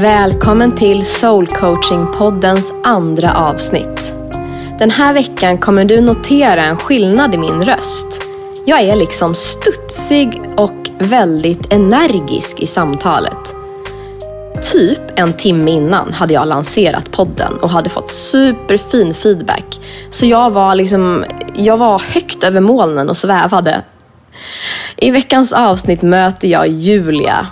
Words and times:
Välkommen 0.00 0.74
till 0.74 1.06
Soul 1.06 1.46
Coaching-poddens 1.46 2.72
andra 2.84 3.34
avsnitt. 3.34 4.14
Den 4.78 4.90
här 4.90 5.14
veckan 5.14 5.58
kommer 5.58 5.84
du 5.84 6.00
notera 6.00 6.64
en 6.64 6.76
skillnad 6.76 7.34
i 7.34 7.38
min 7.38 7.64
röst. 7.64 8.22
Jag 8.66 8.80
är 8.80 8.96
liksom 8.96 9.34
studsig 9.34 10.42
och 10.56 10.90
väldigt 10.98 11.72
energisk 11.72 12.60
i 12.60 12.66
samtalet. 12.66 13.54
Typ 14.72 15.00
en 15.14 15.32
timme 15.32 15.70
innan 15.70 16.12
hade 16.12 16.34
jag 16.34 16.48
lanserat 16.48 17.12
podden 17.12 17.56
och 17.56 17.70
hade 17.70 17.88
fått 17.88 18.12
superfin 18.12 19.14
feedback. 19.14 19.80
Så 20.10 20.26
jag 20.26 20.50
var 20.50 20.74
liksom, 20.74 21.24
jag 21.54 21.76
var 21.76 21.98
högt 21.98 22.44
över 22.44 22.60
molnen 22.60 23.08
och 23.08 23.16
svävade. 23.16 23.82
I 24.96 25.10
veckans 25.10 25.52
avsnitt 25.52 26.02
möter 26.02 26.48
jag 26.48 26.68
Julia. 26.68 27.46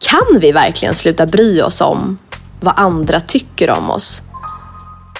Kan 0.00 0.40
vi 0.40 0.52
verkligen 0.52 0.94
sluta 0.94 1.26
bry 1.26 1.62
oss 1.62 1.80
om 1.80 2.18
vad 2.60 2.74
andra 2.76 3.20
tycker 3.20 3.70
om 3.70 3.90
oss? 3.90 4.22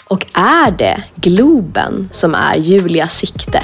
Och 0.08 0.26
är 0.34 0.70
det 0.70 1.04
Globen 1.14 2.08
som 2.12 2.34
är 2.34 2.56
Julias 2.56 3.14
sikte? 3.14 3.62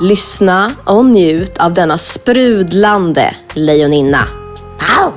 Lyssna 0.00 0.70
och 0.84 1.06
njut 1.06 1.58
av 1.58 1.72
denna 1.72 1.98
sprudlande 1.98 3.36
lejoninna. 3.54 4.24
Wow! 4.80 5.12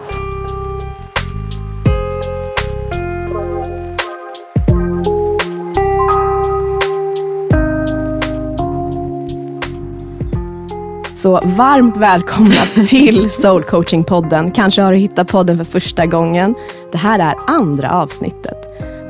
Så 11.21 11.39
varmt 11.43 11.97
välkomna 11.97 12.65
till 12.87 13.29
Soul 13.29 13.63
Coaching-podden. 13.63 14.51
Kanske 14.51 14.81
har 14.81 14.91
du 14.91 14.97
hittat 14.97 15.27
podden 15.27 15.57
för 15.57 15.63
första 15.63 16.05
gången. 16.05 16.55
Det 16.91 16.97
här 16.97 17.19
är 17.19 17.35
andra 17.47 17.91
avsnittet 17.91 18.57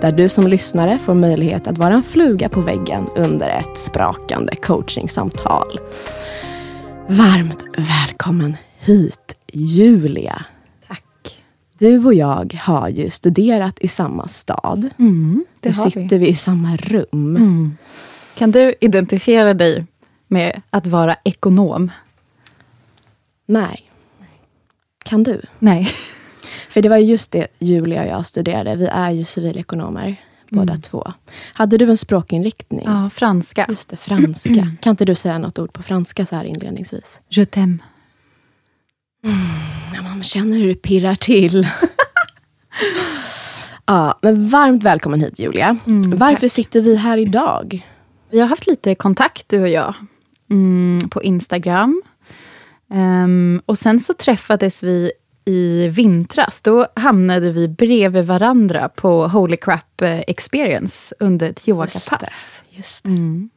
där 0.02 0.11
du 0.11 0.30
som 0.30 0.47
lyssnare 0.47 1.00
får 1.00 1.13
möjlighet 1.13 1.67
att 1.67 1.77
vara 1.77 1.94
en 1.94 2.03
fluga 2.03 2.50
på 2.50 2.61
väggen 2.61 3.08
under 3.16 3.50
ett 3.50 3.77
sprakande 3.77 4.55
coachingsamtal. 4.55 5.80
Varmt 7.08 7.63
välkommen 7.77 8.57
hit, 8.80 9.35
Julia. 9.53 10.45
Tack. 10.88 11.38
Du 11.78 12.05
och 12.05 12.13
jag 12.13 12.59
har 12.61 12.89
ju 12.89 13.09
studerat 13.09 13.80
i 13.80 13.88
samma 13.88 14.28
stad. 14.28 14.89
Mm, 15.00 15.45
det 15.59 15.69
nu 15.69 15.91
sitter 15.91 16.19
vi. 16.19 16.28
i 16.28 16.35
samma 16.35 16.78
rum. 16.78 17.07
Mm. 17.35 17.78
Kan 18.35 18.52
du 18.52 18.73
identifiera 18.80 19.53
dig 19.53 19.85
med 20.31 20.61
att 20.69 20.88
vara 20.88 21.16
ekonom? 21.23 21.91
Nej. 23.52 23.91
Kan 25.05 25.23
du? 25.23 25.41
Nej. 25.59 25.89
För 26.69 26.81
det 26.81 26.89
var 26.89 26.97
just 26.97 27.31
det 27.31 27.47
Julia 27.59 28.02
och 28.03 28.07
jag 28.09 28.25
studerade. 28.25 28.75
Vi 28.75 28.85
är 28.85 29.11
ju 29.11 29.25
civilekonomer 29.25 30.16
båda 30.49 30.73
Mm. 30.73 30.81
två. 30.81 31.11
Hade 31.53 31.77
du 31.77 31.89
en 31.89 31.97
språkinriktning? 31.97 32.81
Ja, 32.85 33.09
franska. 33.09 33.66
Just 33.69 33.89
det, 33.89 33.97
franska. 33.97 34.67
Kan 34.81 34.91
inte 34.91 35.05
du 35.05 35.16
säga 35.16 35.38
något 35.38 35.59
ord 35.59 35.73
på 35.73 35.83
franska 35.83 36.25
så 36.25 36.35
här 36.35 36.44
inledningsvis? 36.44 37.19
Je 37.29 37.44
t'aime. 37.45 37.77
Ja, 39.95 40.02
man 40.02 40.23
känner 40.23 40.57
hur 40.57 40.67
det 40.67 40.75
pirrar 40.75 41.16
till. 41.16 41.67
ja, 43.85 44.19
men 44.22 44.47
varmt 44.49 44.83
välkommen 44.83 45.22
hit 45.22 45.39
Julia. 45.39 45.77
Mm, 45.88 46.17
Varför 46.17 46.47
sitter 46.47 46.81
vi 46.81 46.95
här 46.95 47.17
idag? 47.17 47.88
Vi 48.31 48.39
har 48.39 48.47
haft 48.47 48.67
lite 48.67 48.95
kontakt, 48.95 49.49
du 49.49 49.61
och 49.61 49.69
jag, 49.69 49.94
mm, 50.49 50.99
på 51.09 51.23
Instagram. 51.23 52.02
Ehm, 52.92 53.61
och 53.66 53.78
sen 53.78 54.00
så 54.00 54.14
träffades 54.14 54.84
vi 54.84 55.11
i 55.45 55.88
vintras. 55.88 56.61
Då 56.61 56.88
hamnade 56.95 57.52
vi 57.52 57.67
bredvid 57.67 58.25
varandra 58.25 58.89
på 58.89 59.28
Holy 59.28 59.58
Crap 59.58 60.02
eh, 60.02 60.20
Experience 60.20 61.16
under 61.19 61.50
ett 61.50 61.67
yogapass. 61.67 61.95
Just 61.95 62.19
det. 62.19 62.30
Just 62.69 63.03
det. 63.03 63.09
Mm. 63.09 63.50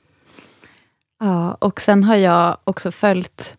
Ja, 1.21 1.55
och 1.55 1.81
sen 1.81 2.05
har 2.05 2.17
jag 2.17 2.57
också 2.65 2.93
följt 2.93 3.55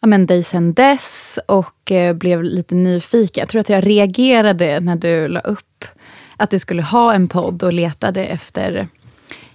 ja, 0.00 0.06
men 0.06 0.26
dig 0.26 0.42
sen 0.42 0.74
dess 0.74 1.38
och 1.46 1.92
eh, 1.92 2.14
blev 2.14 2.42
lite 2.42 2.74
nyfiken. 2.74 3.42
Jag 3.42 3.48
tror 3.48 3.60
att 3.60 3.68
jag 3.68 3.86
reagerade 3.86 4.80
när 4.80 4.96
du 4.96 5.28
la 5.28 5.40
upp 5.40 5.84
att 6.36 6.50
du 6.50 6.58
skulle 6.58 6.82
ha 6.82 7.14
en 7.14 7.28
podd 7.28 7.62
och 7.62 7.72
letade 7.72 8.26
efter 8.26 8.88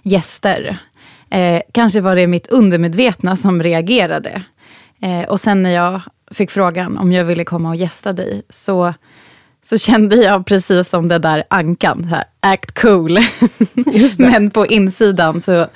gäster. 0.02 0.78
Eh, 1.30 1.62
kanske 1.72 2.00
var 2.00 2.16
det 2.16 2.26
mitt 2.26 2.46
undermedvetna 2.46 3.36
som 3.36 3.62
reagerade. 3.62 4.42
Eh, 5.02 5.28
och 5.28 5.40
sen 5.40 5.62
när 5.62 5.70
jag 5.70 6.00
fick 6.30 6.50
frågan 6.50 6.98
om 6.98 7.12
jag 7.12 7.24
ville 7.24 7.44
komma 7.44 7.68
och 7.68 7.76
gästa 7.76 8.12
dig, 8.12 8.42
så, 8.48 8.94
så 9.62 9.78
kände 9.78 10.16
jag 10.16 10.46
precis 10.46 10.88
som 10.88 11.08
det 11.08 11.18
där 11.18 11.44
ankan, 11.50 12.04
här, 12.04 12.24
act 12.40 12.80
cool. 12.80 13.18
men 14.18 14.50
på 14.50 14.66
insidan 14.66 15.40
så 15.40 15.66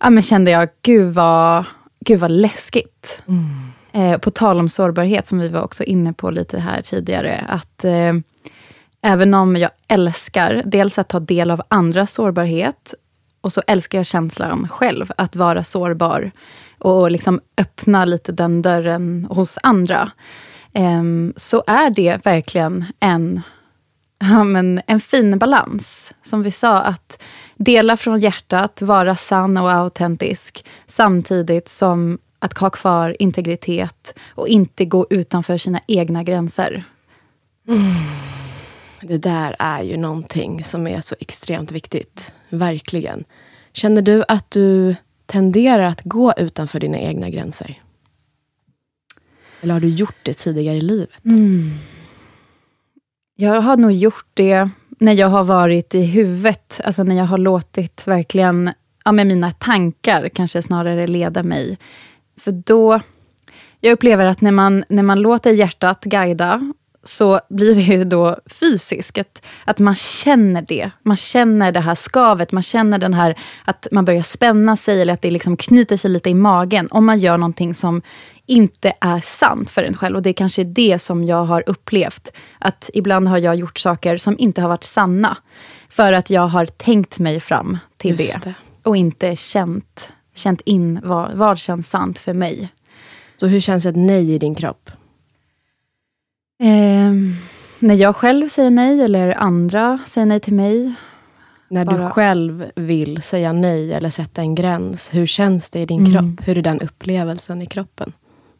ja, 0.00 0.10
men 0.10 0.22
kände 0.22 0.50
jag, 0.50 0.68
gud 0.82 1.14
vad, 1.14 1.64
gud 2.00 2.20
vad 2.20 2.30
läskigt. 2.30 3.22
Eh, 3.92 4.18
på 4.18 4.30
tal 4.30 4.58
om 4.58 4.68
sårbarhet, 4.68 5.26
som 5.26 5.38
vi 5.38 5.48
var 5.48 5.62
också 5.62 5.84
inne 5.84 6.12
på 6.12 6.30
lite 6.30 6.60
här 6.60 6.82
tidigare, 6.82 7.44
att 7.48 7.84
eh, 7.84 8.12
även 9.02 9.34
om 9.34 9.56
jag 9.56 9.70
älskar 9.88 10.62
dels 10.66 10.98
att 10.98 11.08
ta 11.08 11.20
del 11.20 11.50
av 11.50 11.62
andras 11.68 12.12
sårbarhet, 12.12 12.94
och 13.40 13.52
så 13.52 13.62
älskar 13.66 13.98
jag 13.98 14.06
känslan 14.06 14.68
själv, 14.68 15.12
att 15.16 15.36
vara 15.36 15.64
sårbar 15.64 16.30
och 16.80 17.10
liksom 17.10 17.40
öppna 17.56 18.04
lite 18.04 18.32
den 18.32 18.62
dörren 18.62 19.26
hos 19.30 19.58
andra. 19.62 20.10
Ehm, 20.72 21.32
så 21.36 21.64
är 21.66 21.90
det 21.90 22.26
verkligen 22.26 22.84
en, 23.00 23.40
ja, 24.18 24.44
men 24.44 24.80
en 24.86 25.00
fin 25.00 25.38
balans. 25.38 26.12
Som 26.22 26.42
vi 26.42 26.50
sa, 26.50 26.78
att 26.78 27.22
dela 27.56 27.96
från 27.96 28.20
hjärtat, 28.20 28.82
vara 28.82 29.16
sann 29.16 29.56
och 29.56 29.72
autentisk, 29.72 30.64
samtidigt 30.86 31.68
som 31.68 32.18
att 32.38 32.58
ha 32.58 32.70
kvar 32.70 33.16
integritet 33.18 34.14
och 34.34 34.48
inte 34.48 34.84
gå 34.84 35.06
utanför 35.10 35.58
sina 35.58 35.80
egna 35.86 36.22
gränser. 36.22 36.84
Mm. 37.68 37.80
Det 39.02 39.18
där 39.18 39.56
är 39.58 39.82
ju 39.82 39.96
någonting 39.96 40.64
som 40.64 40.86
är 40.86 41.00
så 41.00 41.14
extremt 41.20 41.70
viktigt. 41.70 42.32
Verkligen. 42.48 43.24
Känner 43.72 44.02
du 44.02 44.24
att 44.28 44.50
du 44.50 44.96
tenderar 45.30 45.82
att 45.86 46.02
gå 46.02 46.32
utanför 46.36 46.80
dina 46.80 46.98
egna 46.98 47.30
gränser? 47.30 47.82
Eller 49.60 49.74
har 49.74 49.80
du 49.80 49.88
gjort 49.88 50.16
det 50.22 50.34
tidigare 50.34 50.76
i 50.76 50.80
livet? 50.80 51.24
Mm. 51.24 51.70
Jag 53.36 53.60
har 53.60 53.76
nog 53.76 53.92
gjort 53.92 54.26
det 54.34 54.70
när 54.98 55.12
jag 55.12 55.28
har 55.28 55.44
varit 55.44 55.94
i 55.94 56.02
huvudet, 56.02 56.80
alltså 56.84 57.02
när 57.02 57.16
jag 57.16 57.24
har 57.24 57.38
låtit 57.38 58.06
verkligen, 58.06 58.70
ja, 59.04 59.12
med 59.12 59.26
mina 59.26 59.52
tankar 59.52 60.28
kanske 60.28 60.62
snarare 60.62 61.06
leda 61.06 61.42
mig. 61.42 61.78
För 62.36 62.52
då, 62.52 63.00
jag 63.80 63.92
upplever 63.92 64.26
att 64.26 64.40
när 64.40 64.50
man, 64.50 64.84
när 64.88 65.02
man 65.02 65.20
låter 65.20 65.52
hjärtat 65.52 66.04
guida, 66.04 66.72
så 67.04 67.40
blir 67.48 67.74
det 67.74 67.82
ju 67.82 68.04
då 68.04 68.36
fysiskt, 68.46 69.18
att, 69.18 69.42
att 69.64 69.78
man 69.78 69.94
känner 69.94 70.62
det. 70.62 70.90
Man 71.02 71.16
känner 71.16 71.72
det 71.72 71.80
här 71.80 71.94
skavet, 71.94 72.52
man 72.52 72.62
känner 72.62 72.98
den 72.98 73.14
här, 73.14 73.38
att 73.64 73.86
man 73.92 74.04
börjar 74.04 74.22
spänna 74.22 74.76
sig, 74.76 75.02
eller 75.02 75.12
att 75.12 75.22
det 75.22 75.30
liksom 75.30 75.56
knyter 75.56 75.96
sig 75.96 76.10
lite 76.10 76.30
i 76.30 76.34
magen, 76.34 76.88
om 76.90 77.06
man 77.06 77.18
gör 77.18 77.36
någonting 77.36 77.74
som 77.74 78.02
inte 78.46 78.92
är 79.00 79.20
sant 79.20 79.70
för 79.70 79.82
en 79.82 79.94
själv. 79.94 80.16
Och 80.16 80.22
det 80.22 80.30
är 80.30 80.34
kanske 80.34 80.64
det 80.64 80.98
som 80.98 81.24
jag 81.24 81.44
har 81.44 81.64
upplevt. 81.66 82.32
Att 82.58 82.90
ibland 82.94 83.28
har 83.28 83.38
jag 83.38 83.56
gjort 83.56 83.78
saker 83.78 84.16
som 84.16 84.38
inte 84.38 84.60
har 84.60 84.68
varit 84.68 84.84
sanna. 84.84 85.36
För 85.88 86.12
att 86.12 86.30
jag 86.30 86.46
har 86.46 86.66
tänkt 86.66 87.18
mig 87.18 87.40
fram 87.40 87.78
till 87.96 88.16
det. 88.16 88.42
det. 88.42 88.54
Och 88.82 88.96
inte 88.96 89.36
känt, 89.36 90.12
känt 90.34 90.60
in 90.60 91.00
vad, 91.04 91.34
vad 91.34 91.58
känns 91.58 91.90
sant 91.90 92.18
för 92.18 92.34
mig. 92.34 92.68
Så 93.36 93.46
hur 93.46 93.60
känns 93.60 93.86
ett 93.86 93.96
nej 93.96 94.34
i 94.34 94.38
din 94.38 94.54
kropp? 94.54 94.90
Ehm, 96.60 97.32
när 97.78 97.94
jag 97.94 98.16
själv 98.16 98.48
säger 98.48 98.70
nej, 98.70 99.00
eller 99.02 99.34
andra 99.38 99.98
säger 100.06 100.26
nej 100.26 100.40
till 100.40 100.54
mig. 100.54 100.94
När 101.68 101.84
du 101.84 101.96
Bara- 101.98 102.10
själv 102.10 102.64
vill 102.76 103.22
säga 103.22 103.52
nej 103.52 103.92
eller 103.92 104.10
sätta 104.10 104.40
en 104.40 104.54
gräns, 104.54 105.08
hur 105.12 105.26
känns 105.26 105.70
det 105.70 105.80
i 105.80 105.86
din 105.86 106.06
Mm. 106.06 106.12
kropp? 106.12 106.48
Hur 106.48 106.58
är 106.58 106.62
den 106.62 106.80
upplevelsen 106.80 107.62
i 107.62 107.66
kroppen? 107.66 108.12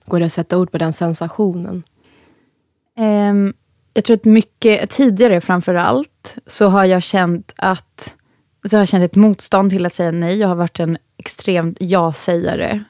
Går 0.06 0.20
det 0.20 0.26
att 0.26 0.32
sätta 0.32 0.58
ord 0.58 0.72
på 0.72 0.78
den 0.78 0.92
sensationen? 0.92 1.82
Ehm, 2.98 3.54
jag 3.94 4.04
tror 4.04 4.16
att 4.16 4.24
mycket, 4.24 4.90
tidigare 4.90 5.40
framför 5.40 5.74
allt, 5.74 6.36
så 6.46 6.68
har 6.68 6.84
jag 6.84 7.02
känt 7.02 7.52
att 7.56 8.14
så 8.64 8.76
har 8.76 8.80
jag 8.80 8.88
känt 8.88 9.04
ett 9.04 9.16
motstånd 9.16 9.70
till 9.70 9.86
att 9.86 9.92
säga 9.92 10.10
nej. 10.10 10.38
Jag 10.38 10.48
har 10.48 10.54
varit 10.54 10.80
en 10.80 10.98
extremt 11.18 11.76
ja-sägare. 11.80 12.80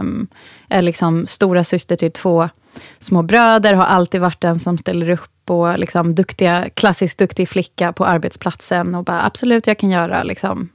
Um, 0.00 0.28
jag 0.68 0.78
är 0.78 0.82
liksom 0.82 1.26
stora 1.26 1.64
syster 1.64 1.96
till 1.96 2.12
två 2.12 2.48
små 2.98 3.22
bröder, 3.22 3.74
har 3.74 3.84
alltid 3.84 4.20
varit 4.20 4.40
den 4.40 4.58
som 4.58 4.78
ställer 4.78 5.10
upp 5.10 5.50
och 5.50 5.78
liksom 5.78 6.14
duktiga, 6.14 6.68
klassiskt 6.74 7.18
duktig 7.18 7.48
flicka 7.48 7.92
på 7.92 8.06
arbetsplatsen 8.06 8.94
och 8.94 9.04
bara 9.04 9.26
absolut, 9.26 9.66
jag 9.66 9.78
kan 9.78 9.90
göra 9.90 10.22
liksom 10.22 10.68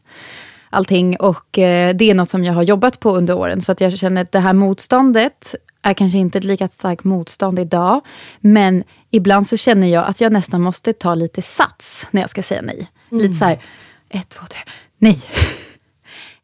allting. 0.70 1.18
Och 1.18 1.60
eh, 1.60 1.96
det 1.96 2.12
är 2.12 2.16
något 2.16 2.30
som 2.30 2.44
jag 2.44 2.54
har 2.54 2.64
jobbat 2.64 3.00
på 3.00 3.16
under 3.16 3.38
åren, 3.38 3.62
så 3.62 3.72
att 3.72 3.82
jag 3.82 3.98
känner 3.98 4.22
att 4.22 4.32
det 4.32 4.40
här 4.40 4.54
motståndet 4.54 5.56
är 5.82 5.94
kanske 5.94 6.18
inte 6.18 6.38
ett 6.38 6.44
lika 6.44 6.68
starkt 6.68 7.04
motstånd 7.04 7.60
idag. 7.60 8.02
Men 8.40 8.84
ibland 9.12 9.48
så 9.48 9.58
känner 9.58 9.88
jag 9.88 10.06
att 10.06 10.22
jag 10.22 10.34
nästan 10.34 10.62
måste 10.62 10.94
ta 10.94 11.16
lite 11.16 11.42
sats 11.42 12.08
när 12.12 12.22
jag 12.22 12.30
ska 12.30 12.44
säga 12.44 12.62
nej. 12.62 12.88
Mm. 13.12 13.24
Lite 13.24 13.34
så 13.34 13.46
här, 13.46 13.62
ett, 14.10 14.30
två, 14.30 14.46
tre, 14.46 14.60
nej. 14.98 15.20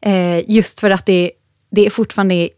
eh, 0.00 0.50
just 0.50 0.80
för 0.80 0.90
att 0.90 1.06
det, 1.06 1.32
det 1.70 1.86
är 1.86 1.90
fortfarande 1.90 2.48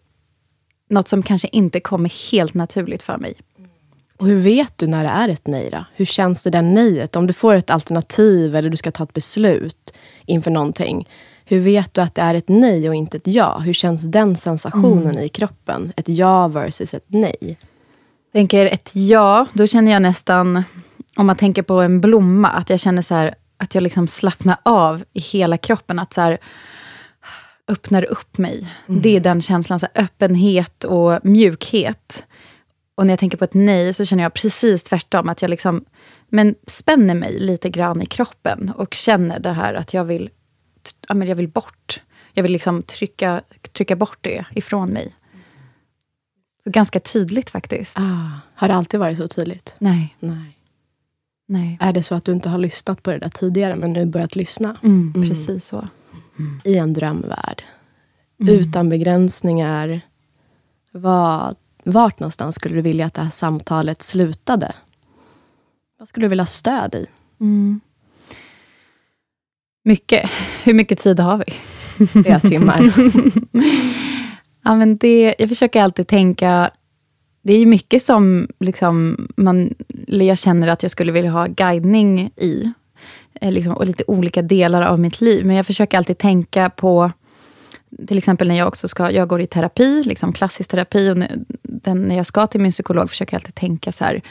något 0.88 1.08
som 1.08 1.22
kanske 1.22 1.48
inte 1.52 1.80
kommer 1.80 2.30
helt 2.32 2.54
naturligt 2.54 3.02
för 3.02 3.16
mig. 3.16 3.34
Och 4.18 4.26
hur 4.26 4.40
vet 4.40 4.72
du 4.78 4.86
när 4.86 5.04
det 5.04 5.10
är 5.10 5.28
ett 5.28 5.46
nej 5.46 5.70
då? 5.70 5.84
Hur 5.94 6.04
känns 6.04 6.42
det 6.42 6.50
där 6.50 6.62
nejet? 6.62 7.16
Om 7.16 7.26
du 7.26 7.32
får 7.32 7.54
ett 7.54 7.70
alternativ 7.70 8.56
eller 8.56 8.70
du 8.70 8.76
ska 8.76 8.90
ta 8.90 9.04
ett 9.04 9.12
beslut 9.12 9.94
inför 10.26 10.50
någonting. 10.50 11.08
Hur 11.44 11.60
vet 11.60 11.94
du 11.94 12.00
att 12.00 12.14
det 12.14 12.22
är 12.22 12.34
ett 12.34 12.48
nej 12.48 12.88
och 12.88 12.94
inte 12.94 13.16
ett 13.16 13.26
ja? 13.26 13.58
Hur 13.58 13.72
känns 13.72 14.02
den 14.02 14.36
sensationen 14.36 15.10
mm. 15.10 15.22
i 15.22 15.28
kroppen? 15.28 15.92
Ett 15.96 16.08
ja 16.08 16.48
versus 16.48 16.94
ett 16.94 17.04
nej. 17.06 17.58
Tänker 18.32 18.66
ett 18.66 18.90
ja, 18.94 19.46
då 19.52 19.66
känner 19.66 19.92
jag 19.92 20.02
nästan, 20.02 20.64
om 21.16 21.26
man 21.26 21.36
tänker 21.36 21.62
på 21.62 21.74
en 21.74 22.00
blomma, 22.00 22.48
att 22.48 22.70
jag 22.70 22.80
känner 22.80 23.02
så 23.02 23.14
här, 23.14 23.34
att 23.56 23.74
jag 23.74 23.82
liksom 23.82 24.08
slappnar 24.08 24.56
av 24.62 25.04
i 25.12 25.20
hela 25.20 25.56
kroppen. 25.56 25.98
Att 25.98 26.12
så 26.12 26.20
här, 26.20 26.38
öppnar 27.68 28.04
upp 28.04 28.38
mig. 28.38 28.72
Mm. 28.88 29.02
Det 29.02 29.16
är 29.16 29.20
den 29.20 29.42
känslan, 29.42 29.80
så 29.80 29.86
öppenhet 29.94 30.84
och 30.84 31.24
mjukhet. 31.24 32.26
Och 32.94 33.06
när 33.06 33.12
jag 33.12 33.18
tänker 33.18 33.38
på 33.38 33.44
ett 33.44 33.54
nej 33.54 33.94
så 33.94 34.04
känner 34.04 34.22
jag 34.22 34.34
precis 34.34 34.82
tvärtom. 34.82 35.28
Att 35.28 35.42
jag 35.42 35.48
liksom 35.48 35.84
men 36.28 36.54
spänner 36.66 37.14
mig 37.14 37.40
lite 37.40 37.70
grann 37.70 38.02
i 38.02 38.06
kroppen 38.06 38.72
och 38.76 38.94
känner 38.94 39.40
det 39.40 39.52
här 39.52 39.74
att 39.74 39.94
jag 39.94 40.04
vill, 40.04 40.30
ja, 41.08 41.14
men 41.14 41.28
jag 41.28 41.36
vill 41.36 41.48
bort. 41.48 42.00
Jag 42.32 42.42
vill 42.42 42.52
liksom 42.52 42.82
trycka, 42.82 43.42
trycka 43.72 43.96
bort 43.96 44.18
det 44.20 44.44
ifrån 44.50 44.88
mig. 44.88 45.14
Så 46.64 46.70
ganska 46.70 47.00
tydligt 47.00 47.50
faktiskt. 47.50 47.98
Ah, 47.98 48.30
har 48.54 48.68
det 48.68 48.74
alltid 48.74 49.00
varit 49.00 49.18
så 49.18 49.28
tydligt? 49.28 49.74
Nej. 49.78 50.16
Nej. 50.20 50.58
Nej. 51.48 51.78
Är 51.80 51.92
det 51.92 52.02
så 52.02 52.14
att 52.14 52.24
du 52.24 52.32
inte 52.32 52.48
har 52.48 52.58
lyssnat 52.58 53.02
på 53.02 53.10
det 53.10 53.18
där 53.18 53.28
tidigare, 53.28 53.76
men 53.76 53.92
nu 53.92 54.06
börjat 54.06 54.36
lyssna? 54.36 54.76
Mm, 54.82 55.12
mm. 55.16 55.28
Precis 55.28 55.66
så. 55.66 55.88
Mm. 56.38 56.60
I 56.64 56.76
en 56.76 56.92
drömvärld. 56.92 57.62
Mm. 58.40 58.54
Utan 58.54 58.88
begränsningar. 58.88 60.00
Vad 60.92 61.56
vart 61.84 62.20
någonstans 62.20 62.54
skulle 62.54 62.74
du 62.74 62.82
vilja 62.82 63.06
att 63.06 63.14
det 63.14 63.22
här 63.22 63.30
samtalet 63.30 64.02
slutade? 64.02 64.72
Vad 65.98 66.08
skulle 66.08 66.24
du 66.24 66.28
vilja 66.28 66.42
ha 66.42 66.46
stöd 66.46 66.94
i? 66.94 67.06
Mm. 67.40 67.80
Mycket. 69.84 70.30
Hur 70.64 70.74
mycket 70.74 70.98
tid 70.98 71.20
har 71.20 71.36
vi? 71.46 71.52
Flera 72.06 72.40
timmar. 72.40 72.80
ja, 74.62 74.76
men 74.76 74.96
det, 74.96 75.34
jag 75.38 75.48
försöker 75.48 75.82
alltid 75.82 76.08
tänka... 76.08 76.70
Det 77.42 77.52
är 77.54 77.66
mycket 77.66 78.02
som 78.02 78.48
liksom 78.60 79.28
man, 79.36 79.74
jag 80.06 80.38
känner 80.38 80.68
att 80.68 80.82
jag 80.82 80.90
skulle 80.92 81.12
vilja 81.12 81.30
ha 81.30 81.46
guidning 81.46 82.30
i. 82.36 82.72
Eh, 83.40 83.52
liksom, 83.52 83.72
och 83.72 83.86
lite 83.86 84.04
olika 84.06 84.42
delar 84.42 84.82
av 84.82 85.00
mitt 85.00 85.20
liv. 85.20 85.46
Men 85.46 85.56
jag 85.56 85.66
försöker 85.66 85.98
alltid 85.98 86.18
tänka 86.18 86.70
på 86.70 87.10
till 88.06 88.18
exempel 88.18 88.48
när 88.48 88.54
jag 88.54 88.68
också 88.68 88.88
ska, 88.88 89.10
jag 89.10 89.28
går 89.28 89.40
i 89.40 89.46
terapi, 89.46 90.02
liksom 90.02 90.32
klassisk 90.32 90.70
terapi, 90.70 91.10
och 91.10 91.16
den, 91.62 92.02
när 92.02 92.16
jag 92.16 92.26
ska 92.26 92.46
till 92.46 92.60
min 92.60 92.70
psykolog 92.72 93.10
försöker 93.10 93.34
jag 93.34 93.40
alltid 93.40 93.54
tänka 93.54 93.92
så 93.92 94.04
här, 94.04 94.22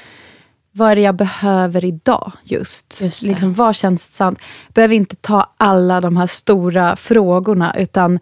vad 0.71 0.91
är 0.91 0.95
det 0.95 1.01
jag 1.01 1.15
behöver 1.15 1.85
idag 1.85 2.31
just? 2.43 3.01
just 3.01 3.23
liksom, 3.23 3.53
vad 3.53 3.75
känns 3.75 4.15
sant? 4.15 4.39
Behöver 4.69 4.95
inte 4.95 5.15
ta 5.15 5.53
alla 5.57 6.01
de 6.01 6.17
här 6.17 6.27
stora 6.27 6.95
frågorna, 6.95 7.75
utan 7.77 8.19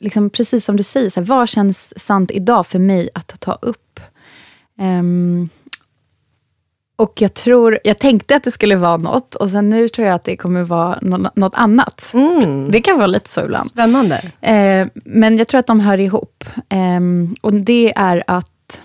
liksom, 0.00 0.30
precis 0.30 0.64
som 0.64 0.76
du 0.76 0.82
säger, 0.82 1.10
så 1.10 1.20
här, 1.20 1.26
vad 1.26 1.48
känns 1.48 2.00
sant 2.00 2.30
idag 2.30 2.66
för 2.66 2.78
mig 2.78 3.08
att 3.14 3.40
ta 3.40 3.52
upp? 3.52 4.00
Um, 4.78 5.48
och 6.96 7.12
jag 7.22 7.34
tror, 7.34 7.78
jag 7.84 7.98
tänkte 7.98 8.36
att 8.36 8.44
det 8.44 8.50
skulle 8.50 8.76
vara 8.76 8.96
något 8.96 9.34
och 9.34 9.50
sen 9.50 9.70
nu 9.70 9.88
tror 9.88 10.06
jag 10.06 10.14
att 10.14 10.24
det 10.24 10.36
kommer 10.36 10.62
vara 10.62 10.98
något, 11.34 11.54
annat. 11.54 12.10
Mm. 12.14 12.70
Det 12.70 12.80
kan 12.80 12.96
vara 12.96 13.06
lite 13.06 13.30
så 13.30 13.44
ibland. 13.44 13.68
Spännande. 13.68 14.32
Eh, 14.40 14.86
men 14.94 15.38
jag 15.38 15.48
tror 15.48 15.58
att 15.58 15.66
de 15.66 15.80
hör 15.80 16.00
ihop. 16.00 16.44
Eh, 16.68 17.00
och 17.40 17.54
det 17.54 17.92
är 17.96 18.24
att 18.26 18.80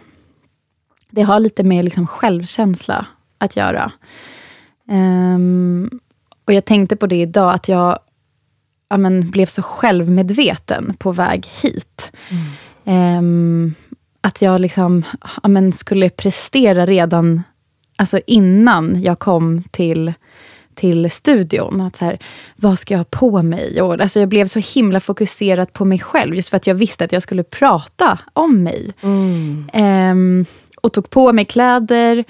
det 1.10 1.22
har 1.22 1.40
lite 1.40 1.64
med 1.64 1.86
liksom 1.86 2.08
självkänsla 2.08 3.06
att 3.38 3.56
göra. 3.56 3.92
Eh, 4.92 5.40
och 6.46 6.54
jag 6.54 6.66
tänkte 6.66 6.96
på 6.96 7.08
det 7.08 7.22
idag, 7.22 7.54
att 7.54 7.68
jag 7.68 8.00
ja, 8.90 8.98
men, 8.98 9.32
blev 9.32 9.46
så 9.46 9.62
självmedveten 9.62 10.96
på 11.00 11.12
väg 11.12 11.48
hit. 11.62 12.12
Mm. 12.30 12.46
Ehm, 12.86 13.74
att 14.22 14.42
jag 14.42 14.62
liksom, 14.62 15.04
ja, 15.44 15.50
men, 15.50 15.74
skulle 15.74 16.10
prestera 16.10 16.86
redan 16.86 17.44
alltså 18.00 18.20
innan 18.28 19.02
jag 19.02 19.20
kom 19.20 19.64
till, 19.72 20.14
till 20.76 21.12
studion. 21.12 21.82
Att 21.82 21.96
så 21.96 22.06
här, 22.06 22.20
vad 22.56 22.80
ska 22.80 22.94
jag 22.94 23.00
ha 23.00 23.06
på 23.06 23.42
mig? 23.42 23.82
Och, 23.82 24.02
alltså 24.02 24.20
jag 24.20 24.30
blev 24.30 24.48
så 24.48 24.60
himla 24.60 25.00
fokuserad 25.00 25.74
på 25.74 25.86
mig 25.86 26.00
själv, 26.00 26.36
just 26.36 26.50
för 26.50 26.58
att 26.58 26.68
jag 26.68 26.76
visste 26.76 27.04
att 27.04 27.12
jag 27.12 27.24
skulle 27.24 27.44
prata 27.44 28.20
om 28.34 28.64
mig. 28.64 28.94
Mm. 29.02 29.70
Um, 29.74 30.46
och 30.82 30.94
tog 30.94 31.10
på 31.10 31.34
mig 31.34 31.46
kläder, 31.46 32.24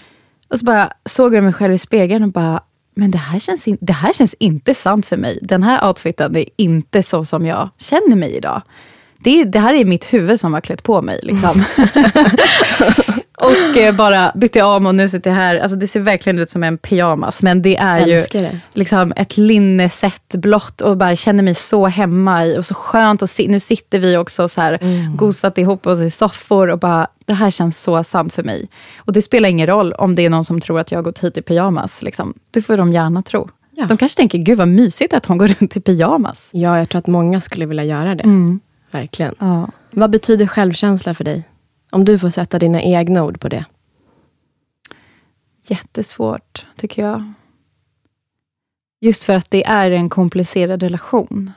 och 0.47 0.59
så 0.59 0.65
bara 0.65 0.93
såg 1.05 1.35
jag 1.35 1.43
mig 1.43 1.53
själv 1.53 1.73
i 1.73 1.77
spegeln 1.77 2.23
och 2.23 2.31
bara, 2.31 2.63
men 2.95 3.11
det 3.11 3.17
här, 3.17 3.39
känns 3.39 3.67
in, 3.67 3.77
det 3.81 3.93
här 3.93 4.13
känns 4.13 4.33
inte 4.33 4.73
sant 4.73 5.05
för 5.05 5.17
mig. 5.17 5.39
Den 5.41 5.63
här 5.63 5.87
outfiten 5.87 6.35
är 6.35 6.45
inte 6.55 7.03
så 7.03 7.25
som 7.25 7.45
jag 7.45 7.69
känner 7.77 8.15
mig 8.15 8.35
idag. 8.35 8.61
Det, 9.23 9.43
det 9.43 9.59
här 9.59 9.73
är 9.73 9.85
mitt 9.85 10.13
huvud 10.13 10.39
som 10.39 10.53
har 10.53 10.61
klätt 10.61 10.83
på 10.83 11.01
mig. 11.01 11.19
Liksom. 11.23 11.63
Och 13.39 13.77
eh, 13.77 13.95
bara 13.95 14.31
bytte 14.35 14.63
om 14.63 14.85
och 14.85 14.95
nu 14.95 15.09
sitter 15.09 15.29
jag 15.29 15.37
här. 15.37 15.59
Alltså 15.59 15.77
det 15.77 15.87
ser 15.87 15.99
verkligen 15.99 16.39
ut 16.39 16.49
som 16.49 16.63
en 16.63 16.77
pyjamas. 16.77 17.43
Men 17.43 17.61
det 17.61 17.77
är 17.77 18.07
ju 18.07 18.23
det. 18.31 18.59
liksom 18.73 19.13
ett 19.15 19.37
linneset 19.37 20.29
blått 20.33 20.81
och 20.81 20.97
bara 20.97 21.15
känner 21.15 21.43
mig 21.43 21.55
så 21.55 21.87
hemma 21.87 22.45
i. 22.45 22.57
Och 22.57 22.65
så 22.65 22.73
skönt. 22.73 23.21
Och 23.21 23.29
si 23.29 23.47
nu 23.47 23.59
sitter 23.59 23.99
vi 23.99 24.17
också 24.17 24.47
så 24.47 24.61
här 24.61 24.77
mm. 24.81 25.17
gosat 25.17 25.57
ihop 25.57 25.87
oss 25.87 25.99
i 25.99 26.09
soffor 26.09 26.69
och 26.69 26.79
bara, 26.79 27.07
det 27.25 27.33
här 27.33 27.51
känns 27.51 27.81
så 27.81 28.03
sant 28.03 28.33
för 28.33 28.43
mig. 28.43 28.67
Och 28.97 29.13
det 29.13 29.21
spelar 29.21 29.49
ingen 29.49 29.67
roll 29.67 29.93
om 29.93 30.15
det 30.15 30.25
är 30.25 30.29
någon 30.29 30.45
som 30.45 30.61
tror 30.61 30.79
att 30.79 30.91
jag 30.91 30.97
har 30.97 31.03
gått 31.03 31.19
hit 31.19 31.37
i 31.37 31.41
pyjamas. 31.41 32.01
Liksom. 32.01 32.33
Det 32.51 32.61
får 32.61 32.77
de 32.77 32.93
gärna 32.93 33.21
tro. 33.21 33.49
Ja. 33.71 33.85
De 33.85 33.97
kanske 33.97 34.17
tänker, 34.17 34.37
gud 34.37 34.57
vad 34.57 34.67
mysigt 34.67 35.13
att 35.13 35.25
hon 35.25 35.37
går 35.37 35.47
runt 35.47 35.77
i 35.77 35.81
pyjamas. 35.81 36.49
Ja, 36.53 36.77
jag 36.77 36.89
tror 36.89 36.99
att 36.99 37.07
många 37.07 37.41
skulle 37.41 37.65
vilja 37.65 37.83
göra 37.83 38.15
det. 38.15 38.23
Mm. 38.23 38.59
Verkligen. 38.91 39.35
Ja. 39.39 39.67
Vad 39.91 40.09
betyder 40.09 40.47
självkänsla 40.47 41.13
för 41.13 41.23
dig? 41.23 41.43
Om 41.89 42.05
du 42.05 42.19
får 42.19 42.29
sätta 42.29 42.59
dina 42.59 42.81
egna 42.81 43.23
ord 43.23 43.39
på 43.39 43.49
det. 43.49 43.65
Jättesvårt, 45.67 46.65
tycker 46.75 47.01
jag. 47.01 47.33
Just 49.01 49.23
för 49.23 49.35
att 49.35 49.51
det 49.51 49.65
är 49.65 49.91
en 49.91 50.09
komplicerad 50.09 50.83
relation. 50.83 51.51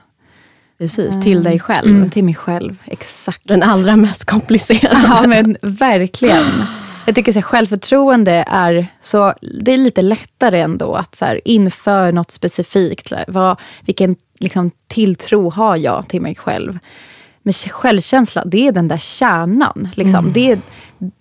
Precis, 0.78 1.20
till 1.20 1.42
dig 1.42 1.60
själv. 1.60 1.96
Mm, 1.96 2.10
till 2.10 2.24
mig 2.24 2.34
själv, 2.34 2.82
exakt. 2.84 3.48
Den 3.48 3.62
allra 3.62 3.96
mest 3.96 4.24
komplicerade. 4.24 5.00
Ja, 5.04 5.26
men 5.26 5.56
verkligen. 5.62 6.64
Jag 7.06 7.14
tycker 7.14 7.38
att 7.38 7.44
självförtroende 7.44 8.44
är, 8.46 8.86
så, 9.02 9.34
det 9.60 9.72
är 9.72 9.76
lite 9.76 10.02
lättare 10.02 10.60
ändå 10.60 10.94
att 10.94 11.14
så 11.14 11.24
här, 11.24 11.40
inför 11.44 12.12
något 12.12 12.30
specifikt. 12.30 13.12
Vad, 13.28 13.60
vilken 13.80 14.16
liksom, 14.38 14.70
tilltro 14.86 15.50
har 15.50 15.76
jag 15.76 16.08
till 16.08 16.22
mig 16.22 16.34
själv? 16.34 16.78
Men 17.42 17.52
självkänsla, 17.52 18.44
det 18.44 18.68
är 18.68 18.72
den 18.72 18.88
där 18.88 18.98
kärnan. 18.98 19.88
Liksom. 19.94 20.18
Mm. 20.18 20.32
Det, 20.32 20.52
är, 20.52 20.58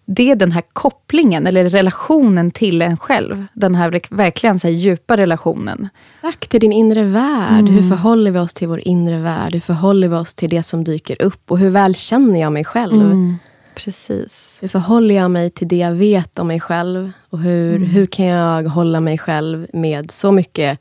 det 0.06 0.32
är 0.32 0.36
den 0.36 0.52
här 0.52 0.64
kopplingen, 0.74 1.48
eller 1.48 1.70
relationen 1.70 2.52
till 2.52 2.82
en 2.82 2.98
själv. 2.98 3.46
Den 3.54 3.76
här 3.76 4.02
verkligen 4.10 4.60
så 4.60 4.68
här 4.68 4.74
djupa 4.74 5.18
relationen. 5.18 5.90
Exakt, 6.08 6.50
till 6.50 6.60
din 6.60 6.72
inre 6.72 7.04
värld. 7.04 7.60
Mm. 7.60 7.74
Hur 7.74 7.90
förhåller 7.90 8.32
vi 8.32 8.40
oss 8.40 8.54
till 8.54 8.68
vår 8.68 8.88
inre 8.88 9.18
värld? 9.18 9.54
Hur 9.54 9.60
förhåller 9.60 10.08
vi 10.08 10.16
oss 10.16 10.36
till 10.36 10.50
det 10.50 10.64
som 10.64 10.84
dyker 10.84 11.22
upp? 11.22 11.52
Och 11.52 11.60
hur 11.60 11.70
väl 11.70 11.96
känner 11.96 12.42
jag 12.42 12.54
mig 12.54 12.66
själv? 12.66 13.02
Mm. 13.02 13.38
Precis. 13.76 14.58
Hur 14.62 14.68
förhåller 14.68 15.16
jag 15.16 15.32
mig 15.32 15.50
till 15.50 15.68
det 15.68 15.78
jag 15.78 15.92
vet 15.94 16.40
om 16.40 16.48
mig 16.48 16.60
själv? 16.60 17.12
Och 17.30 17.40
hur, 17.40 17.76
mm. 17.76 17.90
hur 17.90 18.06
kan 18.06 18.26
jag 18.26 18.64
hålla 18.64 19.00
mig 19.00 19.18
själv 19.18 19.68
med 19.74 20.12
så 20.12 20.32
mycket 20.32 20.80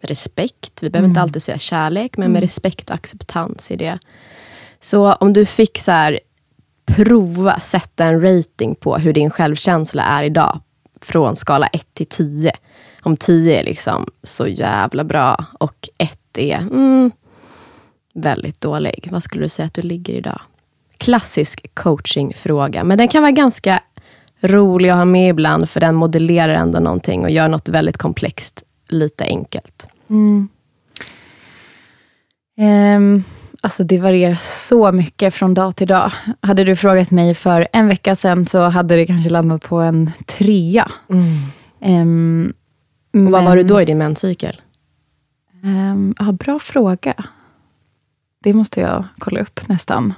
respekt? 0.00 0.82
Vi 0.82 0.90
behöver 0.90 1.08
inte 1.08 1.20
mm. 1.20 1.22
alltid 1.22 1.42
säga 1.42 1.58
kärlek, 1.58 2.16
men 2.16 2.32
med 2.32 2.38
mm. 2.38 2.40
respekt 2.40 2.90
och 2.90 2.94
acceptans 2.94 3.70
i 3.70 3.76
det. 3.76 3.98
Så 4.84 5.12
om 5.12 5.32
du 5.32 5.46
fick 5.46 5.78
så 5.78 5.92
här, 5.92 6.20
prova 6.86 7.60
sätta 7.60 8.04
en 8.04 8.22
rating 8.22 8.74
på 8.74 8.96
hur 8.96 9.12
din 9.12 9.30
självkänsla 9.30 10.02
är 10.02 10.22
idag, 10.22 10.60
från 11.00 11.36
skala 11.36 11.66
1 11.66 11.94
till 11.94 12.06
10. 12.06 12.52
Om 13.02 13.16
10 13.16 13.60
är 13.60 13.64
liksom 13.64 14.10
så 14.22 14.46
jävla 14.46 15.04
bra 15.04 15.44
och 15.58 15.88
1 15.98 16.38
är 16.38 16.56
mm, 16.56 17.10
väldigt 18.14 18.60
dålig. 18.60 19.08
Vad 19.10 19.22
skulle 19.22 19.44
du 19.44 19.48
säga 19.48 19.66
att 19.66 19.74
du 19.74 19.82
ligger 19.82 20.14
idag? 20.14 20.40
Klassisk 20.96 21.74
coachingfråga, 21.74 22.84
men 22.84 22.98
den 22.98 23.08
kan 23.08 23.22
vara 23.22 23.32
ganska 23.32 23.82
rolig 24.40 24.88
att 24.88 24.96
ha 24.96 25.04
med 25.04 25.30
ibland, 25.30 25.68
för 25.68 25.80
den 25.80 25.94
modellerar 25.94 26.54
ändå 26.54 26.80
någonting 26.80 27.22
och 27.22 27.30
gör 27.30 27.48
något 27.48 27.68
väldigt 27.68 27.98
komplext 27.98 28.62
lite 28.88 29.24
enkelt. 29.24 29.88
Mm. 30.08 30.48
Um, 32.58 33.24
Alltså 33.64 33.84
det 33.84 33.98
varierar 33.98 34.34
så 34.34 34.92
mycket 34.92 35.34
från 35.34 35.54
dag 35.54 35.76
till 35.76 35.86
dag. 35.86 36.12
Hade 36.40 36.64
du 36.64 36.76
frågat 36.76 37.10
mig 37.10 37.34
för 37.34 37.68
en 37.72 37.88
vecka 37.88 38.16
sedan 38.16 38.46
så 38.46 38.62
hade 38.62 38.96
det 38.96 39.06
kanske 39.06 39.30
landat 39.30 39.62
på 39.62 39.76
en 39.76 40.10
trea. 40.26 40.90
Um, 41.80 42.54
Och 43.12 43.20
vad 43.20 43.44
var 43.44 43.56
du 43.56 43.62
då 43.62 43.80
i 43.80 43.84
din 43.84 43.98
menscykel? 43.98 44.60
Um, 45.62 46.14
ja, 46.18 46.32
bra 46.32 46.58
fråga. 46.58 47.14
Det 48.42 48.54
måste 48.54 48.80
jag 48.80 49.04
kolla 49.18 49.40
upp 49.40 49.68
nästan. 49.68 50.14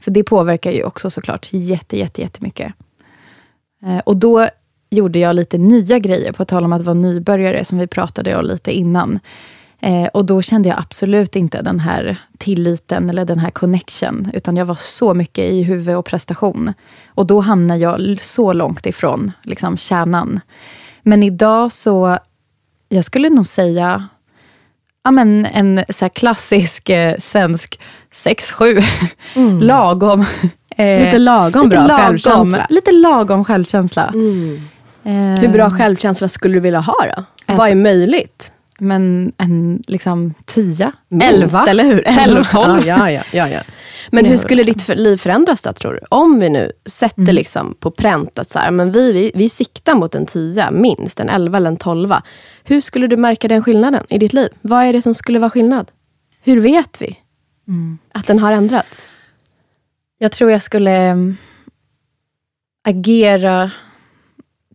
För 0.00 0.10
det 0.10 0.24
påverkar 0.24 0.70
ju 0.70 0.84
också 0.84 1.10
såklart 1.10 1.48
jätte, 1.50 1.98
jätte, 1.98 2.20
jättemycket. 2.20 2.72
Uh, 3.86 3.98
och 3.98 4.16
då 4.16 4.48
gjorde 4.90 5.18
jag 5.18 5.36
lite 5.36 5.58
nya 5.58 5.98
grejer, 5.98 6.32
på 6.32 6.44
tal 6.44 6.64
om 6.64 6.72
att 6.72 6.82
vara 6.82 6.94
nybörjare, 6.94 7.64
som 7.64 7.78
vi 7.78 7.86
pratade 7.86 8.36
om 8.36 8.44
lite 8.44 8.72
innan. 8.72 9.20
Eh, 9.82 10.06
och 10.06 10.24
då 10.24 10.42
kände 10.42 10.68
jag 10.68 10.78
absolut 10.78 11.36
inte 11.36 11.62
den 11.62 11.80
här 11.80 12.16
tilliten 12.38 13.10
eller 13.10 13.24
den 13.24 13.38
här 13.38 13.50
connection, 13.50 14.30
utan 14.34 14.56
jag 14.56 14.66
var 14.66 14.78
så 14.80 15.14
mycket 15.14 15.44
i 15.44 15.62
huvud 15.62 15.96
och 15.96 16.04
prestation. 16.04 16.72
Och 17.06 17.26
då 17.26 17.40
hamnade 17.40 17.80
jag 17.80 18.18
så 18.22 18.52
långt 18.52 18.86
ifrån 18.86 19.32
liksom, 19.42 19.76
kärnan. 19.76 20.40
Men 21.02 21.22
idag 21.22 21.72
så, 21.72 22.18
jag 22.88 23.04
skulle 23.04 23.28
nog 23.30 23.46
säga, 23.46 24.08
ja, 25.04 25.10
men 25.10 25.46
en 25.46 25.84
så 25.88 26.08
klassisk 26.08 26.88
eh, 26.88 27.16
svensk 27.18 27.80
6-7, 28.12 28.84
mm. 29.34 29.60
lagom. 29.60 30.24
Eh, 30.76 31.04
lite 31.04 31.18
lagom 31.18 31.64
lite 31.64 31.76
bra 31.76 31.86
lagom, 31.86 32.06
självkänsla. 32.06 32.66
Lite 32.70 32.92
lagom 32.92 33.44
självkänsla. 33.44 34.06
Mm. 34.08 34.68
Eh, 35.04 35.40
Hur 35.40 35.48
bra 35.48 35.70
självkänsla 35.70 36.28
skulle 36.28 36.54
du 36.54 36.60
vilja 36.60 36.80
ha 36.80 36.94
då? 37.16 37.24
Alltså, 37.46 37.56
Vad 37.56 37.68
är 37.70 37.74
möjligt? 37.74 38.51
Men 38.82 39.32
en 39.38 39.82
liksom 39.86 40.34
tia, 40.44 40.92
Minst, 41.08 41.26
elva, 41.26 41.66
eller 41.66 41.84
hur? 41.84 42.08
eller 42.08 42.44
tolv. 42.44 42.86
Ja, 42.86 43.10
ja, 43.10 43.22
ja, 43.32 43.48
ja. 43.48 43.60
Men 44.10 44.24
hur 44.24 44.36
skulle 44.36 44.62
ditt 44.62 44.88
liv 44.88 45.16
förändras 45.16 45.62
då, 45.62 45.72
tror 45.72 45.92
du? 45.92 46.00
Om 46.08 46.40
vi 46.40 46.50
nu 46.50 46.72
sätter 46.86 47.22
mm. 47.22 47.34
liksom 47.34 47.74
på 47.80 47.90
pränt 47.90 48.38
att 48.38 48.50
så 48.50 48.58
här, 48.58 48.70
men 48.70 48.92
vi, 48.92 49.12
vi, 49.12 49.32
vi 49.34 49.48
siktar 49.48 49.94
mot 49.94 50.14
en 50.14 50.26
tia, 50.26 50.70
minst 50.70 51.20
en 51.20 51.28
elva 51.28 51.56
eller 51.56 51.70
en 51.70 51.76
tolva. 51.76 52.22
Hur 52.64 52.80
skulle 52.80 53.06
du 53.06 53.16
märka 53.16 53.48
den 53.48 53.62
skillnaden 53.62 54.06
i 54.08 54.18
ditt 54.18 54.32
liv? 54.32 54.48
Vad 54.60 54.84
är 54.84 54.92
det 54.92 55.02
som 55.02 55.14
skulle 55.14 55.38
vara 55.38 55.50
skillnad? 55.50 55.90
Hur 56.40 56.60
vet 56.60 57.02
vi 57.02 57.18
mm. 57.68 57.98
att 58.12 58.26
den 58.26 58.38
har 58.38 58.52
ändrats? 58.52 59.08
Jag 60.18 60.32
tror 60.32 60.50
jag 60.50 60.62
skulle 60.62 60.96
mm, 60.96 61.36
agera, 62.84 63.70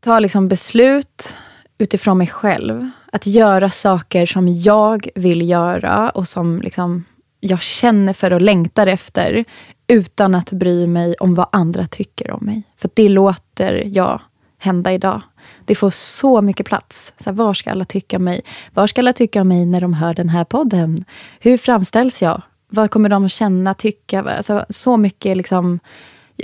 ta 0.02 0.20
liksom 0.20 0.48
beslut 0.48 1.38
utifrån 1.78 2.18
mig 2.18 2.28
själv. 2.28 2.90
Att 3.18 3.28
göra 3.28 3.70
saker 3.70 4.26
som 4.26 4.48
jag 4.48 5.10
vill 5.16 5.50
göra 5.50 6.10
och 6.10 6.28
som 6.28 6.62
liksom 6.62 7.06
jag 7.40 7.62
känner 7.62 8.14
för 8.14 8.34
och 8.34 8.42
längtar 8.42 8.88
efter, 8.88 9.46
utan 9.88 10.36
att 10.36 10.52
bry 10.52 10.88
mig 10.88 11.16
om 11.20 11.36
vad 11.36 11.48
andra 11.52 11.88
tycker 11.88 12.32
om 12.32 12.46
mig. 12.46 12.64
För 12.78 12.90
det 12.94 13.10
låter 13.10 13.84
jag 13.86 14.22
hända 14.58 14.94
idag. 14.94 15.22
Det 15.66 15.76
får 15.76 15.90
så 15.90 16.42
mycket 16.42 16.66
plats. 16.66 17.14
Så 17.18 17.30
här, 17.30 17.38
var 17.38 17.54
ska 17.54 17.72
alla 17.72 17.86
tycka 17.86 18.18
om 18.18 18.24
mig? 18.24 18.42
Var 18.74 18.88
ska 18.88 19.02
alla 19.02 19.14
tycka 19.14 19.42
om 19.42 19.48
mig 19.48 19.66
när 19.66 19.82
de 19.82 19.94
hör 19.94 20.14
den 20.14 20.30
här 20.30 20.44
podden? 20.44 21.06
Hur 21.40 21.58
framställs 21.58 22.22
jag? 22.22 22.42
Vad 22.70 22.92
kommer 22.92 23.10
de 23.10 23.26
att 23.26 23.32
känna, 23.32 23.74
tycka? 23.74 24.24
Alltså, 24.24 24.66
så 24.70 24.98
mycket 24.98 25.38
liksom, 25.38 25.80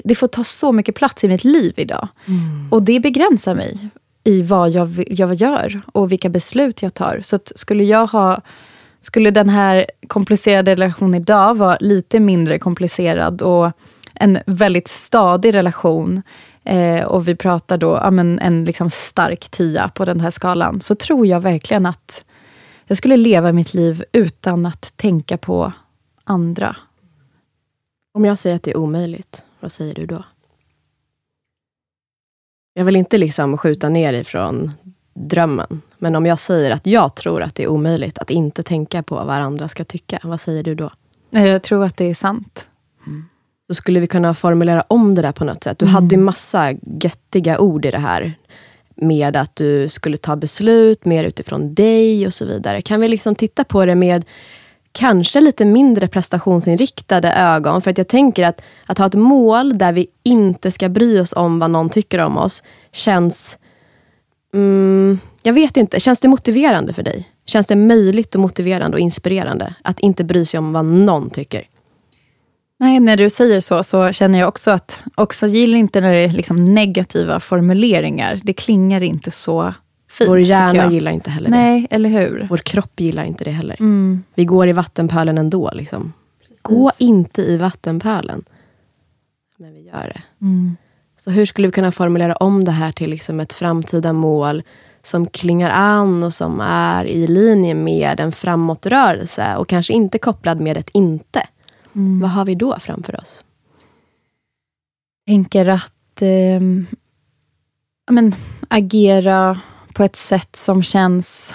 det 0.03 0.15
får 0.15 0.27
ta 0.27 0.44
så 0.44 0.72
mycket 0.72 0.96
plats 0.96 1.24
i 1.24 1.27
mitt 1.27 1.44
liv 1.44 1.74
idag. 1.77 2.08
Mm. 2.25 2.68
Och 2.72 2.84
det 2.84 3.00
begränsar 3.00 3.56
mig 3.56 3.89
i 4.24 4.42
vad 4.42 4.70
jag, 4.70 5.03
jag 5.08 5.34
gör 5.34 5.82
och 5.94 6.12
vilka 6.12 6.30
beslut 6.30 6.82
jag 6.82 6.94
tar. 6.94 7.20
Så 7.24 7.39
skulle 7.56 7.84
jag 7.84 8.08
ha 8.08 8.42
skulle 9.00 9.32
den 9.32 9.50
här 9.50 9.86
komplicerade 10.08 10.72
relationen 10.72 11.22
idag 11.22 11.58
vara 11.58 11.77
lite 11.80 12.20
mindre 12.20 12.60
komplicerad 12.60 13.42
och 13.42 13.72
en 14.13 14.39
väldigt 14.46 14.88
stadig 14.88 15.53
relation 15.53 16.22
eh, 16.63 17.03
och 17.03 17.27
vi 17.27 17.36
pratar 17.36 17.77
då 17.77 18.00
ja, 18.03 18.12
men 18.12 18.39
en 18.39 18.65
liksom 18.65 18.89
stark 18.89 19.50
tia 19.50 19.89
på 19.89 20.06
den 20.06 20.20
här 20.20 20.30
skalan, 20.30 20.82
så 20.82 20.96
tror 20.96 21.27
jag 21.27 21.39
verkligen 21.39 21.86
att 21.86 22.25
jag 22.88 22.98
skulle 22.98 23.18
leva 23.18 23.51
mitt 23.51 23.74
liv 23.74 24.03
utan 24.12 24.65
att 24.65 24.98
tänka 24.98 25.38
på 25.38 25.74
andra. 26.24 26.75
Om 28.13 28.25
jag 28.25 28.38
säger 28.38 28.56
att 28.56 28.63
det 28.63 28.72
är 28.72 28.77
omöjligt, 28.77 29.46
vad 29.60 29.72
säger 29.72 29.96
du 29.96 30.06
då? 30.06 30.24
Jag 32.74 32.86
vill 32.86 32.96
inte 32.96 33.18
liksom 33.18 33.58
skjuta 33.58 33.89
ner 33.89 34.13
ifrån 34.13 34.72
drömmen. 35.13 35.82
Men 35.98 36.15
om 36.15 36.25
jag 36.25 36.39
säger 36.39 36.72
att 36.72 36.88
jag 36.88 37.15
tror 37.15 37.42
att 37.42 37.56
det 37.56 37.63
är 37.63 37.68
omöjligt 37.68 38.18
att 38.18 38.30
inte 38.30 38.63
tänka 38.63 39.03
på 39.03 39.15
vad 39.15 39.30
andra 39.30 39.68
ska 39.68 39.84
tycka, 39.84 40.20
vad 40.24 40.42
säger 40.42 40.63
du 40.63 40.75
då? 40.75 40.92
Jag 41.30 41.63
tror 41.63 41.84
att 41.84 41.98
det 41.98 42.06
är 42.06 42.13
sant. 42.13 42.68
Mm. 43.08 43.25
Så 43.68 43.74
skulle 43.74 44.00
vi 44.00 44.08
kunna 44.08 44.34
formulera 44.34 44.84
om 44.88 45.15
det 45.15 45.22
där 45.22 45.32
på 45.32 45.46
något 45.46 45.63
sätt. 45.63 45.80
Du 45.80 45.86
mm. 45.86 45.94
hade 45.94 46.15
ju 46.15 46.22
massa 46.22 46.72
göttiga 47.01 47.60
ord 47.60 47.86
i 47.86 47.92
det 47.92 48.00
här. 48.00 48.34
Med 48.96 49.36
att 49.36 49.56
du 49.56 49.89
skulle 49.89 50.18
ta 50.18 50.36
beslut 50.36 51.06
mer 51.06 51.24
utifrån 51.24 51.74
dig 51.74 52.27
och 52.27 52.34
så 52.34 52.46
vidare. 52.46 52.82
Kan 52.82 53.01
vi 53.01 53.08
liksom 53.08 53.36
titta 53.36 53.63
på 53.63 53.86
det 53.86 53.96
med 53.96 54.25
kanske 54.94 55.42
lite 55.42 55.66
mindre 55.66 56.08
prestationsinriktade 56.08 57.34
ögon. 57.34 57.82
För 57.82 57.92
att 57.92 57.98
jag 57.98 58.08
tänker 58.08 58.44
att, 58.44 58.62
att 58.86 58.98
ha 58.98 59.06
ett 59.06 59.14
mål 59.14 59.78
där 59.78 59.94
vi 59.94 60.08
inte 60.24 60.72
ska 60.72 60.90
bry 60.90 61.20
oss 61.20 61.34
om 61.34 61.60
vad 61.60 61.72
någon 61.72 61.90
tycker 61.90 62.20
om 62.20 62.38
oss, 62.38 62.64
känns... 62.92 63.58
Mm, 64.54 65.20
jag 65.44 65.54
vet 65.54 65.78
inte, 65.78 66.00
känns 66.00 66.20
det 66.20 66.28
motiverande 66.28 66.94
för 66.94 67.04
dig? 67.04 67.30
Känns 67.46 67.68
det 67.68 67.76
möjligt 67.76 68.36
och 68.36 68.42
motiverande 68.42 68.98
och 68.98 69.02
inspirerande 69.02 69.76
att 69.82 70.00
inte 70.00 70.24
bry 70.24 70.46
sig 70.46 70.58
om 70.58 70.74
vad 70.74 70.86
någon 70.86 71.30
tycker? 71.30 71.68
Nej, 72.80 73.00
när 73.00 73.18
du 73.18 73.30
säger 73.30 73.60
så, 73.60 73.84
så 73.84 74.12
känner 74.12 74.40
jag 74.40 74.48
också 74.48 74.72
att, 74.72 75.04
också 75.16 75.48
gillar 75.48 75.78
inte 75.78 76.02
när 76.02 76.14
det 76.14 76.20
är 76.20 76.30
liksom 76.30 76.74
negativa 76.74 77.40
formuleringar. 77.40 78.40
Det 78.44 78.54
klingar 78.54 79.02
inte 79.02 79.32
så 79.32 79.74
fint. 80.13 80.29
Vår 80.29 80.39
hjärna 80.39 80.91
gillar 80.91 81.12
inte 81.12 81.29
heller 81.29 81.50
det. 81.50 81.55
Nej, 81.55 81.88
eller 81.89 82.10
hur? 82.10 82.48
Vår 82.50 82.58
kropp 82.58 83.00
gillar 83.00 83.24
inte 83.24 83.43
det 83.43 83.51
heller. 83.51 83.75
Mm. 83.79 84.24
Vi 84.36 84.46
går 84.46 84.67
i 84.67 84.72
vattenpölen 84.72 85.38
ändå. 85.38 85.72
Liksom. 85.74 86.13
Gå 86.62 86.91
inte 86.98 87.41
i 87.41 87.58
vattenpölen. 87.58 88.43
Men 89.58 89.74
vi 89.74 89.82
gör 89.82 90.12
det. 90.15 90.22
Mm. 90.46 90.77
Så 91.17 91.32
hur 91.32 91.46
skulle 91.46 91.67
vi 91.67 91.72
kunna 91.72 91.91
formulera 91.91 92.36
om 92.36 92.65
det 92.65 92.72
här 92.72 92.91
till 92.91 93.10
liksom 93.10 93.39
ett 93.39 93.53
framtida 93.53 94.13
mål 94.13 94.63
som 95.01 95.25
klingar 95.25 95.70
an 95.70 96.24
och 96.24 96.34
som 96.34 96.62
är 96.62 97.05
i 97.05 97.27
linje 97.27 97.74
med 97.74 98.20
en 98.20 98.32
framåtrörelse 98.32 99.55
och 99.58 99.67
kanske 99.67 99.93
inte 99.93 100.17
kopplad 100.17 100.62
med 100.62 100.77
ett 100.77 100.89
inte. 100.93 101.48
Mm. 101.96 102.20
Vad 102.20 102.29
har 102.29 102.46
vi 102.46 102.55
då 102.55 102.79
framför 102.79 103.22
oss? 103.22 103.43
Jag 105.25 105.34
tänker 105.34 105.70
att 105.70 106.22
eh, 106.22 106.62
men, 108.12 108.34
agera 108.67 109.60
på 109.94 110.04
ett 110.04 110.16
sätt 110.16 110.56
som 110.56 110.84
känns 110.84 111.54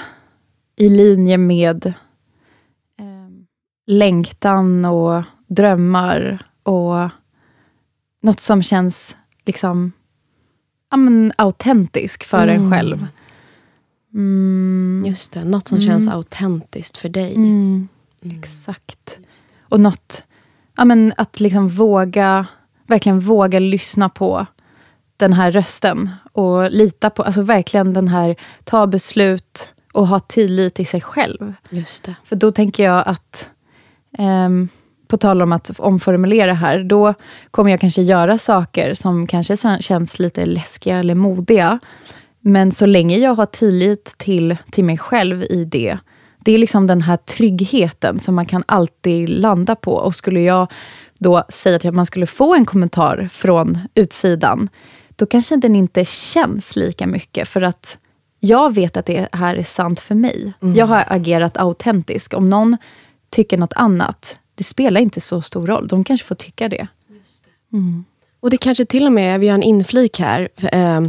i 0.76 0.88
linje 0.88 1.38
med 1.38 1.86
eh, 1.86 3.28
längtan 3.86 4.84
och 4.84 5.22
drömmar 5.46 6.38
och 6.62 7.10
något 8.22 8.40
som 8.40 8.62
känns 8.62 9.16
liksom 9.44 9.92
ja, 10.90 10.96
men, 10.96 11.32
autentisk 11.36 12.24
för 12.24 12.42
mm. 12.48 12.62
en 12.62 12.70
själv. 12.72 13.06
Mm. 14.14 15.04
Just 15.06 15.32
det, 15.32 15.44
något 15.44 15.68
som 15.68 15.78
mm. 15.78 15.88
känns 15.88 16.08
autentiskt 16.08 16.96
för 16.96 17.08
dig. 17.08 17.34
Mm. 17.36 17.88
mm. 18.22 18.38
Exakt. 18.38 19.18
Och 19.60 19.80
något, 19.80 20.24
ja, 20.76 20.84
men, 20.84 21.12
att 21.16 21.40
liksom 21.40 21.68
våga, 21.68 22.46
verkligen 22.86 23.20
våga 23.20 23.58
lyssna 23.58 24.08
på 24.08 24.46
den 25.18 25.32
här 25.32 25.52
rösten 25.52 26.10
och 26.32 26.70
lita 26.70 27.10
på, 27.10 27.22
alltså 27.22 27.42
verkligen 27.42 27.92
den 27.92 28.08
här, 28.08 28.36
ta 28.64 28.86
beslut 28.86 29.74
och 29.92 30.06
ha 30.06 30.20
tillit 30.20 30.74
till 30.74 30.86
sig 30.86 31.00
själv. 31.00 31.54
Just 31.70 32.04
det. 32.04 32.14
För 32.24 32.36
då 32.36 32.52
tänker 32.52 32.84
jag 32.84 33.02
att, 33.06 33.50
um, 34.18 34.68
på 35.08 35.16
tal 35.16 35.42
om 35.42 35.52
att 35.52 35.80
omformulera 35.80 36.54
här, 36.54 36.82
då 36.82 37.14
kommer 37.50 37.70
jag 37.70 37.80
kanske 37.80 38.02
göra 38.02 38.38
saker 38.38 38.94
som 38.94 39.26
kanske 39.26 39.56
känns 39.80 40.18
lite 40.18 40.46
läskiga 40.46 40.98
eller 40.98 41.14
modiga. 41.14 41.78
Men 42.40 42.72
så 42.72 42.86
länge 42.86 43.16
jag 43.16 43.34
har 43.34 43.46
tillit 43.46 44.14
till, 44.18 44.56
till 44.70 44.84
mig 44.84 44.98
själv 44.98 45.42
i 45.42 45.64
det, 45.64 45.98
det 46.38 46.52
är 46.52 46.58
liksom 46.58 46.86
den 46.86 47.02
här 47.02 47.16
tryggheten 47.16 48.20
som 48.20 48.34
man 48.34 48.46
kan 48.46 48.64
alltid 48.66 49.28
landa 49.28 49.74
på. 49.74 49.92
Och 49.92 50.14
skulle 50.14 50.40
jag 50.40 50.72
då 51.18 51.44
säga 51.48 51.76
att 51.76 51.94
man 51.94 52.06
skulle 52.06 52.26
få 52.26 52.54
en 52.54 52.66
kommentar 52.66 53.28
från 53.32 53.78
utsidan, 53.94 54.68
då 55.18 55.26
kanske 55.26 55.56
den 55.56 55.76
inte 55.76 56.04
känns 56.04 56.76
lika 56.76 57.06
mycket. 57.06 57.48
För 57.48 57.62
att 57.62 57.98
jag 58.40 58.74
vet 58.74 58.96
att 58.96 59.06
det 59.06 59.28
här 59.32 59.56
är 59.56 59.62
sant 59.62 60.00
för 60.00 60.14
mig. 60.14 60.52
Mm. 60.62 60.74
Jag 60.74 60.86
har 60.86 61.04
agerat 61.08 61.56
autentisk. 61.56 62.34
Om 62.34 62.50
någon 62.50 62.76
tycker 63.30 63.58
något 63.58 63.72
annat, 63.72 64.36
det 64.54 64.64
spelar 64.64 65.00
inte 65.00 65.20
så 65.20 65.42
stor 65.42 65.66
roll. 65.66 65.88
De 65.88 66.04
kanske 66.04 66.26
får 66.26 66.34
tycka 66.34 66.68
det. 66.68 66.76
det. 66.76 67.76
Mm. 67.76 68.04
Och 68.40 68.50
det 68.50 68.56
kanske 68.56 68.84
till 68.84 69.06
och 69.06 69.12
med, 69.12 69.40
vi 69.40 69.48
har 69.48 69.54
en 69.54 69.62
inflik 69.62 70.20
här, 70.20 70.48
eh, 70.72 71.00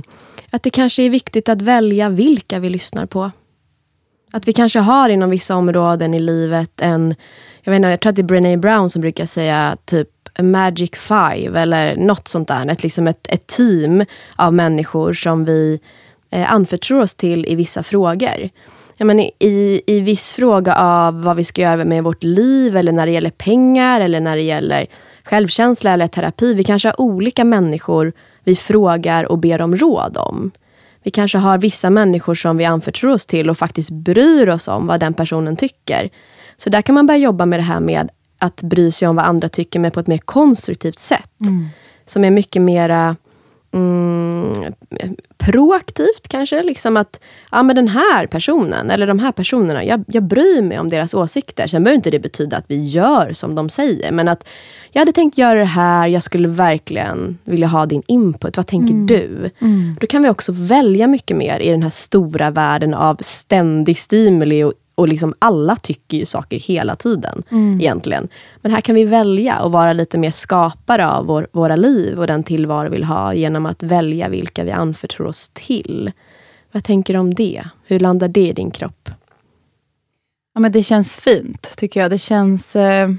att 0.49 0.63
det 0.63 0.69
kanske 0.69 1.03
är 1.03 1.09
viktigt 1.09 1.49
att 1.49 1.61
välja 1.61 2.09
vilka 2.09 2.59
vi 2.59 2.69
lyssnar 2.69 3.05
på. 3.05 3.31
Att 4.31 4.47
vi 4.47 4.53
kanske 4.53 4.79
har 4.79 5.09
inom 5.09 5.29
vissa 5.29 5.55
områden 5.55 6.13
i 6.13 6.19
livet 6.19 6.81
en, 6.81 7.15
jag 7.63 7.71
vet 7.71 7.77
inte, 7.77 7.89
jag 7.89 7.99
tror 7.99 8.09
att 8.09 8.15
det 8.15 8.21
är 8.21 8.23
Brené 8.23 8.57
Brown 8.57 8.89
som 8.89 9.01
brukar 9.01 9.25
säga 9.25 9.77
typ 9.85 10.09
magic 10.41 10.91
five 10.91 11.60
eller 11.60 11.96
något 11.96 12.27
sånt 12.27 12.48
där. 12.48 12.72
Ett, 12.72 12.84
liksom 12.84 13.08
ett, 13.08 13.27
ett 13.29 13.48
team 13.48 14.05
av 14.36 14.53
människor 14.53 15.13
som 15.13 15.46
vi 15.46 15.79
eh, 16.31 16.53
anförtror 16.53 17.01
oss 17.01 17.15
till 17.15 17.46
i 17.46 17.55
vissa 17.55 17.84
frågor. 17.84 18.50
Ja, 18.98 19.05
men 19.05 19.19
i, 19.19 19.81
I 19.88 20.00
viss 20.00 20.34
fråga 20.34 20.75
av 20.75 21.24
vad 21.24 21.36
vi 21.36 21.43
ska 21.43 21.62
göra 21.62 21.86
med 21.86 22.03
vårt 22.03 22.24
liv 22.24 22.77
eller 22.77 22.91
när 22.91 23.05
det 23.05 23.12
gäller 23.12 23.29
pengar 23.29 24.01
eller 24.01 24.19
när 24.19 24.36
det 24.36 24.41
gäller 24.41 24.86
självkänsla 25.24 25.91
eller 25.91 26.08
terapi. 26.08 26.53
Vi 26.53 26.63
kanske 26.63 26.88
har 26.88 27.01
olika 27.01 27.43
människor 27.43 28.13
vi 28.43 28.55
frågar 28.55 29.24
och 29.24 29.38
ber 29.38 29.62
om 29.62 29.75
råd 29.75 30.17
om. 30.17 30.51
Vi 31.03 31.12
kanske 31.12 31.38
har 31.38 31.58
vissa 31.58 31.89
människor 31.89 32.36
som 32.36 32.58
vi 32.58 32.65
anförtror 32.65 33.12
oss 33.12 33.25
till 33.25 33.50
och 33.50 33.58
faktiskt 33.58 33.91
bryr 33.91 34.50
oss 34.50 34.67
om 34.67 34.88
vad 34.88 35.00
den 35.00 35.13
personen 35.13 35.58
tycker. 35.58 36.10
Så 36.58 36.69
där 36.69 36.81
kan 36.81 36.96
man 36.96 37.08
börja 37.08 37.17
jobba 37.17 37.46
med 37.46 37.60
det 37.60 37.63
här 37.63 37.79
med 37.79 38.10
att 38.39 38.62
bry 38.62 38.91
sig 38.91 39.08
om 39.08 39.15
vad 39.15 39.25
andra 39.25 39.50
tycker, 39.50 39.79
men 39.79 39.91
på 39.91 40.00
ett 40.00 40.08
mer 40.08 40.17
konstruktivt 40.17 41.00
sätt. 41.00 41.41
Mm. 41.48 41.67
Som 42.05 42.24
är 42.24 42.31
mycket 42.31 42.62
mera 42.62 43.15
mm, 43.74 44.74
proaktivt 45.38 46.27
kanske. 46.27 46.63
Liksom 46.63 46.98
att, 46.98 47.19
ja 47.51 47.63
men 47.63 47.75
den 47.75 47.88
här 47.88 48.27
personen, 48.27 48.91
eller 48.91 49.08
de 49.08 49.19
här 49.19 49.31
personerna, 49.31 49.84
jag, 49.86 50.03
jag 50.08 50.24
bryr 50.24 50.62
mig 50.62 50.79
om 50.79 50.89
deras 50.89 51.13
åsikter. 51.13 51.67
Sen 51.67 51.84
behöver 51.84 51.96
inte 51.96 52.12
det 52.12 52.19
betyda 52.19 52.58
att 52.58 52.65
vi 52.67 52.86
gör 52.86 53.34
som 53.34 53.55
de 53.55 53.69
säger, 53.69 54.12
men 54.12 54.27
att 54.27 54.48
jag 54.91 55.01
hade 55.01 55.12
tänkt 55.12 55.38
göra 55.38 55.60
det 55.60 55.65
här, 55.65 56.08
jag 56.08 56.24
skulle 56.24 56.48
verkligen 56.48 57.38
vilja 57.43 57.67
ha 57.67 57.86
din 57.86 58.03
input. 58.08 58.58
Vad 58.58 58.67
tänker 58.67 58.93
mm. 58.93 59.08
du? 59.08 59.50
Mm. 59.60 59.96
Då 60.00 60.08
kan 60.08 60.24
vi 60.24 60.29
också 60.29 60.51
välja 60.51 61.08
mycket 61.08 61.38
mer 61.38 61.60
i 61.60 61.69
den 61.69 61.84
här 61.84 61.89
stora 61.89 62.51
världen 62.51 62.93
av 62.93 63.17
ständig 63.22 63.98
stimuli 63.98 64.63
och 64.63 64.74
och 64.99 65.07
liksom 65.07 65.33
alla 65.39 65.75
tycker 65.75 66.17
ju 66.17 66.25
saker 66.25 66.59
hela 66.59 66.95
tiden 66.95 67.43
mm. 67.51 67.81
egentligen. 67.81 68.27
Men 68.61 68.71
här 68.71 68.81
kan 68.81 68.95
vi 68.95 69.03
välja 69.03 69.59
och 69.59 69.71
vara 69.71 69.93
lite 69.93 70.17
mer 70.17 70.31
skapare 70.31 71.07
av 71.07 71.25
vår, 71.25 71.47
våra 71.51 71.75
liv 71.75 72.19
och 72.19 72.27
den 72.27 72.43
tillvaro 72.43 72.89
vi 72.89 72.95
vill 72.95 73.03
ha 73.03 73.33
genom 73.33 73.65
att 73.65 73.83
välja 73.83 74.29
vilka 74.29 74.63
vi 74.63 74.71
anförtror 74.71 75.27
oss 75.27 75.49
till. 75.53 76.11
Vad 76.71 76.83
tänker 76.83 77.13
du 77.13 77.19
om 77.19 77.33
det? 77.33 77.63
Hur 77.85 77.99
landar 77.99 78.27
det 78.27 78.47
i 78.47 78.53
din 78.53 78.71
kropp? 78.71 79.09
Ja, 80.53 80.61
men 80.61 80.71
det 80.71 80.83
känns 80.83 81.15
fint, 81.15 81.73
tycker 81.77 81.99
jag. 81.99 82.11
Det 82.11 82.17
känns... 82.17 82.75
Eh, 82.75 83.09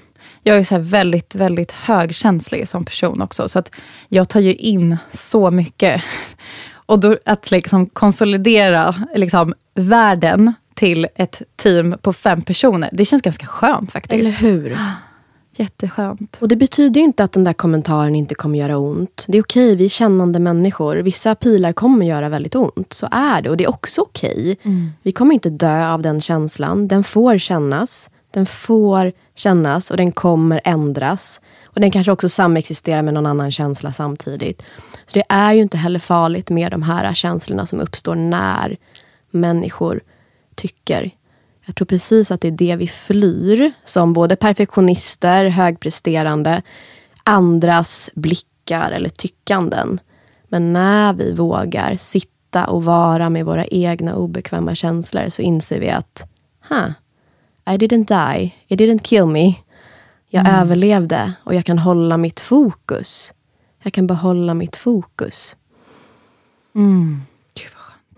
jag 0.42 0.56
är 0.56 0.64
så 0.64 0.78
väldigt, 0.78 1.34
väldigt 1.34 1.72
högkänslig 1.72 2.68
som 2.68 2.84
person 2.84 3.22
också, 3.22 3.48
så 3.48 3.58
att 3.58 3.74
jag 4.08 4.28
tar 4.28 4.40
ju 4.40 4.54
in 4.54 4.96
så 5.12 5.50
mycket. 5.50 6.02
Och 6.86 7.00
då, 7.00 7.16
att 7.24 7.50
liksom 7.50 7.86
konsolidera 7.86 8.94
liksom, 9.14 9.54
världen 9.74 10.54
till 10.80 11.06
ett 11.14 11.42
team 11.56 11.96
på 12.02 12.12
fem 12.12 12.42
personer. 12.42 12.88
Det 12.92 13.04
känns 13.04 13.22
ganska 13.22 13.46
skönt 13.46 13.92
faktiskt. 13.92 14.20
Eller 14.20 14.30
hur? 14.30 14.78
Jätteskönt. 15.56 16.36
Och 16.40 16.48
det 16.48 16.56
betyder 16.56 17.00
ju 17.00 17.04
inte 17.04 17.24
att 17.24 17.32
den 17.32 17.44
där 17.44 17.52
kommentaren 17.52 18.14
inte 18.14 18.34
kommer 18.34 18.58
göra 18.58 18.78
ont. 18.78 19.24
Det 19.28 19.38
är 19.38 19.42
okej, 19.42 19.76
vi 19.76 19.84
är 19.84 19.88
kännande 19.88 20.38
människor. 20.38 20.96
Vissa 20.96 21.34
pilar 21.34 21.72
kommer 21.72 22.06
göra 22.06 22.28
väldigt 22.28 22.54
ont. 22.54 22.92
Så 22.92 23.08
är 23.10 23.42
det. 23.42 23.50
Och 23.50 23.56
det 23.56 23.64
är 23.64 23.68
också 23.68 24.00
okej. 24.00 24.58
Mm. 24.62 24.90
Vi 25.02 25.12
kommer 25.12 25.34
inte 25.34 25.50
dö 25.50 25.92
av 25.92 26.02
den 26.02 26.20
känslan. 26.20 26.88
Den 26.88 27.04
får 27.04 27.38
kännas. 27.38 28.10
Den 28.30 28.46
får 28.46 29.12
kännas 29.34 29.90
och 29.90 29.96
den 29.96 30.12
kommer 30.12 30.60
ändras. 30.64 31.40
Och 31.64 31.80
den 31.80 31.90
kanske 31.90 32.12
också 32.12 32.28
samexisterar 32.28 33.02
med 33.02 33.14
någon 33.14 33.26
annan 33.26 33.50
känsla 33.50 33.92
samtidigt. 33.92 34.62
Så 35.06 35.12
det 35.14 35.24
är 35.28 35.52
ju 35.52 35.62
inte 35.62 35.78
heller 35.78 35.98
farligt 35.98 36.50
med 36.50 36.70
de 36.72 36.82
här 36.82 37.14
känslorna 37.14 37.66
som 37.66 37.80
uppstår 37.80 38.14
när 38.14 38.76
människor 39.30 40.00
tycker. 40.54 41.10
Jag 41.66 41.74
tror 41.74 41.86
precis 41.86 42.30
att 42.30 42.40
det 42.40 42.48
är 42.48 42.52
det 42.52 42.76
vi 42.76 42.88
flyr, 42.88 43.72
som 43.84 44.12
både 44.12 44.36
perfektionister, 44.36 45.44
högpresterande, 45.44 46.62
andras 47.24 48.10
blickar 48.14 48.90
eller 48.90 49.08
tyckanden. 49.08 50.00
Men 50.48 50.72
när 50.72 51.12
vi 51.12 51.32
vågar 51.32 51.96
sitta 51.96 52.66
och 52.66 52.84
vara 52.84 53.30
med 53.30 53.46
våra 53.46 53.66
egna 53.66 54.14
obekväma 54.14 54.74
känslor 54.74 55.28
så 55.28 55.42
inser 55.42 55.80
vi 55.80 55.90
att, 55.90 56.28
huh, 56.68 56.90
I 57.66 57.76
didn't 57.76 58.34
die, 58.34 58.54
it 58.68 58.80
didn't 58.80 59.02
kill 59.02 59.26
me. 59.26 59.54
Jag 60.28 60.46
mm. 60.46 60.60
överlevde 60.60 61.32
och 61.44 61.54
jag 61.54 61.64
kan 61.64 61.78
hålla 61.78 62.16
mitt 62.16 62.40
fokus. 62.40 63.32
Jag 63.82 63.92
kan 63.92 64.06
behålla 64.06 64.54
mitt 64.54 64.76
fokus. 64.76 65.56
Mm. 66.74 67.22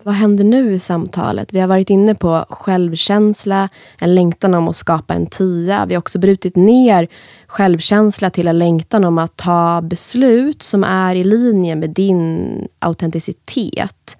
Vad 0.05 0.15
händer 0.15 0.43
nu 0.43 0.73
i 0.73 0.79
samtalet? 0.79 1.53
Vi 1.53 1.59
har 1.59 1.67
varit 1.67 1.89
inne 1.89 2.15
på 2.15 2.45
självkänsla, 2.49 3.69
en 3.99 4.15
längtan 4.15 4.53
om 4.53 4.67
att 4.67 4.75
skapa 4.75 5.13
en 5.13 5.27
tia. 5.27 5.85
Vi 5.85 5.93
har 5.93 5.99
också 5.99 6.19
brutit 6.19 6.55
ner 6.55 7.07
självkänsla 7.47 8.29
till 8.29 8.47
en 8.47 8.59
längtan 8.59 9.03
om 9.05 9.17
att 9.17 9.37
ta 9.37 9.81
beslut 9.81 10.63
som 10.63 10.83
är 10.83 11.15
i 11.15 11.23
linje 11.23 11.75
med 11.75 11.89
din 11.89 12.67
autenticitet. 12.79 14.17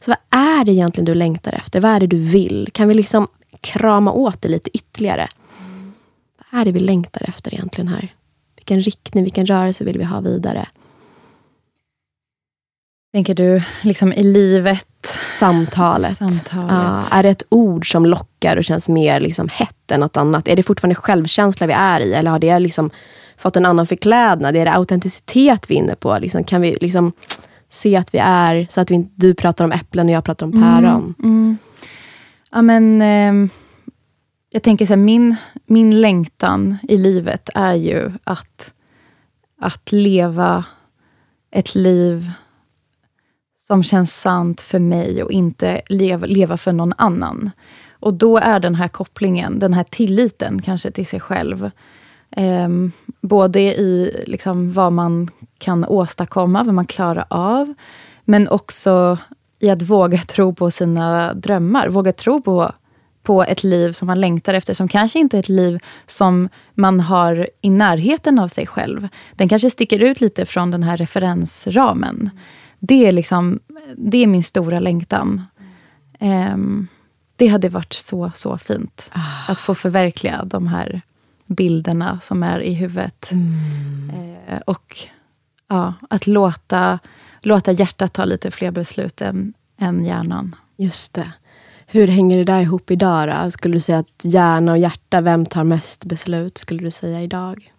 Så 0.00 0.10
vad 0.10 0.40
är 0.40 0.64
det 0.64 0.72
egentligen 0.72 1.04
du 1.04 1.14
längtar 1.14 1.52
efter? 1.52 1.80
Vad 1.80 1.90
är 1.90 2.00
det 2.00 2.06
du 2.06 2.18
vill? 2.18 2.68
Kan 2.72 2.88
vi 2.88 2.94
liksom 2.94 3.28
krama 3.60 4.12
åt 4.12 4.42
det 4.42 4.48
lite 4.48 4.76
ytterligare? 4.76 5.28
Vad 6.50 6.60
är 6.60 6.64
det 6.64 6.72
vi 6.72 6.80
längtar 6.80 7.28
efter 7.28 7.54
egentligen 7.54 7.88
här? 7.88 8.14
Vilken 8.56 8.80
riktning, 8.80 9.24
vilken 9.24 9.46
rörelse 9.46 9.84
vill 9.84 9.98
vi 9.98 10.04
ha 10.04 10.20
vidare? 10.20 10.66
Tänker 13.14 13.34
du 13.34 13.62
liksom 13.82 14.12
i 14.12 14.22
livet? 14.22 14.86
Samtalet. 15.38 16.16
Samtalet. 16.18 16.70
Ja, 16.70 17.02
är 17.10 17.22
det 17.22 17.28
ett 17.28 17.42
ord 17.48 17.90
som 17.90 18.06
lockar 18.06 18.56
och 18.56 18.64
känns 18.64 18.88
mer 18.88 19.20
liksom 19.20 19.48
hett 19.48 19.90
än 19.90 20.00
något 20.00 20.16
annat? 20.16 20.48
Är 20.48 20.56
det 20.56 20.62
fortfarande 20.62 20.94
självkänsla 20.94 21.66
vi 21.66 21.72
är 21.72 22.00
i? 22.00 22.14
Eller 22.14 22.30
har 22.30 22.38
det 22.38 22.58
liksom 22.58 22.90
fått 23.36 23.56
en 23.56 23.66
annan 23.66 23.86
förklädnad? 23.86 24.56
Är 24.56 24.64
det 24.64 24.72
autenticitet 24.72 25.70
vi 25.70 25.74
är 25.74 25.78
inne 25.78 25.96
på? 25.96 26.18
Liksom, 26.18 26.44
kan 26.44 26.60
vi 26.60 26.78
liksom 26.80 27.12
se 27.70 27.96
att 27.96 28.14
vi 28.14 28.18
är, 28.18 28.66
så 28.70 28.80
att 28.80 28.90
vi, 28.90 29.08
du 29.14 29.34
pratar 29.34 29.64
om 29.64 29.72
äpplen 29.72 30.06
och 30.06 30.12
jag 30.14 30.24
pratar 30.24 30.46
om 30.46 30.52
päron? 30.52 31.14
Mm, 31.18 31.36
mm. 31.38 31.58
Ja, 32.50 32.62
men, 32.62 33.02
eh, 33.02 33.50
jag 34.50 34.62
tänker 34.62 34.86
så 34.86 34.92
här, 34.92 34.98
min, 34.98 35.36
min 35.66 36.00
längtan 36.00 36.78
i 36.88 36.96
livet 36.96 37.50
är 37.54 37.74
ju 37.74 38.12
att, 38.24 38.72
att 39.60 39.92
leva 39.92 40.64
ett 41.50 41.74
liv 41.74 42.30
som 43.66 43.82
känns 43.82 44.20
sant 44.20 44.60
för 44.60 44.78
mig 44.78 45.22
och 45.22 45.30
inte 45.30 45.82
leva, 45.88 46.26
leva 46.26 46.56
för 46.56 46.72
någon 46.72 46.92
annan. 46.96 47.50
Och 47.92 48.14
då 48.14 48.38
är 48.38 48.60
den 48.60 48.74
här 48.74 48.88
kopplingen, 48.88 49.58
den 49.58 49.72
här 49.72 49.84
tilliten 49.84 50.62
kanske 50.62 50.90
till 50.90 51.06
sig 51.06 51.20
själv, 51.20 51.70
eh, 52.30 52.68
både 53.20 53.60
i 53.60 54.24
liksom, 54.26 54.72
vad 54.72 54.92
man 54.92 55.30
kan 55.58 55.84
åstadkomma, 55.84 56.62
vad 56.62 56.74
man 56.74 56.86
klarar 56.86 57.24
av, 57.28 57.74
men 58.24 58.48
också 58.48 59.18
i 59.58 59.70
att 59.70 59.82
våga 59.82 60.18
tro 60.18 60.54
på 60.54 60.70
sina 60.70 61.34
drömmar. 61.34 61.88
Våga 61.88 62.12
tro 62.12 62.42
på, 62.42 62.72
på 63.22 63.42
ett 63.44 63.64
liv 63.64 63.92
som 63.92 64.06
man 64.06 64.20
längtar 64.20 64.54
efter, 64.54 64.74
som 64.74 64.88
kanske 64.88 65.18
inte 65.18 65.36
är 65.36 65.40
ett 65.40 65.48
liv 65.48 65.78
som 66.06 66.48
man 66.74 67.00
har 67.00 67.48
i 67.60 67.70
närheten 67.70 68.38
av 68.38 68.48
sig 68.48 68.66
själv. 68.66 69.08
Den 69.32 69.48
kanske 69.48 69.70
sticker 69.70 70.02
ut 70.02 70.20
lite 70.20 70.46
från 70.46 70.70
den 70.70 70.82
här 70.82 70.96
referensramen. 70.96 72.30
Det 72.86 73.06
är, 73.06 73.12
liksom, 73.12 73.60
det 73.96 74.18
är 74.18 74.26
min 74.26 74.42
stora 74.42 74.80
längtan. 74.80 75.42
Um, 76.20 76.88
det 77.36 77.46
hade 77.46 77.68
varit 77.68 77.92
så, 77.92 78.32
så 78.34 78.58
fint. 78.58 79.10
Ah. 79.12 79.52
Att 79.52 79.60
få 79.60 79.74
förverkliga 79.74 80.44
de 80.44 80.66
här 80.66 81.02
bilderna 81.46 82.20
som 82.20 82.42
är 82.42 82.60
i 82.60 82.74
huvudet. 82.74 83.32
Mm. 83.32 84.10
Uh, 84.50 84.60
och 84.66 84.98
ja, 85.68 85.94
att 86.10 86.26
låta, 86.26 86.98
låta 87.40 87.72
hjärtat 87.72 88.12
ta 88.12 88.24
lite 88.24 88.50
fler 88.50 88.70
beslut 88.70 89.20
än, 89.20 89.54
än 89.78 90.04
hjärnan. 90.04 90.56
Just 90.76 91.14
det. 91.14 91.32
Hur 91.86 92.06
hänger 92.06 92.38
det 92.38 92.44
där 92.44 92.60
ihop 92.60 92.90
idag 92.90 93.28
då? 93.28 93.50
Skulle 93.50 93.76
du 93.76 93.80
säga 93.80 93.98
att 93.98 94.20
hjärna 94.22 94.72
och 94.72 94.78
hjärta, 94.78 95.20
vem 95.20 95.46
tar 95.46 95.64
mest 95.64 96.04
beslut? 96.04 96.58
Skulle 96.58 96.82
du 96.82 96.90
säga 96.90 97.22
idag? 97.22 97.72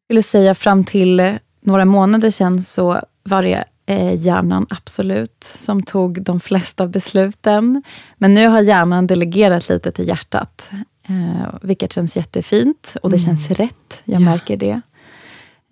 Jag 0.00 0.06
skulle 0.06 0.22
säga 0.22 0.54
fram 0.54 0.84
till 0.84 1.38
några 1.60 1.84
månader 1.84 2.30
sedan 2.30 2.62
så 2.62 3.00
var 3.24 3.42
det 3.42 3.64
eh, 3.86 4.14
hjärnan 4.14 4.66
absolut 4.70 5.44
som 5.44 5.82
tog 5.82 6.22
de 6.22 6.40
flesta 6.40 6.86
besluten. 6.86 7.82
Men 8.16 8.34
nu 8.34 8.48
har 8.48 8.60
hjärnan 8.60 9.06
delegerat 9.06 9.68
lite 9.68 9.92
till 9.92 10.08
hjärtat, 10.08 10.70
eh, 11.08 11.54
vilket 11.62 11.92
känns 11.92 12.16
jättefint 12.16 12.96
och 13.02 13.10
det 13.10 13.16
mm. 13.16 13.26
känns 13.26 13.50
rätt. 13.50 14.02
Jag 14.04 14.20
ja. 14.20 14.24
märker 14.24 14.56
det. 14.56 14.80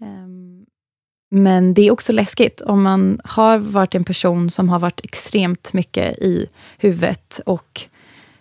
Um, 0.00 0.66
men 1.30 1.74
det 1.74 1.82
är 1.82 1.90
också 1.90 2.12
läskigt 2.12 2.60
om 2.60 2.82
man 2.82 3.20
har 3.24 3.58
varit 3.58 3.94
en 3.94 4.04
person 4.04 4.50
som 4.50 4.68
har 4.68 4.78
varit 4.78 5.00
extremt 5.04 5.72
mycket 5.72 6.18
i 6.18 6.46
huvudet 6.78 7.40
och, 7.46 7.82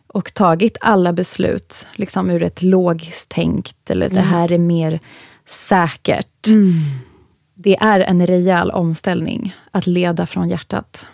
och 0.07 0.33
tagit 0.33 0.77
alla 0.81 1.13
beslut 1.13 1.87
liksom 1.93 2.29
ur 2.29 2.43
ett 2.43 2.61
logiskt 2.61 3.29
tänkt, 3.29 3.89
eller 3.89 4.05
mm. 4.05 4.15
det 4.15 4.29
här 4.29 4.51
är 4.51 4.57
mer 4.57 4.99
säkert. 5.45 6.47
Mm 6.47 6.83
det 7.63 7.77
är 7.81 7.99
en 7.99 8.27
rejäl 8.27 8.71
omställning 8.71 9.55
att 9.71 9.87
leda 9.87 10.25
från 10.25 10.49
hjärtat. 10.49 11.05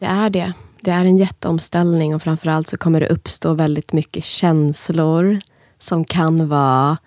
Det 0.00 0.06
är 0.06 0.30
det. 0.30 0.52
Det 0.80 0.90
är 0.90 1.04
en 1.04 1.18
jätteomställning 1.18 2.14
och 2.14 2.22
framförallt 2.22 2.68
så 2.68 2.76
kommer 2.76 3.00
det 3.00 3.06
uppstå 3.06 3.54
väldigt 3.54 3.92
mycket 3.92 4.24
känslor 4.24 5.40
som 5.78 6.04
kan 6.04 6.48
vara 6.48 6.98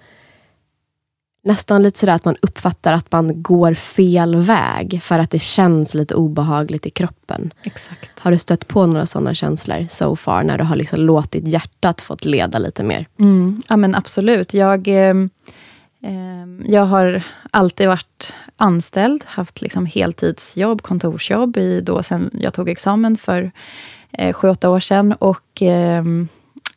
nästan 1.43 1.83
lite 1.83 1.99
sådär 1.99 2.13
att 2.13 2.25
man 2.25 2.35
uppfattar 2.41 2.93
att 2.93 3.11
man 3.11 3.43
går 3.43 3.73
fel 3.73 4.35
väg 4.35 4.99
för 5.03 5.19
att 5.19 5.31
det 5.31 5.39
känns 5.39 5.93
lite 5.93 6.15
obehagligt 6.15 6.85
i 6.85 6.89
kroppen. 6.89 7.53
Exakt. 7.63 8.19
Har 8.19 8.31
du 8.31 8.37
stött 8.37 8.67
på 8.67 8.85
några 8.85 9.05
sådana 9.05 9.33
känslor 9.33 9.87
so 9.89 10.15
far, 10.15 10.43
när 10.43 10.57
du 10.57 10.63
har 10.63 10.75
liksom 10.75 10.99
låtit 10.99 11.47
hjärtat 11.47 12.01
fått 12.01 12.25
leda 12.25 12.59
lite 12.59 12.83
mer? 12.83 13.07
Mm, 13.19 13.61
ja, 13.69 13.77
men 13.77 13.95
absolut. 13.95 14.53
Jag, 14.53 14.87
eh, 14.87 15.13
Ehm, 16.05 16.63
jag 16.65 16.85
har 16.85 17.23
alltid 17.51 17.87
varit 17.87 18.33
anställd, 18.57 19.23
haft 19.27 19.61
liksom 19.61 19.85
heltidsjobb, 19.85 20.81
kontorsjobb, 20.81 21.57
i 21.57 21.81
då 21.81 22.03
sen 22.03 22.29
jag 22.33 22.53
tog 22.53 22.69
examen 22.69 23.17
för 23.17 23.51
eh, 24.11 24.33
sju, 24.33 24.49
åtta 24.49 24.69
år 24.69 24.79
sedan. 24.79 25.13
Och, 25.13 25.61
ehm, 25.61 26.27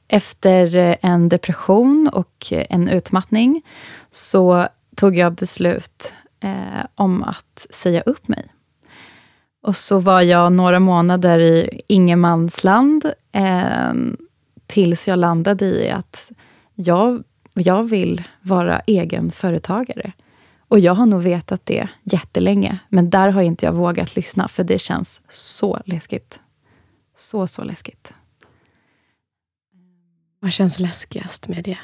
efter 0.09 0.77
eh, 0.77 0.97
en 1.01 1.29
depression 1.29 2.11
och 2.13 2.47
en 2.51 2.89
utmattning 2.89 3.63
så 4.11 4.69
tog 4.97 5.17
jag 5.17 5.33
beslut 5.33 6.13
eh, 6.41 6.87
om 6.95 7.23
att 7.23 7.67
säga 7.71 8.01
upp 8.01 8.29
mig. 8.29 8.47
Och 9.63 9.77
så 9.77 9.99
var 9.99 10.23
jag 10.23 10.53
några 10.53 10.81
månader 10.81 11.39
i 11.39 11.81
ingenmansland 11.87 13.13
ehm, 13.33 14.17
tills 14.67 15.09
jag 15.09 15.19
landade 15.19 15.65
i 15.65 15.91
att 15.91 16.31
jag, 16.75 17.23
jag 17.61 17.85
vill 17.85 18.23
vara 18.41 18.81
egen 18.81 19.31
företagare. 19.31 20.13
Och 20.69 20.79
jag 20.79 20.95
har 20.95 21.07
nog 21.07 21.23
vetat 21.23 21.67
det 21.67 21.89
jättelänge, 22.03 22.79
men 22.89 23.11
där 23.11 23.29
har 23.29 23.43
inte 23.43 23.67
jag 23.67 23.73
vågat 23.73 24.17
lyssna, 24.17 24.49
för 24.49 24.65
det 24.65 24.79
känns 24.79 25.23
så 25.29 25.81
läskigt. 25.85 26.41
Så, 27.17 27.47
så 27.47 27.65
läskigt. 27.65 28.13
Vad 30.41 30.53
känns 30.53 30.79
läskigast 30.79 31.49
med 31.49 31.65
det? 31.65 31.79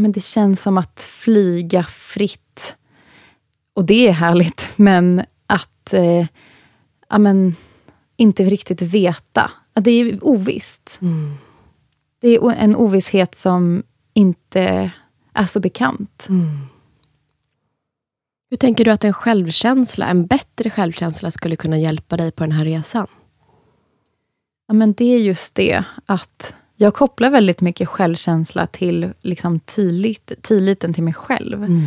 men 0.00 0.12
det 0.12 0.24
känns 0.24 0.62
som 0.62 0.78
att 0.78 1.00
flyga 1.00 1.82
fritt. 1.82 2.76
Och 3.74 3.84
det 3.84 4.08
är 4.08 4.12
härligt, 4.12 4.68
men 4.76 5.24
att 5.46 5.92
eh, 5.92 6.26
ja, 7.08 7.18
men, 7.18 7.56
inte 8.16 8.44
riktigt 8.44 8.82
veta. 8.82 9.50
Att 9.72 9.84
det 9.84 9.90
är 9.90 10.24
ovisst. 10.24 10.98
Mm. 11.02 11.34
Det 12.20 12.28
är 12.28 12.52
en 12.52 12.76
ovisshet 12.76 13.34
som 13.34 13.82
inte 14.14 14.90
är 15.32 15.46
så 15.46 15.60
bekant. 15.60 16.26
Mm. 16.28 16.58
Hur 18.50 18.56
tänker 18.56 18.84
du 18.84 18.90
att 18.90 19.04
en 19.04 19.12
självkänsla, 19.12 20.08
en 20.08 20.26
bättre 20.26 20.70
självkänsla 20.70 21.30
skulle 21.30 21.56
kunna 21.56 21.78
hjälpa 21.78 22.16
dig 22.16 22.32
på 22.32 22.44
den 22.44 22.52
här 22.52 22.64
resan? 22.64 23.06
Ja, 24.68 24.74
men 24.74 24.92
det 24.92 25.04
är 25.04 25.18
just 25.18 25.54
det 25.54 25.84
att 26.06 26.54
jag 26.76 26.94
kopplar 26.94 27.30
väldigt 27.30 27.60
mycket 27.60 27.88
självkänsla 27.88 28.66
till 28.66 29.12
liksom 29.20 29.60
tillit, 29.60 30.32
tilliten 30.42 30.94
till 30.94 31.02
mig 31.02 31.14
själv. 31.14 31.64
Mm. 31.64 31.82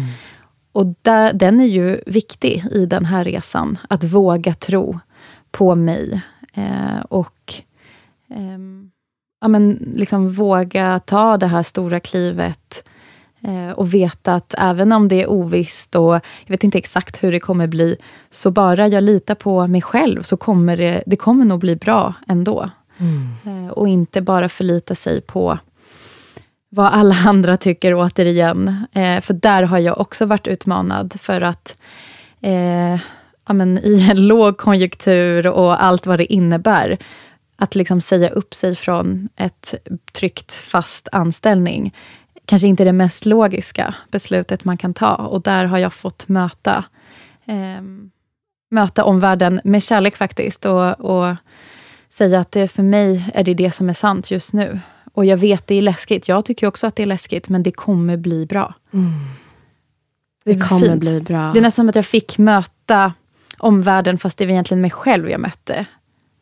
Och 0.71 0.95
där, 1.01 1.33
den 1.33 1.59
är 1.59 1.65
ju 1.65 2.01
viktig 2.05 2.65
i 2.71 2.85
den 2.85 3.05
här 3.05 3.23
resan. 3.23 3.77
Att 3.89 4.03
våga 4.03 4.53
tro 4.53 4.99
på 5.51 5.75
mig. 5.75 6.21
Eh, 6.53 6.99
och 7.09 7.53
eh, 8.29 8.57
ja, 9.43 9.47
men 9.47 9.93
liksom 9.95 10.33
våga 10.33 10.99
ta 11.05 11.37
det 11.37 11.47
här 11.47 11.63
stora 11.63 11.99
klivet. 11.99 12.83
Eh, 13.47 13.71
och 13.71 13.93
veta 13.93 14.35
att 14.35 14.55
även 14.57 14.91
om 14.91 15.07
det 15.07 15.21
är 15.23 15.29
ovisst 15.29 15.95
och 15.95 16.13
jag 16.13 16.21
vet 16.47 16.63
inte 16.63 16.77
exakt 16.77 17.23
hur 17.23 17.31
det 17.31 17.39
kommer 17.39 17.67
bli, 17.67 17.95
så 18.31 18.51
bara 18.51 18.87
jag 18.87 19.03
litar 19.03 19.35
på 19.35 19.67
mig 19.67 19.81
själv, 19.81 20.21
så 20.21 20.37
kommer 20.37 20.77
det, 20.77 21.03
det 21.05 21.15
kommer 21.15 21.45
nog 21.45 21.59
bli 21.59 21.75
bra 21.75 22.13
ändå. 22.27 22.69
Mm. 22.97 23.71
Och 23.71 23.87
inte 23.87 24.21
bara 24.21 24.49
förlita 24.49 24.95
sig 24.95 25.21
på 25.21 25.57
vad 26.69 26.93
alla 26.93 27.15
andra 27.25 27.57
tycker 27.57 27.93
återigen. 27.93 28.85
Eh, 28.93 29.21
för 29.21 29.33
där 29.33 29.63
har 29.63 29.79
jag 29.79 30.01
också 30.01 30.25
varit 30.25 30.47
utmanad 30.47 31.13
för 31.21 31.41
att 31.41 31.77
eh, 32.41 32.99
ja, 33.47 33.53
men 33.53 33.77
i 33.77 34.07
en 34.11 34.27
lågkonjunktur 34.27 35.47
och 35.47 35.83
allt 35.83 36.05
vad 36.05 36.19
det 36.19 36.33
innebär, 36.33 36.97
att 37.55 37.75
liksom 37.75 38.01
säga 38.01 38.29
upp 38.29 38.53
sig 38.53 38.75
från 38.75 39.29
ett 39.35 39.73
tryggt 40.11 40.53
fast 40.53 41.07
anställning, 41.11 41.93
kanske 42.45 42.67
inte 42.67 42.83
det 42.83 42.93
mest 42.93 43.25
logiska 43.25 43.95
beslutet 44.11 44.65
man 44.65 44.77
kan 44.77 44.93
ta. 44.93 45.15
Och 45.15 45.41
där 45.41 45.65
har 45.65 45.77
jag 45.77 45.93
fått 45.93 46.27
möta, 46.27 46.85
eh, 47.45 47.81
möta 48.71 49.03
omvärlden 49.03 49.61
med 49.63 49.83
kärlek 49.83 50.15
faktiskt. 50.15 50.65
Och, 50.65 50.99
och 50.99 51.35
säga 52.09 52.39
att 52.39 52.51
det 52.51 52.67
för 52.67 52.83
mig 52.83 53.31
är 53.33 53.43
det 53.43 53.53
det 53.53 53.71
som 53.71 53.89
är 53.89 53.93
sant 53.93 54.31
just 54.31 54.53
nu. 54.53 54.79
Och 55.13 55.25
jag 55.25 55.37
vet 55.37 55.67
det 55.67 55.75
är 55.75 55.81
läskigt. 55.81 56.27
Jag 56.27 56.45
tycker 56.45 56.67
också 56.67 56.87
att 56.87 56.95
det 56.95 57.03
är 57.03 57.07
läskigt, 57.07 57.49
men 57.49 57.63
det 57.63 57.71
kommer 57.71 58.17
bli 58.17 58.45
bra. 58.45 58.73
Mm. 58.93 59.13
Det, 60.45 60.53
det 60.53 60.69
kommer 60.69 60.87
fint. 60.87 60.99
bli 60.99 61.21
bra. 61.21 61.51
Det 61.53 61.59
är 61.59 61.61
nästan 61.61 61.83
som 61.83 61.89
att 61.89 61.95
jag 61.95 62.05
fick 62.05 62.37
möta 62.37 63.13
omvärlden, 63.57 64.17
fast 64.17 64.37
det 64.37 64.45
var 64.45 64.51
egentligen 64.51 64.81
mig 64.81 64.91
själv 64.91 65.29
jag 65.29 65.39
mötte. 65.39 65.85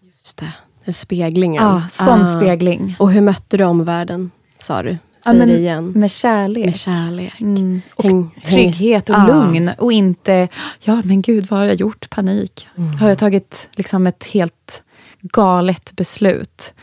Just 0.02 0.38
det, 0.38 0.54
speglingen. 0.94 1.64
Ja, 1.64 1.84
sån 1.90 2.22
ah. 2.22 2.26
spegling. 2.26 2.96
Och 3.00 3.12
hur 3.12 3.22
mötte 3.22 3.58
du 3.58 3.64
omvärlden, 3.64 4.32
sa 4.60 4.84
du? 4.84 4.98
Säg 5.26 5.38
ja, 5.38 5.46
det 5.46 5.58
igen. 5.58 5.92
Med 5.96 6.12
kärlek. 6.12 6.66
Med 6.66 6.76
kärlek. 6.76 7.42
Mm. 7.42 7.82
Och 7.96 8.04
häng, 8.04 8.30
trygghet 8.46 9.10
och 9.10 9.16
ah. 9.16 9.28
lugn. 9.28 9.72
Och 9.78 9.94
inte, 9.94 10.48
ja 10.80 11.02
men 11.06 11.22
gud, 11.22 11.48
vad 11.50 11.60
har 11.60 11.66
jag 11.66 11.76
gjort? 11.76 12.10
Panik. 12.10 12.68
Mm. 12.78 12.94
Har 12.94 13.10
jag 13.10 13.18
tagit 13.18 13.70
liksom 13.72 14.08
ett 14.08 14.26
helt 14.26 14.84
galet 15.22 15.92
beslut. 15.96 16.74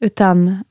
Utan 0.00 0.64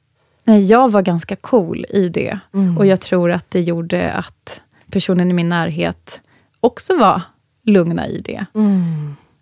nej, 0.43 0.65
jag 0.65 0.91
var 0.91 1.01
ganska 1.01 1.35
cool 1.35 1.85
i 1.89 2.09
det. 2.09 2.39
Mm. 2.53 2.77
Och 2.77 2.85
jag 2.85 3.01
tror 3.01 3.31
att 3.31 3.51
det 3.51 3.61
gjorde 3.61 4.13
att 4.13 4.61
personen 4.91 5.31
i 5.31 5.33
min 5.33 5.49
närhet 5.49 6.21
också 6.59 6.97
var 6.97 7.21
lugna 7.63 8.07
i 8.07 8.21
det. 8.21 8.45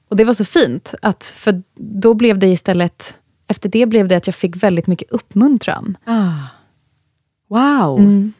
Och 0.09 0.15
det 0.15 0.23
var 0.23 0.33
så 0.33 0.45
fint, 0.45 0.93
att, 1.01 1.25
för 1.25 1.61
då 1.75 2.13
blev 2.13 2.39
det 2.39 2.47
istället, 2.47 3.17
efter 3.47 3.69
det 3.69 3.85
blev 3.85 4.07
det 4.07 4.15
att 4.15 4.27
jag 4.27 4.35
fick 4.35 4.55
väldigt 4.55 4.87
mycket 4.87 5.11
uppmuntran. 5.11 5.97
Ah. 6.05 6.33
Wow! 7.49 7.99
Mm. 7.99 8.33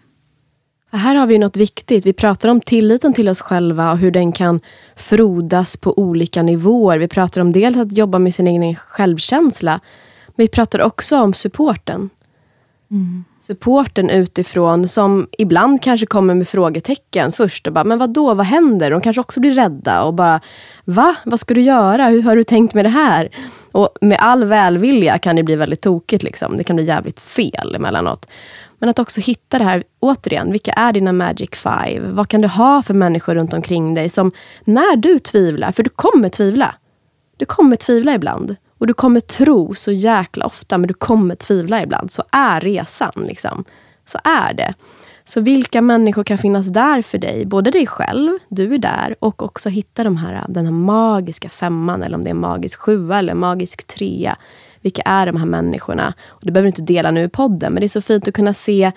Här 0.92 1.16
har 1.16 1.28
vi 1.28 1.38
något 1.38 1.58
viktigt. 1.58 2.06
Vi 2.06 2.14
pratar 2.14 2.50
om 2.50 2.62
tilliten 2.62 3.14
till 3.14 3.30
oss 3.30 3.42
själva 3.42 3.92
och 3.92 3.98
hur 3.98 4.12
den 4.12 4.32
kan 4.32 4.60
frodas 4.96 5.78
på 5.78 6.00
olika 6.00 6.44
nivåer. 6.44 6.98
Vi 6.98 7.08
pratar 7.08 7.42
om 7.42 7.52
dels 7.52 7.78
att 7.78 7.98
jobba 7.98 8.20
med 8.20 8.34
sin 8.34 8.48
egen 8.48 8.76
självkänsla, 8.76 9.80
men 10.28 10.44
vi 10.44 10.48
pratar 10.48 10.82
också 10.82 11.22
om 11.22 11.34
supporten. 11.34 12.10
Mm. 12.92 13.24
Supporten 13.40 14.10
utifrån, 14.10 14.88
som 14.88 15.28
ibland 15.38 15.84
kanske 15.84 16.06
kommer 16.06 16.34
med 16.34 16.48
frågetecken 16.48 17.32
först. 17.32 17.68
Och 17.68 17.74
bara, 17.74 17.84
men 17.84 18.00
vad 18.00 18.10
då? 18.10 18.34
vad 18.34 18.46
händer? 18.46 18.92
De 18.92 19.02
kanske 19.02 19.20
också 19.20 19.40
blir 19.40 19.52
rädda 19.52 20.04
och 20.04 20.14
bara, 20.14 20.40
va? 20.86 21.16
Vad 21.26 21.40
ska 21.40 21.54
du 21.54 21.62
göra? 21.62 22.06
Hur 22.06 22.22
har 22.22 22.36
du 22.36 22.44
tänkt 22.44 22.74
med 22.74 22.86
det 22.86 22.90
här? 22.90 23.30
Och 23.72 23.90
med 24.02 24.18
all 24.20 24.44
välvilja 24.44 25.18
kan 25.18 25.36
det 25.36 25.44
bli 25.44 25.56
väldigt 25.56 25.82
tokigt. 25.82 26.24
Liksom. 26.24 26.58
Det 26.58 26.64
kan 26.64 26.76
bli 26.76 26.86
jävligt 26.86 27.20
fel 27.20 27.76
emellanåt. 27.76 28.26
Men 28.80 28.90
att 28.90 29.00
också 29.00 29.22
hitta 29.22 29.60
det 29.60 29.66
här, 29.66 29.84
återigen, 30.00 30.52
vilka 30.52 30.72
är 30.72 30.94
dina 30.94 31.14
magic 31.14 31.50
five? 31.52 32.02
Vad 32.12 32.30
kan 32.30 32.42
du 32.42 32.48
ha 32.48 32.84
för 32.84 32.94
människor 32.94 33.36
runt 33.36 33.54
omkring 33.54 33.94
dig 33.94 34.10
som, 34.10 34.32
när 34.64 34.96
du 34.96 35.20
tvivlar, 35.20 35.72
för 35.72 35.84
du 35.84 35.90
kommer 35.90 36.30
tvivla. 36.30 36.76
Du 37.38 37.46
kommer 37.46 37.76
tvivla 37.76 38.14
ibland. 38.14 38.56
Och 38.78 38.88
du 38.88 38.94
kommer 38.94 39.20
tro 39.20 39.74
så 39.74 39.92
jäkla 39.92 40.46
ofta, 40.46 40.78
men 40.78 40.88
du 40.88 40.94
kommer 40.94 41.36
tvivla 41.36 41.84
ibland. 41.84 42.12
Så 42.12 42.24
är 42.32 42.62
resan. 42.62 43.12
Liksom. 43.16 43.64
Så 44.06 44.20
är 44.24 44.54
det. 44.54 44.74
Så 45.26 45.42
vilka 45.42 45.82
människor 45.82 46.24
kan 46.24 46.38
finnas 46.38 46.68
där 46.68 47.02
för 47.02 47.18
dig? 47.18 47.46
Både 47.46 47.72
dig 47.72 47.88
själv, 47.88 48.38
du 48.50 48.74
är 48.74 48.78
där, 48.78 49.16
och 49.20 49.44
också 49.44 49.70
hitta 49.70 50.04
de 50.04 50.18
här, 50.18 50.44
den 50.48 50.66
här 50.66 50.74
magiska 50.74 51.50
femman, 51.50 52.04
eller 52.04 52.18
om 52.18 52.24
det 52.24 52.30
är 52.30 52.34
magisk 52.34 52.80
sjua 52.80 53.20
eller 53.20 53.34
magisk 53.34 53.88
trea. 53.88 54.38
Vilka 54.82 55.02
är 55.02 55.26
de 55.26 55.38
här 55.38 55.46
människorna? 55.46 56.14
Och 56.28 56.46
det 56.46 56.52
behöver 56.52 56.66
du 56.66 56.70
inte 56.70 56.94
dela 56.94 57.12
nu 57.12 57.24
i 57.24 57.30
podden, 57.30 57.74
men 57.74 57.82
det 57.82 57.86
är 57.86 57.90
så 57.90 58.02
fint 58.02 58.28
att 58.28 58.34
kunna 58.34 58.54
se, 58.54 58.92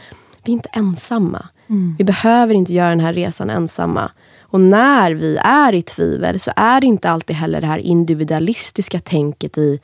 vi 0.44 0.52
är 0.52 0.54
inte 0.54 0.68
ensamma. 0.72 1.48
Mm. 1.68 1.96
Vi 1.98 2.04
behöver 2.04 2.54
inte 2.54 2.74
göra 2.74 2.90
den 2.90 3.00
här 3.00 3.12
resan 3.12 3.50
ensamma. 3.50 4.10
Och 4.50 4.60
när 4.60 5.10
vi 5.10 5.36
är 5.40 5.74
i 5.74 5.82
tvivel 5.82 6.40
så 6.40 6.52
är 6.56 6.80
det 6.80 6.86
inte 6.86 7.10
alltid 7.10 7.36
heller 7.36 7.60
det 7.60 7.66
här 7.66 7.78
individualistiska 7.78 9.00
tänket 9.00 9.58
i 9.58 9.80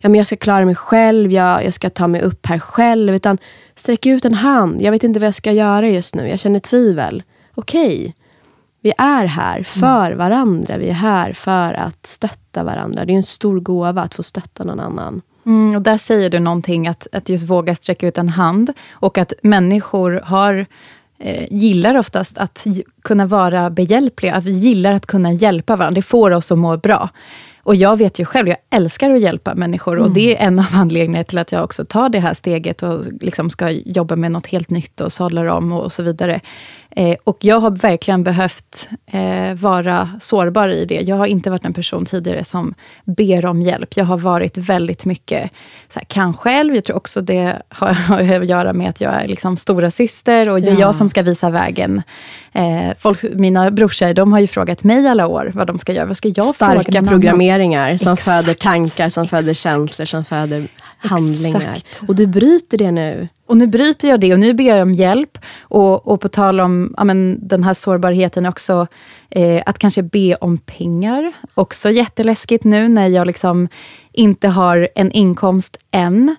ja, 0.00 0.08
men 0.08 0.18
jag 0.18 0.26
ska 0.26 0.36
klara 0.36 0.64
mig 0.64 0.74
själv, 0.74 1.32
jag, 1.32 1.64
jag 1.64 1.74
ska 1.74 1.90
ta 1.90 2.08
mig 2.08 2.22
upp 2.22 2.46
här 2.46 2.58
själv. 2.58 3.14
Utan 3.14 3.38
sträck 3.74 4.06
ut 4.06 4.24
en 4.24 4.34
hand. 4.34 4.82
Jag 4.82 4.92
vet 4.92 5.04
inte 5.04 5.20
vad 5.20 5.26
jag 5.26 5.34
ska 5.34 5.52
göra 5.52 5.88
just 5.88 6.14
nu. 6.14 6.28
Jag 6.28 6.38
känner 6.38 6.58
tvivel. 6.58 7.22
Okej, 7.54 7.98
okay. 7.98 8.12
vi 8.80 8.92
är 8.98 9.24
här 9.24 9.62
för 9.62 10.06
mm. 10.06 10.18
varandra. 10.18 10.76
Vi 10.76 10.88
är 10.88 10.94
här 10.94 11.32
för 11.32 11.74
att 11.74 12.06
stötta 12.06 12.64
varandra. 12.64 13.04
Det 13.04 13.12
är 13.12 13.16
en 13.16 13.22
stor 13.22 13.60
gåva 13.60 14.02
att 14.02 14.14
få 14.14 14.22
stötta 14.22 14.64
någon 14.64 14.80
annan. 14.80 15.22
Mm, 15.46 15.74
och 15.74 15.82
där 15.82 15.98
säger 15.98 16.30
du 16.30 16.38
någonting, 16.38 16.88
att, 16.88 17.06
att 17.12 17.28
just 17.28 17.48
våga 17.48 17.74
sträcka 17.74 18.08
ut 18.08 18.18
en 18.18 18.28
hand. 18.28 18.72
Och 18.90 19.18
att 19.18 19.32
människor 19.42 20.20
har 20.24 20.66
Eh, 21.20 21.46
gillar 21.50 21.96
oftast 21.98 22.38
att 22.38 22.66
kunna 23.02 23.26
vara 23.26 23.70
behjälpliga. 23.70 24.34
Att 24.34 24.44
vi 24.44 24.50
gillar 24.50 24.92
att 24.92 25.06
kunna 25.06 25.32
hjälpa 25.32 25.76
varandra. 25.76 25.94
Det 25.94 26.02
får 26.02 26.30
oss 26.30 26.52
att 26.52 26.58
må 26.58 26.76
bra. 26.76 27.10
Och 27.68 27.76
jag 27.76 27.98
vet 27.98 28.18
ju 28.18 28.24
själv, 28.24 28.48
jag 28.48 28.56
älskar 28.70 29.10
att 29.10 29.20
hjälpa 29.20 29.54
människor. 29.54 29.96
Mm. 29.96 30.04
Och 30.04 30.14
det 30.14 30.36
är 30.36 30.46
en 30.46 30.58
av 30.58 30.66
anledningarna 30.72 31.24
till 31.24 31.38
att 31.38 31.52
jag 31.52 31.64
också 31.64 31.84
tar 31.84 32.08
det 32.08 32.20
här 32.20 32.34
steget 32.34 32.82
och 32.82 33.04
liksom 33.20 33.50
ska 33.50 33.70
jobba 33.70 34.16
med 34.16 34.32
något 34.32 34.46
helt 34.46 34.70
nytt 34.70 35.00
och 35.00 35.12
sadlar 35.12 35.44
om 35.44 35.72
och, 35.72 35.84
och 35.84 35.92
så 35.92 36.02
vidare. 36.02 36.40
Eh, 36.90 37.16
och 37.24 37.36
jag 37.40 37.60
har 37.60 37.70
verkligen 37.70 38.24
behövt 38.24 38.88
eh, 39.06 39.54
vara 39.54 40.10
sårbar 40.20 40.68
i 40.68 40.84
det. 40.84 41.00
Jag 41.00 41.16
har 41.16 41.26
inte 41.26 41.50
varit 41.50 41.64
en 41.64 41.72
person 41.72 42.04
tidigare 42.04 42.44
som 42.44 42.74
ber 43.04 43.46
om 43.46 43.62
hjälp. 43.62 43.96
Jag 43.96 44.04
har 44.04 44.18
varit 44.18 44.58
väldigt 44.58 45.04
mycket, 45.04 45.50
så 45.88 45.98
här, 45.98 46.04
kan 46.04 46.34
själv. 46.34 46.74
Jag 46.74 46.84
tror 46.84 46.96
också 46.96 47.20
det 47.20 47.62
har, 47.68 47.88
har 47.92 48.40
att 48.40 48.48
göra 48.48 48.72
med 48.72 48.88
att 48.88 49.00
jag 49.00 49.14
är 49.14 49.28
liksom 49.28 49.56
stora 49.56 49.90
syster 49.90 50.50
och 50.50 50.60
det 50.60 50.68
är 50.68 50.72
ja. 50.72 50.80
jag 50.80 50.94
som 50.94 51.08
ska 51.08 51.22
visa 51.22 51.50
vägen. 51.50 52.02
Eh, 52.52 52.92
folk, 52.98 53.22
mina 53.34 53.70
brorsor, 53.70 54.14
de 54.14 54.32
har 54.32 54.40
ju 54.40 54.46
frågat 54.46 54.84
mig 54.84 55.08
alla 55.08 55.26
år 55.26 55.50
vad 55.54 55.66
de 55.66 55.78
ska 55.78 55.92
göra. 55.92 56.06
Vad 56.06 56.16
ska 56.16 56.28
jag 56.28 56.44
Starka 56.44 57.04
fråga 57.04 57.36
programmeringar 57.58 57.96
som 57.96 58.12
Exakt. 58.12 58.24
föder 58.24 58.54
tankar, 58.54 59.08
som 59.08 59.24
Exakt. 59.24 59.42
föder 59.42 59.54
känslor, 59.54 60.06
som 60.06 60.24
föder 60.24 60.68
handlingar. 60.98 61.60
Exakt. 61.60 62.08
Och 62.08 62.14
du 62.14 62.26
bryter 62.26 62.78
det 62.78 62.90
nu. 62.90 63.28
Och 63.46 63.56
nu 63.56 63.66
bryter 63.66 64.08
jag 64.08 64.20
det 64.20 64.32
och 64.32 64.40
nu 64.40 64.54
ber 64.54 64.64
jag 64.64 64.82
om 64.82 64.94
hjälp. 64.94 65.38
Och, 65.60 66.06
och 66.06 66.20
på 66.20 66.28
tal 66.28 66.60
om 66.60 66.94
ja, 66.96 67.04
men, 67.04 67.38
den 67.48 67.64
här 67.64 67.74
sårbarheten 67.74 68.46
också, 68.46 68.86
eh, 69.30 69.62
att 69.66 69.78
kanske 69.78 70.02
be 70.02 70.34
om 70.34 70.58
pengar. 70.58 71.32
Också 71.54 71.90
jätteläskigt 71.90 72.64
nu 72.64 72.88
när 72.88 73.08
jag 73.08 73.26
liksom 73.26 73.68
inte 74.12 74.48
har 74.48 74.88
en 74.94 75.12
inkomst 75.12 75.76
än, 75.90 76.36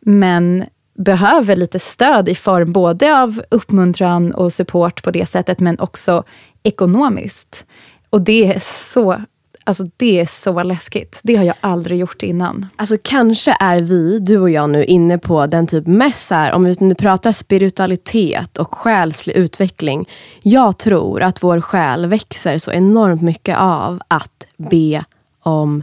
men 0.00 0.64
behöver 0.98 1.56
lite 1.56 1.78
stöd 1.78 2.28
i 2.28 2.34
form 2.34 2.72
både 2.72 3.22
av 3.22 3.42
uppmuntran 3.50 4.32
och 4.32 4.52
support 4.52 5.02
på 5.02 5.10
det 5.10 5.26
sättet, 5.26 5.60
men 5.60 5.80
också 5.80 6.24
ekonomiskt. 6.62 7.64
Och 8.10 8.22
det 8.22 8.54
är 8.54 8.58
så 8.62 9.20
Alltså 9.66 9.84
det 9.96 10.20
är 10.20 10.26
så 10.26 10.62
läskigt. 10.62 11.20
Det 11.22 11.36
har 11.36 11.44
jag 11.44 11.56
aldrig 11.60 11.98
gjort 11.98 12.22
innan. 12.22 12.66
Alltså 12.76 12.96
kanske 13.02 13.56
är 13.60 13.80
vi, 13.80 14.18
du 14.18 14.38
och 14.38 14.50
jag 14.50 14.70
nu, 14.70 14.84
inne 14.84 15.18
på 15.18 15.46
den 15.46 15.66
typ 15.66 15.86
mest 15.86 16.30
här, 16.30 16.52
om 16.52 16.64
vi 16.64 16.76
nu 16.80 16.94
pratar 16.94 17.32
spiritualitet 17.32 18.58
och 18.58 18.74
själslig 18.74 19.34
utveckling. 19.34 20.08
Jag 20.42 20.78
tror 20.78 21.22
att 21.22 21.42
vår 21.42 21.60
själ 21.60 22.06
växer 22.06 22.58
så 22.58 22.72
enormt 22.72 23.22
mycket 23.22 23.58
av 23.58 24.00
att 24.08 24.46
be 24.56 25.04
om 25.42 25.82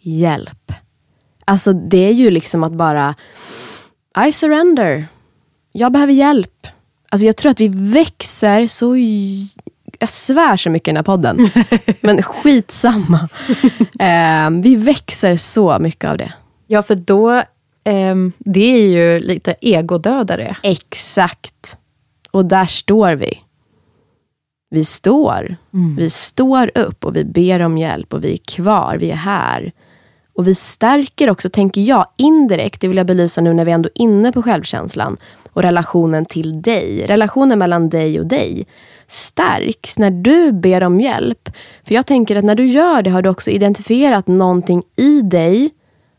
hjälp. 0.00 0.72
Alltså 1.44 1.72
det 1.72 2.08
är 2.08 2.12
ju 2.12 2.30
liksom 2.30 2.64
att 2.64 2.72
bara, 2.72 3.14
I 4.26 4.32
surrender. 4.32 5.06
Jag 5.72 5.92
behöver 5.92 6.12
hjälp. 6.12 6.66
Alltså 7.08 7.26
jag 7.26 7.36
tror 7.36 7.50
att 7.50 7.60
vi 7.60 7.68
växer 7.68 8.66
så 8.66 8.96
jag 9.98 10.10
svär 10.10 10.56
så 10.56 10.70
mycket 10.70 10.88
i 10.88 10.90
den 10.90 10.96
här 10.96 11.02
podden. 11.02 11.50
Men 12.00 12.22
skitsamma. 12.22 13.28
Eh, 13.98 14.50
vi 14.50 14.76
växer 14.76 15.36
så 15.36 15.78
mycket 15.78 16.10
av 16.10 16.16
det. 16.16 16.32
Ja, 16.66 16.82
för 16.82 16.94
då, 16.94 17.32
eh, 17.84 18.14
det 18.38 18.60
är 18.60 18.86
ju 18.86 19.20
lite 19.20 19.54
egodödare. 19.60 20.56
Exakt. 20.62 21.78
Och 22.30 22.44
där 22.44 22.66
står 22.66 23.12
vi. 23.12 23.38
Vi 24.70 24.84
står. 24.84 25.56
Mm. 25.74 25.96
Vi 25.96 26.10
står 26.10 26.70
upp 26.74 27.04
och 27.04 27.16
vi 27.16 27.24
ber 27.24 27.60
om 27.60 27.78
hjälp 27.78 28.14
och 28.14 28.24
vi 28.24 28.32
är 28.32 28.36
kvar. 28.36 28.96
Vi 29.00 29.10
är 29.10 29.16
här. 29.16 29.72
Och 30.34 30.48
vi 30.48 30.54
stärker 30.54 31.30
också, 31.30 31.48
tänker 31.48 31.80
jag, 31.80 32.06
indirekt, 32.16 32.80
det 32.80 32.88
vill 32.88 32.96
jag 32.96 33.06
belysa 33.06 33.40
nu 33.40 33.54
när 33.54 33.64
vi 33.64 33.72
ändå 33.72 33.88
är 33.94 34.02
inne 34.02 34.32
på 34.32 34.42
självkänslan 34.42 35.16
och 35.58 35.62
relationen 35.62 36.24
till 36.24 36.62
dig. 36.62 37.06
Relationen 37.06 37.58
mellan 37.58 37.88
dig 37.88 38.20
och 38.20 38.26
dig 38.26 38.66
stärks 39.06 39.98
när 39.98 40.10
du 40.10 40.52
ber 40.52 40.82
om 40.82 41.00
hjälp. 41.00 41.48
För 41.84 41.94
jag 41.94 42.06
tänker 42.06 42.36
att 42.36 42.44
när 42.44 42.54
du 42.54 42.66
gör 42.66 43.02
det 43.02 43.10
har 43.10 43.22
du 43.22 43.28
också 43.28 43.50
identifierat 43.50 44.26
någonting 44.26 44.82
i 44.96 45.22
dig 45.22 45.70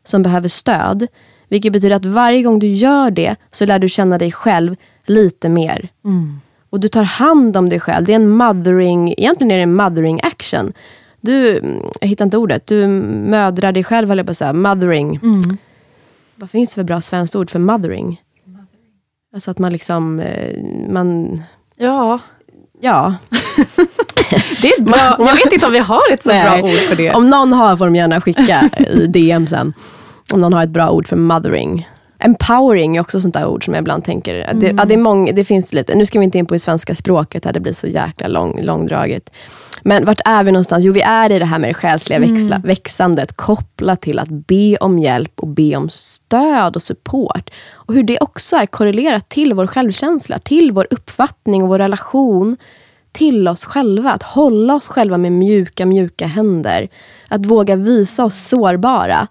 som 0.04 0.24
behöver 0.24 0.48
stöd. 0.48 1.08
Vilket 1.48 1.74
betyder 1.74 1.96
att 1.96 2.06
varje 2.06 2.44
gång 2.44 2.60
du 2.60 2.68
gör 2.68 3.12
det 3.12 3.36
så 3.52 3.66
lär 3.66 3.80
du 3.80 3.90
känna 3.90 4.18
dig 4.18 4.32
själv 4.32 4.76
lite 5.06 5.50
mer. 5.50 5.90
Mm. 6.06 6.40
Och 6.70 6.80
du 6.80 6.88
tar 6.88 7.04
hand 7.04 7.58
om 7.58 7.70
dig 7.70 7.80
själv. 7.80 8.06
Det 8.06 8.12
är 8.12 8.16
en 8.16 8.30
mothering, 8.30 9.14
egentligen 9.18 9.52
är 9.52 9.56
det 9.56 9.64
en 9.64 9.76
mothering 9.76 10.20
action. 10.24 10.74
Du, 11.22 11.62
jag 12.02 12.08
hittar 12.08 12.26
inte 12.26 12.38
ordet, 12.38 12.68
du 12.68 12.88
mödrar 12.88 13.72
dig 13.72 13.84
själv, 13.84 14.08
höll 14.08 14.18
jag 14.18 14.28
på 14.28 14.32
att 14.32 14.38
säga. 14.38 14.54
Mothering. 14.54 15.20
Mm. 15.24 15.58
Vad 16.36 16.50
finns 16.50 16.70
det 16.70 16.76
för 16.76 16.84
bra 16.84 17.02
svenskt 17.02 17.36
ord 17.36 17.50
för 17.50 17.60
mothering? 17.60 18.22
Alltså 19.34 19.52
att 19.52 19.60
man 19.60 19.72
liksom, 19.72 20.20
eh, 20.20 20.64
man... 20.90 21.42
Ja. 21.78 22.20
Ja. 22.82 23.16
det 24.62 24.68
är 24.68 24.82
bra. 24.82 25.16
Jag 25.20 25.36
vet 25.36 25.54
inte 25.54 25.66
om 25.66 25.74
vi 25.74 25.80
har 25.80 26.12
ett 26.14 26.24
så 26.24 26.30
Nej. 26.30 26.62
bra 26.62 26.70
ord 26.70 26.78
för 26.78 26.96
det. 26.96 27.14
Om 27.14 27.30
någon 27.30 27.54
har 27.54 27.78
får 27.78 27.86
de 27.86 27.96
gärna 27.96 28.22
skicka 28.22 28.70
i 28.78 29.08
DM 29.08 29.48
sen. 29.48 29.74
Om 30.34 30.40
någon 30.40 30.54
har 30.54 30.64
ett 30.64 30.70
bra 30.70 30.90
ord 30.90 31.08
för 31.08 31.16
mothering. 31.16 31.88
Empowering 32.20 32.98
är 32.98 33.02
också 33.02 33.20
sånt 33.20 33.34
där 33.34 33.48
ord 33.48 33.66
som 33.66 33.74
jag 33.74 33.82
ibland 33.82 34.04
tänker, 34.04 34.36
mm. 34.36 34.60
det, 34.60 34.74
ja, 34.78 34.86
det, 34.86 34.94
är 34.94 34.98
många, 34.98 35.32
det 35.32 35.44
finns 35.44 35.74
lite, 35.74 35.96
nu 35.96 36.06
ska 36.06 36.20
vi 36.20 36.26
inte 36.26 36.38
in 36.38 36.46
på 36.46 36.54
det 36.54 36.60
svenska 36.60 36.96
språket, 36.96 37.46
här, 37.46 37.54
det 37.54 37.60
blir 37.60 37.74
så 37.74 37.88
jäkla 37.88 38.28
lång, 38.28 38.62
långdraget. 38.62 39.30
Men 39.82 40.06
vart 40.06 40.22
är 40.26 40.44
vi 40.44 40.52
någonstans? 40.52 40.86
Jo, 40.86 40.94
vi 40.94 41.02
är 41.02 41.32
i 41.32 41.40
det 41.40 41.46
här 41.46 41.60
med 41.60 41.70
det 41.70 41.74
själsliga 41.74 42.18
mm. 42.18 42.34
växla, 42.34 42.62
växandet, 42.64 43.38
kopplat 43.38 44.02
till 44.02 44.20
att 44.20 44.30
be 44.30 44.78
om 44.78 45.00
hjälp 45.00 45.40
och 45.40 45.48
be 45.48 45.76
om 45.76 45.90
stöd 45.90 46.76
och 46.76 46.84
support. 46.84 47.50
Och 47.72 47.94
hur 47.94 48.04
det 48.04 48.18
också 48.20 48.56
är 48.56 48.66
korrelerat 48.66 49.30
till 49.30 49.54
vår 49.54 49.68
självkänsla, 49.68 50.40
till 50.40 50.72
vår 50.72 50.88
uppfattning 50.90 51.64
och 51.64 51.70
vår 51.70 51.78
relation 51.78 52.58
till 53.12 53.48
oss 53.48 53.66
själva. 53.66 54.12
Att 54.12 54.24
hålla 54.24 54.76
oss 54.76 54.88
själva 54.88 55.18
med 55.18 55.32
mjuka, 55.32 55.86
mjuka 55.86 56.28
händer. 56.28 56.90
Att 57.28 57.46
våga 57.46 57.76
visa 57.76 58.26
oss 58.26 58.48
sårbara. 58.48 59.28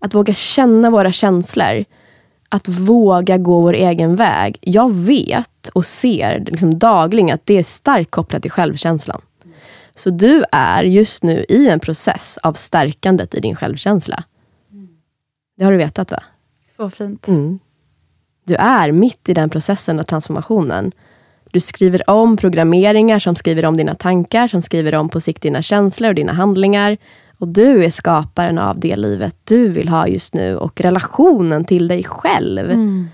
Att 0.00 0.14
våga 0.14 0.34
känna 0.34 0.90
våra 0.90 1.12
känslor. 1.12 1.84
Att 2.48 2.68
våga 2.68 3.38
gå 3.38 3.60
vår 3.60 3.74
egen 3.74 4.16
väg. 4.16 4.58
Jag 4.60 4.92
vet 4.92 5.68
och 5.72 5.86
ser 5.86 6.44
liksom 6.46 6.78
dagligen 6.78 7.34
att 7.34 7.46
det 7.46 7.58
är 7.58 7.62
starkt 7.62 8.10
kopplat 8.10 8.42
till 8.42 8.50
självkänslan. 8.50 9.20
Så 9.96 10.10
du 10.10 10.44
är 10.52 10.84
just 10.84 11.22
nu 11.22 11.44
i 11.48 11.68
en 11.68 11.80
process 11.80 12.38
av 12.42 12.52
stärkandet 12.52 13.34
i 13.34 13.40
din 13.40 13.56
självkänsla. 13.56 14.24
Det 15.56 15.64
har 15.64 15.72
du 15.72 15.78
vetat 15.78 16.10
va? 16.10 16.22
Så 16.76 16.90
fint. 16.90 17.28
Mm. 17.28 17.58
Du 18.44 18.54
är 18.54 18.92
mitt 18.92 19.28
i 19.28 19.34
den 19.34 19.50
processen 19.50 20.00
av 20.00 20.04
transformationen. 20.04 20.92
Du 21.50 21.60
skriver 21.60 22.10
om 22.10 22.36
programmeringar 22.36 23.18
som 23.18 23.36
skriver 23.36 23.64
om 23.64 23.76
dina 23.76 23.94
tankar, 23.94 24.48
som 24.48 24.62
skriver 24.62 24.94
om 24.94 25.08
på 25.08 25.20
sikt 25.20 25.42
dina 25.42 25.62
känslor 25.62 26.08
och 26.08 26.14
dina 26.14 26.32
handlingar. 26.32 26.96
Och 27.38 27.48
du 27.48 27.84
är 27.84 27.90
skaparen 27.90 28.58
av 28.58 28.80
det 28.80 28.96
livet 28.96 29.36
du 29.44 29.68
vill 29.68 29.88
ha 29.88 30.08
just 30.08 30.34
nu 30.34 30.56
och 30.56 30.80
relationen 30.80 31.64
till 31.64 31.88
dig 31.88 32.04
själv. 32.04 32.70
Mm. 32.70 33.08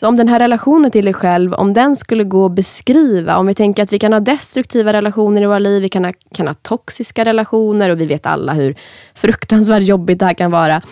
Så 0.00 0.08
om 0.08 0.16
den 0.16 0.28
här 0.28 0.38
relationen 0.38 0.90
till 0.90 1.04
dig 1.04 1.14
själv, 1.14 1.54
om 1.54 1.72
den 1.72 1.96
skulle 1.96 2.24
gå 2.24 2.46
att 2.46 2.52
beskriva, 2.52 3.36
om 3.36 3.46
vi 3.46 3.54
tänker 3.54 3.82
att 3.82 3.92
vi 3.92 3.98
kan 3.98 4.12
ha 4.12 4.20
destruktiva 4.20 4.92
relationer 4.92 5.42
i 5.42 5.46
våra 5.46 5.58
liv, 5.58 5.82
vi 5.82 5.88
kan 5.88 6.04
ha, 6.04 6.12
kan 6.34 6.46
ha 6.46 6.54
toxiska 6.54 7.24
relationer 7.24 7.90
och 7.90 8.00
vi 8.00 8.06
vet 8.06 8.26
alla 8.26 8.52
hur 8.52 8.74
fruktansvärt 9.14 9.82
jobbigt 9.82 10.18
det 10.18 10.26
här 10.26 10.34
kan 10.34 10.50
vara. 10.50 10.82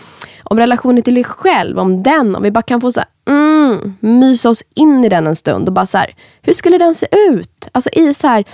Om 0.45 0.59
relationen 0.59 1.03
till 1.03 1.15
dig 1.15 1.25
själv, 1.25 1.79
om 1.79 2.03
den, 2.03 2.37
om 2.37 2.43
vi 2.43 2.51
bara 2.51 2.63
kan 2.63 2.81
få 2.81 2.93
så 2.93 3.01
här, 3.01 3.09
mm, 3.29 3.95
mysa 4.01 4.51
oss 4.51 4.65
in 4.75 5.05
i 5.05 5.09
den 5.09 5.27
en 5.27 5.37
stund 5.37 5.69
och 5.69 5.75
bara 5.75 5.87
så 5.87 5.99
här, 5.99 6.15
hur 6.43 6.55
skulle 6.55 6.79
den 6.79 6.95
se 6.95 7.07
ut? 7.31 7.69
Alltså 7.73 7.91
i 7.93 8.15
så 8.15 8.27
här, 8.27 8.45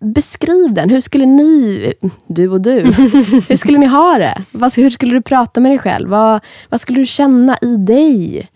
beskriv 0.00 0.74
den. 0.74 0.90
Hur 0.90 1.00
skulle 1.00 1.26
ni, 1.26 1.92
du 2.26 2.48
och 2.48 2.60
du, 2.60 2.80
hur 3.48 3.56
skulle 3.56 3.78
ni 3.78 3.86
ha 3.86 4.18
det? 4.18 4.42
Hur 4.76 4.90
skulle 4.90 5.12
du 5.12 5.22
prata 5.22 5.60
med 5.60 5.72
dig 5.72 5.78
själv? 5.78 6.08
Vad, 6.08 6.40
vad 6.68 6.80
skulle 6.80 6.98
du 6.98 7.06
känna 7.06 7.58
i 7.62 7.76
dig? 7.76 8.48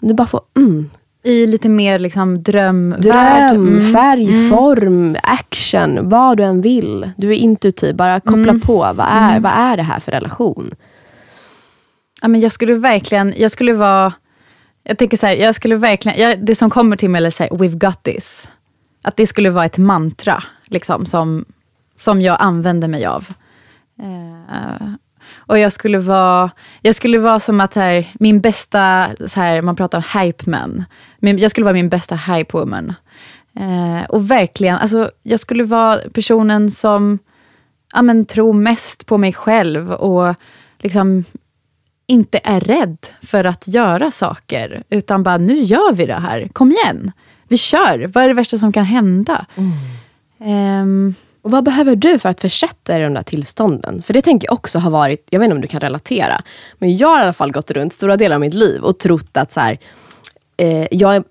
Du 0.00 0.14
bara 0.14 0.26
får 0.26 0.40
mm. 0.56 0.90
I 1.22 1.46
lite 1.46 1.68
mer 1.68 1.98
liksom 1.98 2.42
dröm... 2.42 2.94
Dröm, 2.98 3.68
mm. 3.68 3.92
färg, 3.92 4.28
mm. 4.28 4.48
form, 4.48 5.16
action, 5.22 6.08
vad 6.08 6.36
du 6.36 6.42
än 6.42 6.60
vill. 6.60 7.10
Du 7.16 7.28
är 7.30 7.34
intuitiv, 7.34 7.96
bara 7.96 8.20
koppla 8.20 8.52
mm. 8.52 8.60
på. 8.60 8.76
Vad 8.78 9.06
är, 9.10 9.30
mm. 9.30 9.42
vad 9.42 9.52
är 9.52 9.76
det 9.76 9.82
här 9.82 10.00
för 10.00 10.12
relation? 10.12 10.74
Ja, 12.22 12.28
men 12.28 12.40
jag 12.40 12.52
skulle 12.52 12.74
verkligen, 12.74 13.34
jag 13.36 13.50
skulle 13.50 13.72
vara... 13.72 14.12
Jag 14.82 14.98
tänker 14.98 15.16
så 15.16 15.26
här, 15.26 15.34
jag 15.34 15.54
skulle 15.54 15.76
verkligen, 15.76 16.20
jag, 16.20 16.44
det 16.46 16.54
som 16.54 16.70
kommer 16.70 16.96
till 16.96 17.10
mig 17.10 17.26
är 17.26 17.30
så 17.30 17.42
här, 17.42 17.50
we've 17.50 17.78
got 17.78 18.02
this. 18.02 18.50
Att 19.04 19.16
det 19.16 19.26
skulle 19.26 19.50
vara 19.50 19.64
ett 19.64 19.78
mantra, 19.78 20.42
liksom, 20.68 21.06
som, 21.06 21.44
som 21.94 22.22
jag 22.22 22.36
använder 22.40 22.88
mig 22.88 23.06
av. 23.06 23.28
Uh, 24.02 24.94
och 25.50 25.58
jag 25.58 25.72
skulle 25.72 25.98
vara, 25.98 26.50
jag 26.82 26.94
skulle 26.94 27.18
vara 27.18 27.40
som 27.40 27.60
att 27.60 27.74
här, 27.74 28.08
min 28.14 28.40
bästa, 28.40 29.10
så 29.26 29.40
här, 29.40 29.62
man 29.62 29.76
pratar 29.76 29.98
om 29.98 30.20
hype 30.20 30.50
man. 30.50 30.84
jag 31.20 31.50
skulle 31.50 31.64
vara 31.64 31.74
min 31.74 31.88
bästa 31.88 32.14
hype 32.14 32.58
woman. 32.58 32.94
Eh, 33.56 34.10
och 34.10 34.30
verkligen, 34.30 34.76
alltså, 34.76 35.10
jag 35.22 35.40
skulle 35.40 35.64
vara 35.64 36.00
personen 36.14 36.70
som 36.70 37.18
ja, 37.92 38.02
men, 38.02 38.24
tror 38.24 38.52
mest 38.52 39.06
på 39.06 39.18
mig 39.18 39.32
själv 39.32 39.92
och 39.92 40.34
liksom 40.78 41.24
inte 42.06 42.40
är 42.44 42.60
rädd 42.60 43.06
för 43.22 43.44
att 43.44 43.68
göra 43.68 44.10
saker. 44.10 44.82
Utan 44.90 45.22
bara, 45.22 45.38
nu 45.38 45.58
gör 45.58 45.92
vi 45.92 46.06
det 46.06 46.20
här. 46.20 46.48
Kom 46.52 46.72
igen. 46.72 47.12
Vi 47.48 47.56
kör. 47.56 48.10
Vad 48.14 48.24
är 48.24 48.28
det 48.28 48.34
värsta 48.34 48.58
som 48.58 48.72
kan 48.72 48.84
hända? 48.84 49.46
Mm. 49.56 50.82
Um, 50.82 51.14
och 51.42 51.50
vad 51.50 51.64
behöver 51.64 51.96
du 51.96 52.18
för 52.18 52.28
att 52.28 52.40
försätta 52.40 52.92
dig 52.92 53.00
i 53.00 53.04
de 53.04 53.14
där 53.14 53.22
tillstånden? 53.22 54.02
För 54.02 54.12
det 54.12 54.22
tänker 54.22 54.48
jag 54.48 54.54
också 54.54 54.78
har 54.78 54.90
varit, 54.90 55.26
jag 55.30 55.40
vet 55.40 55.44
inte 55.44 55.54
om 55.54 55.60
du 55.60 55.68
kan 55.68 55.80
relatera, 55.80 56.42
men 56.78 56.96
jag 56.96 57.08
har 57.08 57.18
i 57.18 57.22
alla 57.22 57.32
fall 57.32 57.52
gått 57.52 57.70
runt 57.70 57.92
stora 57.92 58.16
delar 58.16 58.36
av 58.36 58.40
mitt 58.40 58.54
liv 58.54 58.82
och 58.82 58.98
trott 58.98 59.36
att 59.36 59.50
så 59.52 59.60
här, 59.60 59.78
eh, 60.56 60.86
jag, 60.90 61.16
eh, 61.16 61.22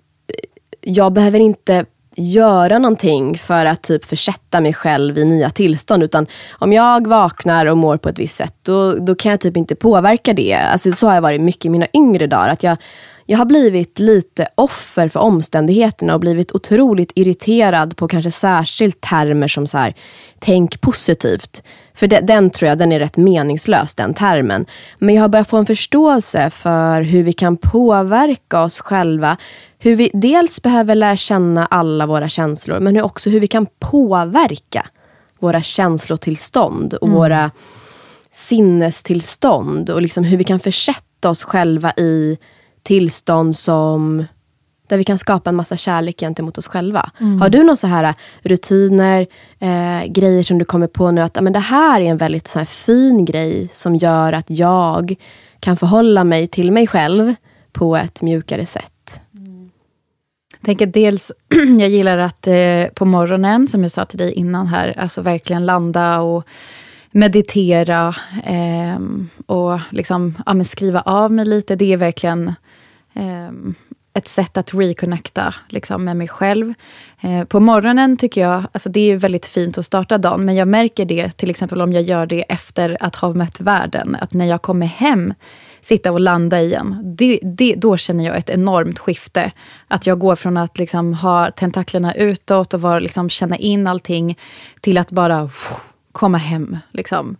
jag 0.81 1.13
behöver 1.13 1.39
inte 1.39 1.85
göra 2.15 2.79
någonting 2.79 3.37
för 3.37 3.65
att 3.65 3.81
typ 3.83 4.05
försätta 4.05 4.61
mig 4.61 4.73
själv 4.73 5.17
i 5.17 5.25
nya 5.25 5.49
tillstånd. 5.49 6.03
Utan 6.03 6.27
om 6.51 6.73
jag 6.73 7.07
vaknar 7.07 7.65
och 7.65 7.77
mår 7.77 7.97
på 7.97 8.09
ett 8.09 8.19
visst 8.19 8.35
sätt, 8.35 8.55
då, 8.61 8.93
då 8.93 9.15
kan 9.15 9.29
jag 9.29 9.39
typ 9.39 9.57
inte 9.57 9.75
påverka 9.75 10.33
det. 10.33 10.53
Alltså, 10.53 10.91
så 10.91 11.07
har 11.07 11.13
jag 11.13 11.21
varit 11.21 11.41
mycket 11.41 11.65
i 11.65 11.69
mina 11.69 11.87
yngre 11.93 12.27
dagar. 12.27 12.49
Att 12.49 12.63
jag, 12.63 12.77
jag 13.31 13.37
har 13.37 13.45
blivit 13.45 13.99
lite 13.99 14.47
offer 14.55 15.07
för 15.07 15.19
omständigheterna 15.19 16.13
och 16.13 16.19
blivit 16.19 16.51
otroligt 16.51 17.11
irriterad 17.15 17.97
på 17.97 18.07
kanske 18.07 18.31
särskilt 18.31 19.01
termer 19.01 19.47
som 19.47 19.67
så 19.67 19.77
här, 19.77 19.95
tänk 20.39 20.81
positivt. 20.81 21.63
För 21.93 22.07
de, 22.07 22.21
den 22.21 22.49
tror 22.49 22.69
jag 22.69 22.77
den 22.77 22.91
är 22.91 22.99
rätt 22.99 23.17
meningslös, 23.17 23.95
den 23.95 24.13
termen. 24.13 24.65
Men 24.97 25.15
jag 25.15 25.21
har 25.21 25.29
börjat 25.29 25.49
få 25.49 25.57
en 25.57 25.65
förståelse 25.65 26.49
för 26.49 27.01
hur 27.01 27.23
vi 27.23 27.33
kan 27.33 27.57
påverka 27.57 28.63
oss 28.63 28.79
själva. 28.79 29.37
Hur 29.79 29.95
vi 29.95 30.11
dels 30.13 30.61
behöver 30.61 30.95
lära 30.95 31.17
känna 31.17 31.65
alla 31.65 32.05
våra 32.05 32.29
känslor, 32.29 32.79
men 32.79 33.01
också 33.01 33.29
hur 33.29 33.39
vi 33.39 33.47
kan 33.47 33.67
påverka 33.79 34.87
våra 35.39 35.61
känslotillstånd 35.61 36.93
och 36.93 37.07
mm. 37.07 37.19
våra 37.19 37.51
sinnestillstånd. 38.31 39.89
Och 39.89 40.01
liksom 40.01 40.23
hur 40.23 40.37
vi 40.37 40.43
kan 40.43 40.59
försätta 40.59 41.29
oss 41.29 41.43
själva 41.43 41.93
i 41.97 42.37
tillstånd 42.83 43.55
som 43.55 44.25
där 44.89 44.97
vi 44.97 45.03
kan 45.03 45.17
skapa 45.17 45.49
en 45.49 45.55
massa 45.55 45.77
kärlek 45.77 46.19
gentemot 46.19 46.57
oss 46.57 46.67
själva. 46.67 47.11
Mm. 47.19 47.41
Har 47.41 47.49
du 47.49 47.59
några 47.59 47.75
så 47.75 47.87
här 47.87 48.03
äh, 48.03 48.13
rutiner, 48.41 49.27
eh, 49.59 50.05
grejer 50.07 50.43
som 50.43 50.57
du 50.57 50.65
kommer 50.65 50.87
på 50.87 51.11
nu 51.11 51.21
att 51.21 51.41
men 51.41 51.53
det 51.53 51.59
här 51.59 52.01
är 52.01 52.05
en 52.05 52.17
väldigt 52.17 52.47
så 52.47 52.65
fin 52.65 53.25
grej 53.25 53.67
som 53.71 53.95
gör 53.95 54.33
att 54.33 54.45
jag 54.47 55.15
kan 55.59 55.77
förhålla 55.77 56.23
mig 56.23 56.47
till 56.47 56.71
mig 56.71 56.87
själv 56.87 57.35
på 57.71 57.97
ett 57.97 58.21
mjukare 58.21 58.65
sätt? 58.65 59.21
Mm. 59.35 59.69
Jag 60.57 60.65
tänker 60.65 60.85
dels, 60.85 61.31
jag 61.79 61.89
gillar 61.89 62.17
att 62.17 62.47
eh, 62.47 62.85
på 62.95 63.05
morgonen, 63.05 63.67
som 63.67 63.81
jag 63.81 63.91
sa 63.91 64.05
till 64.05 64.19
dig 64.19 64.33
innan 64.33 64.67
här, 64.67 64.99
alltså 64.99 65.21
verkligen 65.21 65.65
landa 65.65 66.19
och 66.19 66.43
meditera 67.11 68.13
eh, 68.43 68.99
och 69.45 69.79
liksom, 69.89 70.35
ja, 70.45 70.63
skriva 70.63 71.01
av 71.01 71.31
mig 71.31 71.45
lite. 71.45 71.75
Det 71.75 71.93
är 71.93 71.97
verkligen 71.97 72.47
eh, 73.13 73.49
ett 74.13 74.27
sätt 74.27 74.57
att 74.57 74.73
reconnecta 74.73 75.53
liksom, 75.67 76.05
med 76.05 76.17
mig 76.17 76.27
själv. 76.27 76.73
Eh, 77.21 77.43
på 77.43 77.59
morgonen 77.59 78.17
tycker 78.17 78.41
jag, 78.41 78.63
alltså 78.71 78.89
det 78.89 79.11
är 79.11 79.17
väldigt 79.17 79.45
fint 79.45 79.77
att 79.77 79.85
starta 79.85 80.17
dagen, 80.17 80.45
men 80.45 80.55
jag 80.55 80.67
märker 80.67 81.05
det 81.05 81.37
till 81.37 81.49
exempel 81.49 81.81
om 81.81 81.93
jag 81.93 82.03
gör 82.03 82.25
det 82.25 82.41
efter 82.41 82.97
att 82.99 83.15
ha 83.15 83.33
mött 83.33 83.61
världen. 83.61 84.17
Att 84.21 84.33
när 84.33 84.45
jag 84.45 84.61
kommer 84.61 84.85
hem, 84.87 85.33
sitta 85.81 86.11
och 86.11 86.19
landa 86.19 86.61
igen. 86.61 87.01
Det, 87.03 87.39
det, 87.43 87.75
då 87.75 87.97
känner 87.97 88.25
jag 88.25 88.37
ett 88.37 88.49
enormt 88.49 88.99
skifte. 88.99 89.51
Att 89.87 90.07
jag 90.07 90.19
går 90.19 90.35
från 90.35 90.57
att 90.57 90.77
liksom 90.77 91.13
ha 91.13 91.51
tentaklerna 91.51 92.15
utåt 92.15 92.73
och 92.73 92.81
var, 92.81 92.99
liksom, 92.99 93.29
känna 93.29 93.57
in 93.57 93.87
allting, 93.87 94.37
till 94.81 94.97
att 94.97 95.11
bara 95.11 95.47
pff, 95.47 95.88
komma 96.19 96.37
hem. 96.37 96.77
Liksom. 96.91 97.37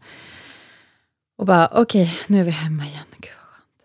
Och 1.37 1.45
bara, 1.45 1.67
okej, 1.67 2.03
okay, 2.03 2.15
nu 2.27 2.39
är 2.39 2.43
vi 2.43 2.51
hemma 2.51 2.85
igen. 2.85 3.03
Gud 3.17 3.31
vad 3.37 3.47
skönt. 3.47 3.81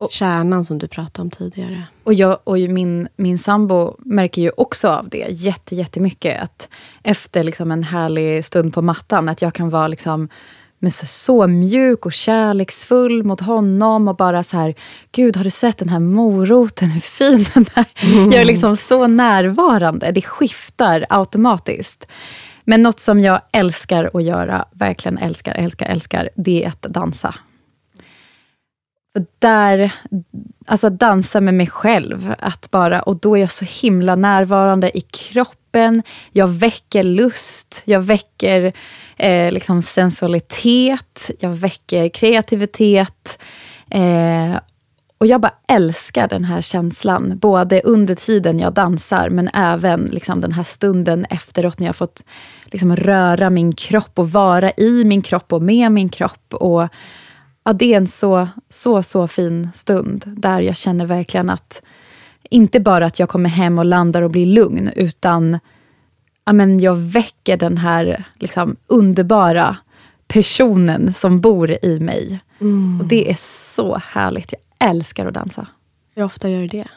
Och, 0.00 0.10
Kärnan 0.10 0.64
som 0.64 0.78
du 0.78 0.88
pratade 0.88 1.22
om 1.22 1.30
tidigare. 1.30 1.82
Och, 2.04 2.14
jag, 2.14 2.38
och 2.44 2.58
min, 2.58 3.08
min 3.16 3.38
sambo 3.38 3.96
märker 3.98 4.42
ju 4.42 4.50
också 4.56 4.88
av 4.88 5.08
det 5.08 5.26
jätte, 5.30 5.74
jättemycket. 5.74 6.42
Att 6.42 6.68
efter 7.02 7.44
liksom 7.44 7.70
en 7.70 7.82
härlig 7.82 8.44
stund 8.44 8.74
på 8.74 8.82
mattan, 8.82 9.28
att 9.28 9.42
jag 9.42 9.54
kan 9.54 9.70
vara 9.70 9.88
liksom 9.88 10.28
men 10.78 10.92
så, 10.92 11.06
så 11.06 11.46
mjuk 11.46 12.06
och 12.06 12.12
kärleksfull 12.12 13.24
mot 13.24 13.40
honom 13.40 14.08
och 14.08 14.16
bara 14.16 14.42
så 14.42 14.56
här, 14.56 14.74
gud 15.12 15.36
har 15.36 15.44
du 15.44 15.50
sett 15.50 15.78
den 15.78 15.88
här 15.88 16.00
moroten, 16.00 16.90
hur 16.90 17.00
fin 17.00 17.46
den 17.54 17.66
är? 17.74 17.84
Mm. 17.96 18.30
Jag 18.32 18.40
är 18.40 18.44
liksom 18.44 18.76
så 18.76 19.06
närvarande, 19.06 20.10
det 20.10 20.22
skiftar 20.22 21.06
automatiskt. 21.08 22.06
Men 22.66 22.82
något 22.82 23.00
som 23.00 23.20
jag 23.20 23.40
älskar 23.52 24.10
att 24.14 24.24
göra, 24.24 24.64
verkligen 24.72 25.18
älskar, 25.18 25.54
älskar, 25.54 25.86
älskar, 25.86 26.28
det 26.34 26.64
är 26.64 26.68
att 26.68 26.82
dansa. 26.82 27.34
För 29.12 29.26
där, 29.38 29.92
alltså 30.66 30.90
dansa 30.90 31.40
med 31.40 31.54
mig 31.54 31.66
själv. 31.66 32.34
Att 32.38 32.70
bara, 32.70 33.02
och 33.02 33.16
då 33.16 33.36
är 33.36 33.40
jag 33.40 33.50
så 33.50 33.64
himla 33.64 34.16
närvarande 34.16 34.98
i 34.98 35.00
kroppen. 35.00 36.02
Jag 36.32 36.48
väcker 36.48 37.02
lust, 37.02 37.82
jag 37.84 38.00
väcker 38.00 38.72
eh, 39.16 39.52
liksom 39.52 39.82
sensualitet, 39.82 41.30
jag 41.40 41.50
väcker 41.50 42.08
kreativitet. 42.08 43.38
Eh, 43.90 44.56
och 45.18 45.26
jag 45.26 45.40
bara 45.40 45.54
älskar 45.68 46.28
den 46.28 46.44
här 46.44 46.60
känslan, 46.60 47.38
både 47.38 47.80
under 47.80 48.14
tiden 48.14 48.58
jag 48.58 48.72
dansar, 48.72 49.30
men 49.30 49.48
även 49.54 50.04
liksom 50.04 50.40
den 50.40 50.52
här 50.52 50.62
stunden 50.62 51.24
efteråt 51.30 51.78
när 51.78 51.86
jag 51.86 51.96
fått 51.96 52.24
liksom 52.64 52.96
röra 52.96 53.50
min 53.50 53.72
kropp 53.72 54.18
och 54.18 54.30
vara 54.30 54.70
i 54.76 55.04
min 55.04 55.22
kropp 55.22 55.52
och 55.52 55.62
med 55.62 55.92
min 55.92 56.08
kropp. 56.08 56.54
Och 56.54 56.88
ja, 57.64 57.72
Det 57.72 57.92
är 57.92 57.96
en 57.96 58.06
så, 58.06 58.48
så, 58.70 59.02
så 59.02 59.28
fin 59.28 59.70
stund 59.74 60.24
där 60.26 60.60
jag 60.60 60.76
känner 60.76 61.06
verkligen 61.06 61.50
att, 61.50 61.82
inte 62.50 62.80
bara 62.80 63.06
att 63.06 63.18
jag 63.18 63.28
kommer 63.28 63.50
hem 63.50 63.78
och 63.78 63.84
landar 63.84 64.22
och 64.22 64.30
blir 64.30 64.46
lugn, 64.46 64.90
utan 64.96 65.58
ja, 66.44 66.52
men 66.52 66.80
jag 66.80 66.96
väcker 66.96 67.56
den 67.56 67.78
här 67.78 68.24
liksom, 68.34 68.76
underbara 68.86 69.76
personen 70.28 71.14
som 71.14 71.40
bor 71.40 71.84
i 71.84 72.00
mig. 72.00 72.40
Mm. 72.60 73.00
Och 73.00 73.06
Det 73.06 73.30
är 73.30 73.36
så 73.40 74.00
härligt. 74.08 74.52
Jag 74.52 74.60
älskar 74.78 75.26
att 75.26 75.34
dansa. 75.34 75.66
Hur 76.14 76.24
ofta 76.24 76.48
gör 76.48 76.60
du 76.60 76.66
det? 76.66 76.88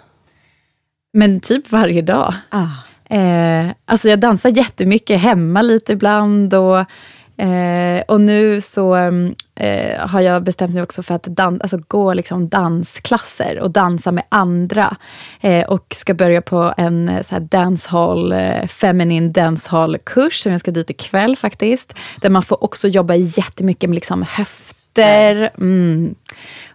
Men 1.13 1.39
typ 1.39 1.71
varje 1.71 2.01
dag. 2.01 2.33
Ah. 2.49 3.15
Eh, 3.15 3.71
alltså 3.85 4.09
jag 4.09 4.19
dansar 4.19 4.49
jättemycket 4.49 5.21
hemma 5.21 5.61
lite 5.61 5.93
ibland. 5.93 6.53
Och, 6.53 6.79
eh, 7.43 8.01
och 8.07 8.21
nu 8.21 8.61
så 8.61 8.95
eh, 9.55 10.07
har 10.07 10.21
jag 10.21 10.43
bestämt 10.43 10.73
mig 10.73 10.83
också 10.83 11.03
för 11.03 11.15
att 11.15 11.23
dan 11.23 11.61
alltså 11.61 11.79
gå 11.87 12.13
liksom 12.13 12.49
dansklasser 12.49 13.59
och 13.59 13.71
dansa 13.71 14.11
med 14.11 14.23
andra. 14.29 14.97
Eh, 15.41 15.65
och 15.69 15.85
ska 15.95 16.13
börja 16.13 16.41
på 16.41 16.73
en 16.77 17.09
eh, 17.09 17.21
så 17.21 17.35
här 17.35 17.41
dancehall, 17.41 18.31
eh, 18.31 18.67
feminine 18.67 19.29
dancehall-kurs 19.29 20.39
som 20.39 20.51
jag 20.51 20.61
ska 20.61 20.71
dit 20.71 20.89
ikväll 20.89 21.35
faktiskt. 21.35 21.93
Där 22.21 22.29
man 22.29 22.43
får 22.43 22.63
också 22.63 22.87
jobba 22.87 23.15
jättemycket 23.15 23.89
med 23.89 23.95
liksom 23.95 24.25
höfter. 24.29 25.51
Mm 25.57 26.15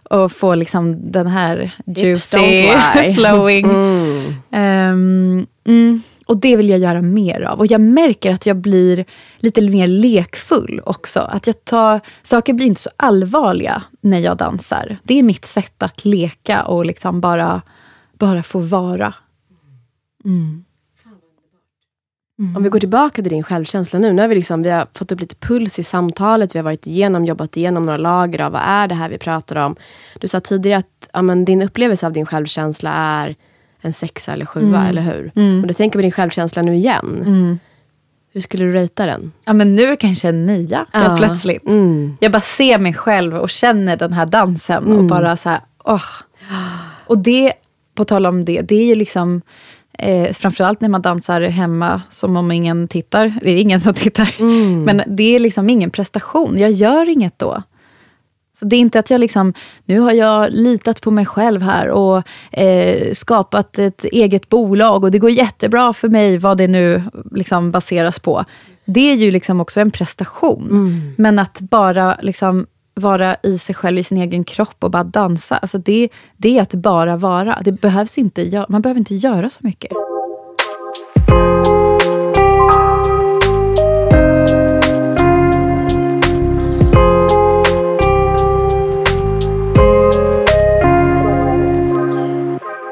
och 0.09 0.31
få 0.31 0.55
liksom 0.55 1.11
den 1.11 1.27
här 1.27 1.71
juicy 1.85 2.73
flowing. 3.15 3.65
Mm. 4.51 5.47
Um. 5.65 6.01
Och 6.25 6.37
det 6.37 6.55
vill 6.55 6.69
jag 6.69 6.79
göra 6.79 7.01
mer 7.01 7.41
av. 7.41 7.59
Och 7.59 7.67
jag 7.67 7.81
märker 7.81 8.33
att 8.33 8.45
jag 8.45 8.57
blir 8.57 9.05
lite 9.37 9.69
mer 9.69 9.87
lekfull 9.87 10.81
också. 10.85 11.19
Att 11.19 11.47
jag 11.47 11.65
tar, 11.65 12.01
saker 12.23 12.53
blir 12.53 12.65
inte 12.65 12.81
så 12.81 12.89
allvarliga 12.97 13.83
när 14.01 14.19
jag 14.19 14.37
dansar. 14.37 14.97
Det 15.03 15.19
är 15.19 15.23
mitt 15.23 15.45
sätt 15.45 15.83
att 15.83 16.05
leka 16.05 16.63
och 16.63 16.85
liksom 16.85 17.21
bara, 17.21 17.61
bara 18.17 18.43
få 18.43 18.59
vara. 18.59 19.13
Mm. 20.25 20.65
Mm. 22.39 22.55
Om 22.57 22.63
vi 22.63 22.69
går 22.69 22.79
tillbaka 22.79 23.21
till 23.21 23.31
din 23.31 23.43
självkänsla 23.43 23.99
nu. 23.99 24.13
Nu 24.13 24.21
har 24.21 24.29
vi, 24.29 24.35
liksom, 24.35 24.63
vi 24.63 24.69
har 24.69 24.87
fått 24.93 25.11
upp 25.11 25.19
lite 25.19 25.35
puls 25.35 25.79
i 25.79 25.83
samtalet. 25.83 26.55
Vi 26.55 26.59
har 26.59 26.63
varit 26.63 26.87
igenom, 26.87 27.25
jobbat 27.25 27.57
igenom 27.57 27.85
några 27.85 27.97
lager 27.97 28.41
av 28.41 28.51
vad 28.51 28.61
är 28.61 28.87
det 28.87 28.95
här 28.95 29.09
vi 29.09 29.17
pratar 29.17 29.55
om. 29.55 29.75
Du 30.19 30.27
sa 30.27 30.39
tidigare 30.39 30.79
att 30.79 31.09
ja, 31.13 31.21
men 31.21 31.45
din 31.45 31.61
upplevelse 31.61 32.05
av 32.05 32.13
din 32.13 32.25
självkänsla 32.25 32.91
är 32.93 33.35
en 33.81 33.93
sexa 33.93 34.33
eller 34.33 34.45
sjua, 34.45 34.77
mm. 34.79 34.89
eller 34.89 35.01
hur? 35.01 35.31
Mm. 35.35 35.61
Om 35.61 35.67
du 35.67 35.73
tänker 35.73 35.99
på 35.99 36.01
din 36.01 36.11
självkänsla 36.11 36.61
nu 36.61 36.75
igen. 36.75 37.23
Mm. 37.25 37.59
Hur 38.33 38.41
skulle 38.41 38.65
du 38.65 38.71
ratea 38.73 39.05
den? 39.05 39.31
Ja, 39.45 39.53
men 39.53 39.75
nu 39.75 39.83
är 39.83 39.89
det 39.89 39.97
kanske 39.97 40.29
en 40.29 40.45
nia, 40.45 40.85
ja. 40.93 41.15
plötsligt. 41.17 41.67
Mm. 41.67 42.17
Jag 42.19 42.31
bara 42.31 42.41
ser 42.41 42.77
mig 42.77 42.93
själv 42.93 43.35
och 43.35 43.49
känner 43.49 43.97
den 43.97 44.13
här 44.13 44.25
dansen. 44.25 44.83
Och 44.83 44.93
mm. 44.93 45.07
bara 45.07 45.37
så 45.37 45.49
här, 45.49 45.59
åh. 45.83 46.05
Och 47.07 47.17
det, 47.17 47.53
på 47.95 48.05
tal 48.05 48.25
om 48.25 48.45
det, 48.45 48.61
det 48.61 48.75
är 48.75 48.85
ju 48.85 48.95
liksom 48.95 49.41
Eh, 49.99 50.33
framförallt 50.33 50.81
när 50.81 50.89
man 50.89 51.01
dansar 51.01 51.41
hemma 51.41 52.01
som 52.09 52.37
om 52.37 52.51
ingen 52.51 52.87
tittar. 52.87 53.33
Det 53.41 53.51
är 53.51 53.57
ingen 53.57 53.81
som 53.81 53.93
tittar. 53.93 54.35
Mm. 54.39 54.83
Men 54.83 55.01
det 55.07 55.35
är 55.35 55.39
liksom 55.39 55.69
ingen 55.69 55.91
prestation. 55.91 56.57
Jag 56.57 56.71
gör 56.71 57.09
inget 57.09 57.39
då. 57.39 57.63
Så 58.59 58.65
det 58.65 58.75
är 58.75 58.79
inte 58.79 58.99
att 58.99 59.09
jag 59.09 59.19
liksom, 59.19 59.53
nu 59.85 59.99
har 59.99 60.11
jag 60.11 60.51
litat 60.51 61.01
på 61.01 61.11
mig 61.11 61.25
själv 61.25 61.61
här 61.61 61.89
och 61.89 62.23
eh, 62.51 63.11
skapat 63.13 63.79
ett 63.79 64.03
eget 64.03 64.49
bolag 64.49 65.03
och 65.03 65.11
det 65.11 65.19
går 65.19 65.29
jättebra 65.29 65.93
för 65.93 66.09
mig, 66.09 66.37
vad 66.37 66.57
det 66.57 66.67
nu 66.67 67.03
liksom 67.31 67.71
baseras 67.71 68.19
på. 68.19 68.45
Det 68.85 69.11
är 69.11 69.15
ju 69.15 69.31
liksom 69.31 69.61
också 69.61 69.79
en 69.79 69.91
prestation. 69.91 70.67
Mm. 70.71 71.13
Men 71.17 71.39
att 71.39 71.59
bara 71.59 72.17
liksom 72.21 72.67
vara 72.95 73.35
i 73.43 73.57
sig 73.57 73.75
själv, 73.75 73.97
i 73.97 74.03
sin 74.03 74.17
egen 74.17 74.43
kropp 74.43 74.83
och 74.83 74.91
bara 74.91 75.03
dansa. 75.03 75.57
Alltså 75.57 75.77
det, 75.77 76.09
det 76.37 76.57
är 76.57 76.61
att 76.61 76.73
bara 76.73 77.17
vara. 77.17 77.61
Det 77.65 77.71
behövs 77.71 78.17
inte, 78.17 78.65
man 78.69 78.81
behöver 78.81 78.99
inte 78.99 79.15
göra 79.15 79.49
så 79.49 79.59
mycket. 79.61 79.91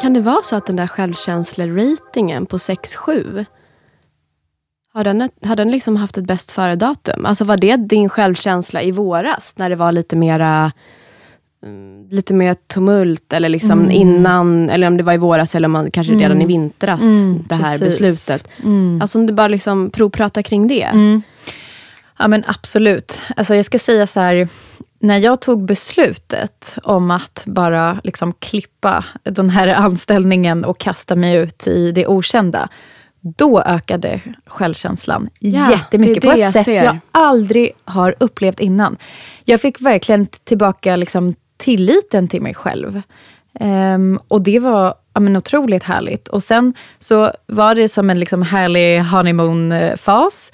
Kan 0.02 0.14
det 0.14 0.22
vara 0.22 0.44
så 0.44 0.56
att 0.56 0.66
den 0.66 0.76
där 0.76 0.88
självkänsleratingen 0.88 2.46
på 2.46 2.58
6-7 2.58 3.46
har 4.94 5.04
den, 5.04 5.30
har 5.44 5.56
den 5.56 5.72
liksom 5.72 5.96
haft 5.96 6.18
ett 6.18 6.26
bäst 6.26 6.52
före-datum? 6.52 7.26
Alltså 7.26 7.46
var 7.46 7.58
det 7.58 7.76
din 7.76 8.10
självkänsla 8.10 8.82
i 8.82 8.92
våras, 8.92 9.54
när 9.58 9.70
det 9.70 9.76
var 9.76 9.92
lite 9.92 10.16
mera 10.16 10.72
mm, 11.64 12.08
lite 12.10 12.34
mer 12.34 12.54
tumult, 12.54 13.34
eller 13.34 13.50
liksom 13.50 13.80
mm. 13.80 13.92
innan, 13.92 14.70
eller 14.70 14.88
om 14.88 14.98
det 14.98 15.04
var 15.04 15.14
i 15.14 15.18
våras, 15.18 15.56
eller 15.56 15.66
om 15.66 15.72
man, 15.72 15.92
kanske 15.92 16.14
redan 16.14 16.32
mm. 16.32 16.42
i 16.42 16.46
vintras, 16.46 17.02
mm, 17.02 17.44
det 17.48 17.56
här 17.56 17.78
precis. 17.78 18.00
beslutet. 18.00 18.48
Mm. 18.64 19.02
Alltså 19.02 19.20
om 19.20 19.26
du 19.26 19.34
bara 19.34 19.48
liksom 19.48 19.90
provpratar 19.90 20.42
kring 20.42 20.68
det. 20.68 20.84
Mm. 20.84 21.22
Ja 22.20 22.28
men 22.28 22.44
absolut. 22.48 23.22
Alltså 23.36 23.56
jag 23.56 23.66
ska 23.66 23.80
säga 23.80 24.08
så 24.08 24.20
här, 24.20 24.48
när 25.00 25.18
jag 25.18 25.42
tog 25.42 25.66
beslutet 25.66 26.76
om 26.84 27.12
att 27.12 27.44
bara 27.46 28.00
liksom 28.04 28.34
klippa 28.34 29.06
den 29.24 29.50
här 29.50 29.68
anställningen 29.76 30.66
och 30.66 30.78
kasta 30.78 31.16
mig 31.16 31.38
ut 31.38 31.68
i 31.68 31.92
det 31.92 32.08
okända, 32.08 32.70
då 33.24 33.62
ökade 33.62 34.22
självkänslan 34.46 35.30
ja, 35.40 35.72
jättemycket 35.72 36.22
det 36.22 36.28
det 36.30 36.36
på 36.36 36.42
ett 36.42 36.52
sätt 36.52 36.66
ser. 36.66 36.84
jag 36.84 36.98
aldrig 37.12 37.72
har 37.86 38.16
upplevt 38.20 38.60
innan. 38.60 38.98
Jag 39.46 39.62
fick 39.62 39.82
verkligen 39.82 40.26
tillbaka 40.26 40.96
liksom, 40.96 41.36
tilliten 41.58 42.28
till 42.28 42.42
mig 42.42 42.54
själv. 42.54 43.02
Um, 43.60 44.20
och 44.28 44.42
det 44.42 44.60
var 44.60 44.94
ja, 45.14 45.20
men 45.20 45.36
otroligt 45.36 45.84
härligt. 45.84 46.28
Och 46.28 46.44
sen 46.44 46.74
så 47.00 47.32
var 47.46 47.76
det 47.76 47.90
som 47.90 48.10
en 48.10 48.20
liksom 48.20 48.42
härlig 48.42 49.02
honeymoon-fas. 49.02 50.52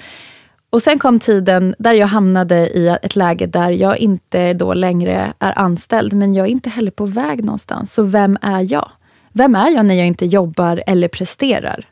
Och 0.69 0.81
sen 0.81 0.99
kom 0.99 1.19
tiden 1.19 1.75
där 1.79 1.93
jag 1.93 2.07
hamnade 2.07 2.55
i 2.55 2.97
ett 3.01 3.15
läge 3.15 3.45
där 3.45 3.71
jag 3.71 3.97
inte 3.97 4.53
då 4.53 4.73
längre 4.73 5.33
är 5.39 5.59
anställd, 5.59 6.13
men 6.13 6.33
jag 6.33 6.47
är 6.47 6.51
inte 6.51 6.69
heller 6.69 6.91
på 6.91 7.05
väg 7.05 7.43
någonstans. 7.43 7.93
Så 7.93 8.03
vem 8.03 8.37
är 8.41 8.71
jag? 8.73 8.91
Vem 9.31 9.55
är 9.55 9.69
jag 9.69 9.85
när 9.85 9.95
jag 9.95 10.07
inte 10.07 10.25
jobbar 10.25 10.83
eller 10.87 11.07
presterar? 11.07 11.85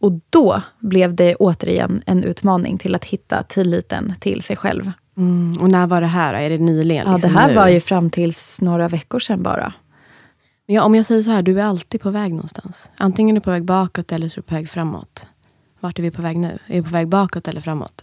Och 0.00 0.20
då 0.30 0.62
blev 0.78 1.14
det 1.14 1.34
återigen 1.34 2.02
en 2.06 2.24
utmaning 2.24 2.78
till 2.78 2.94
att 2.94 3.04
hitta 3.04 3.42
tilliten 3.42 4.14
till 4.20 4.42
sig 4.42 4.56
själv. 4.56 4.92
Mm. 5.16 5.60
Och 5.60 5.70
när 5.70 5.86
var 5.86 6.00
det 6.00 6.06
här? 6.06 6.34
Är 6.34 6.50
det 6.50 6.58
nyligen? 6.58 7.06
Ja, 7.06 7.12
liksom 7.12 7.32
det 7.32 7.38
här 7.38 7.48
nu? 7.48 7.54
var 7.54 7.68
ju 7.68 7.80
fram 7.80 8.10
tills 8.10 8.60
några 8.60 8.88
veckor 8.88 9.18
sedan 9.18 9.42
bara. 9.42 9.72
Ja, 10.66 10.82
om 10.82 10.94
jag 10.94 11.06
säger 11.06 11.22
så 11.22 11.30
här, 11.30 11.42
du 11.42 11.60
är 11.60 11.64
alltid 11.64 12.00
på 12.00 12.10
väg 12.10 12.34
någonstans. 12.34 12.90
Antingen 12.96 13.36
är 13.36 13.40
du 13.40 13.44
på 13.44 13.50
väg 13.50 13.64
bakåt 13.64 14.12
eller 14.12 14.28
så 14.28 14.34
är 14.34 14.42
du 14.42 14.46
på 14.46 14.54
väg 14.54 14.70
framåt. 14.70 15.26
Vart 15.80 15.98
är 15.98 16.02
vi 16.02 16.10
på 16.10 16.22
väg 16.22 16.38
nu? 16.38 16.58
Är 16.66 16.74
vi 16.74 16.82
på 16.82 16.90
väg 16.90 17.08
bakåt 17.08 17.48
eller 17.48 17.60
framåt? 17.60 18.02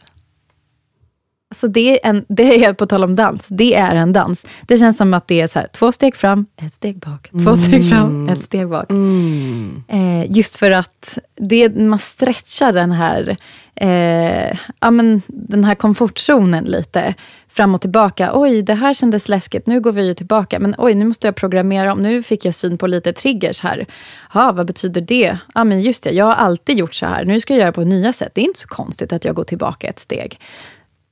Alltså 1.50 1.68
det, 1.68 2.06
är 2.06 2.10
en, 2.10 2.26
det 2.28 2.66
är, 2.66 2.74
på 2.74 2.86
tal 2.86 3.04
om 3.04 3.16
dans, 3.16 3.48
det 3.48 3.76
är 3.76 3.96
en 3.96 4.14
dans. 4.14 4.46
Det 4.68 4.78
känns 4.78 4.98
som 4.98 5.14
att 5.14 5.28
det 5.28 5.42
är 5.42 5.48
så 5.48 5.60
här, 5.60 5.68
två 5.68 5.92
steg 5.92 6.16
fram, 6.16 6.46
ett 6.62 6.74
steg 6.74 7.00
bak. 7.00 7.30
Två 7.30 7.38
mm. 7.50 7.56
steg 7.56 7.90
fram, 7.90 8.30
ett 8.30 8.44
steg 8.44 8.70
bak. 8.70 8.90
Mm. 8.90 9.84
Eh, 9.88 10.32
just 10.32 10.56
för 10.56 10.72
att 10.72 11.18
det, 11.36 11.76
man 11.76 12.00
stretchar 12.00 12.72
den 12.72 12.92
här, 12.92 13.38
eh, 13.76 14.58
ja, 14.82 14.92
men, 14.92 15.22
den 15.28 15.64
här 15.64 15.76
komfortzonen 15.76 16.66
lite. 16.66 17.14
Fram 17.50 17.76
och 17.76 17.82
tillbaka. 17.82 18.32
Oj, 18.34 18.62
det 18.62 18.74
här 18.74 18.94
kändes 18.94 19.30
läskigt. 19.30 19.68
Nu 19.68 19.82
går 19.82 19.92
vi 19.92 20.16
tillbaka. 20.16 20.60
Men 20.60 20.76
oj, 20.78 20.96
nu 20.96 21.06
måste 21.06 21.28
jag 21.28 21.36
programmera 21.36 21.94
om. 21.94 22.00
Nu 22.00 22.24
fick 22.24 22.46
jag 22.46 22.56
syn 22.56 22.78
på 22.78 22.88
lite 22.88 23.14
triggers 23.14 23.62
här. 23.62 23.86
Ja, 24.34 24.52
vad 24.52 24.68
betyder 24.68 25.02
det? 25.02 25.38
Ja, 25.56 25.64
men 25.64 25.82
just 25.82 26.04
det. 26.04 26.12
Jag 26.12 26.26
har 26.26 26.34
alltid 26.34 26.78
gjort 26.78 26.94
så 26.94 27.06
här. 27.06 27.26
Nu 27.26 27.40
ska 27.40 27.54
jag 27.54 27.62
göra 27.62 27.72
på 27.72 27.84
nya 27.84 28.14
sätt. 28.14 28.32
Det 28.36 28.42
är 28.42 28.46
inte 28.46 28.60
så 28.60 28.68
konstigt 28.68 29.14
att 29.14 29.26
jag 29.26 29.36
går 29.36 29.44
tillbaka 29.44 29.88
ett 29.88 30.00
steg. 30.00 30.40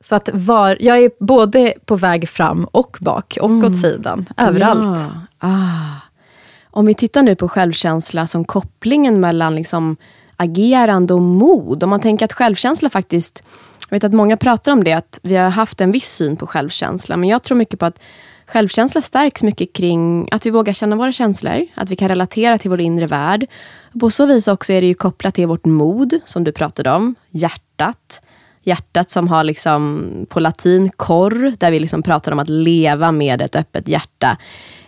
Så 0.05 0.15
att 0.15 0.29
var, 0.33 0.77
jag 0.79 0.97
är 0.97 1.11
både 1.19 1.73
på 1.85 1.95
väg 1.95 2.29
fram 2.29 2.65
och 2.71 2.97
bak 3.01 3.37
och 3.41 3.49
mm. 3.49 3.65
åt 3.65 3.75
sidan. 3.75 4.25
Överallt. 4.37 4.99
Ja. 5.39 5.47
Ah. 5.47 6.01
Om 6.71 6.85
vi 6.85 6.93
tittar 6.93 7.23
nu 7.23 7.35
på 7.35 7.49
självkänsla 7.49 8.27
som 8.27 8.45
kopplingen 8.45 9.19
mellan 9.19 9.55
liksom 9.55 9.97
agerande 10.37 11.13
och 11.13 11.21
mod. 11.21 11.83
Om 11.83 11.89
man 11.89 11.99
tänker 11.99 12.25
att 12.25 12.33
självkänsla 12.33 12.89
faktiskt... 12.89 13.43
Jag 13.89 13.95
vet 13.95 14.03
att 14.03 14.13
många 14.13 14.37
pratar 14.37 14.71
om 14.71 14.83
det, 14.83 14.93
att 14.93 15.19
vi 15.23 15.35
har 15.35 15.49
haft 15.49 15.81
en 15.81 15.91
viss 15.91 16.09
syn 16.09 16.35
på 16.35 16.47
självkänsla. 16.47 17.17
Men 17.17 17.29
jag 17.29 17.43
tror 17.43 17.57
mycket 17.57 17.79
på 17.79 17.85
att 17.85 17.99
självkänsla 18.45 19.01
stärks 19.01 19.43
mycket 19.43 19.73
kring 19.73 20.27
att 20.31 20.45
vi 20.45 20.49
vågar 20.49 20.73
känna 20.73 20.95
våra 20.95 21.11
känslor. 21.11 21.65
Att 21.75 21.89
vi 21.89 21.95
kan 21.95 22.07
relatera 22.07 22.57
till 22.57 22.69
vår 22.69 22.81
inre 22.81 23.07
värld. 23.07 23.45
På 23.99 24.11
så 24.11 24.25
vis 24.25 24.47
också 24.47 24.73
är 24.73 24.81
det 24.81 24.87
ju 24.87 24.93
kopplat 24.93 25.35
till 25.35 25.47
vårt 25.47 25.65
mod, 25.65 26.19
som 26.25 26.43
du 26.43 26.51
pratade 26.51 26.91
om. 26.91 27.15
Hjärtat 27.29 28.21
hjärtat 28.65 29.11
som 29.11 29.27
har 29.27 29.43
liksom 29.43 30.09
på 30.29 30.39
latin 30.39 30.89
kor, 30.89 31.55
där 31.57 31.71
vi 31.71 31.79
liksom 31.79 32.03
pratar 32.03 32.31
om 32.31 32.39
att 32.39 32.49
leva 32.49 33.11
med 33.11 33.41
ett 33.41 33.55
öppet 33.55 33.87
hjärta. 33.87 34.37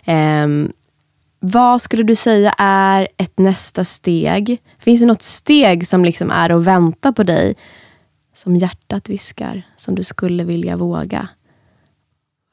Eh, 0.04 0.46
vad 1.40 1.82
skulle 1.82 2.02
du 2.02 2.14
säga 2.14 2.54
är 2.58 3.08
ett 3.16 3.38
nästa 3.38 3.84
steg? 3.84 4.62
Finns 4.78 5.00
det 5.00 5.06
något 5.06 5.22
steg 5.22 5.88
som 5.88 6.04
liksom 6.04 6.30
är 6.30 6.50
att 6.50 6.64
vänta 6.64 7.12
på 7.12 7.22
dig? 7.22 7.54
Som 8.34 8.56
hjärtat 8.56 9.08
viskar, 9.08 9.62
som 9.76 9.94
du 9.94 10.04
skulle 10.04 10.44
vilja 10.44 10.76
våga? 10.76 11.28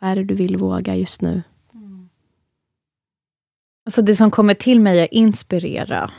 Vad 0.01 0.09
är 0.11 0.15
det 0.15 0.23
du 0.23 0.36
vill 0.36 0.57
våga 0.57 0.95
just 0.95 1.21
nu? 1.21 1.43
Alltså 3.86 4.01
det 4.01 4.15
som 4.15 4.32
kommer 4.32 4.53
till 4.53 4.80
mig 4.80 4.99
är 4.99 5.13
inspirera. 5.13 6.11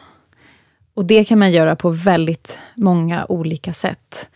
Och 0.95 1.05
det 1.05 1.25
kan 1.25 1.39
man 1.39 1.53
göra 1.53 1.77
på 1.77 1.91
väldigt 1.91 2.59
många 2.75 3.27
olika 3.29 3.73
sätt. 3.73 4.29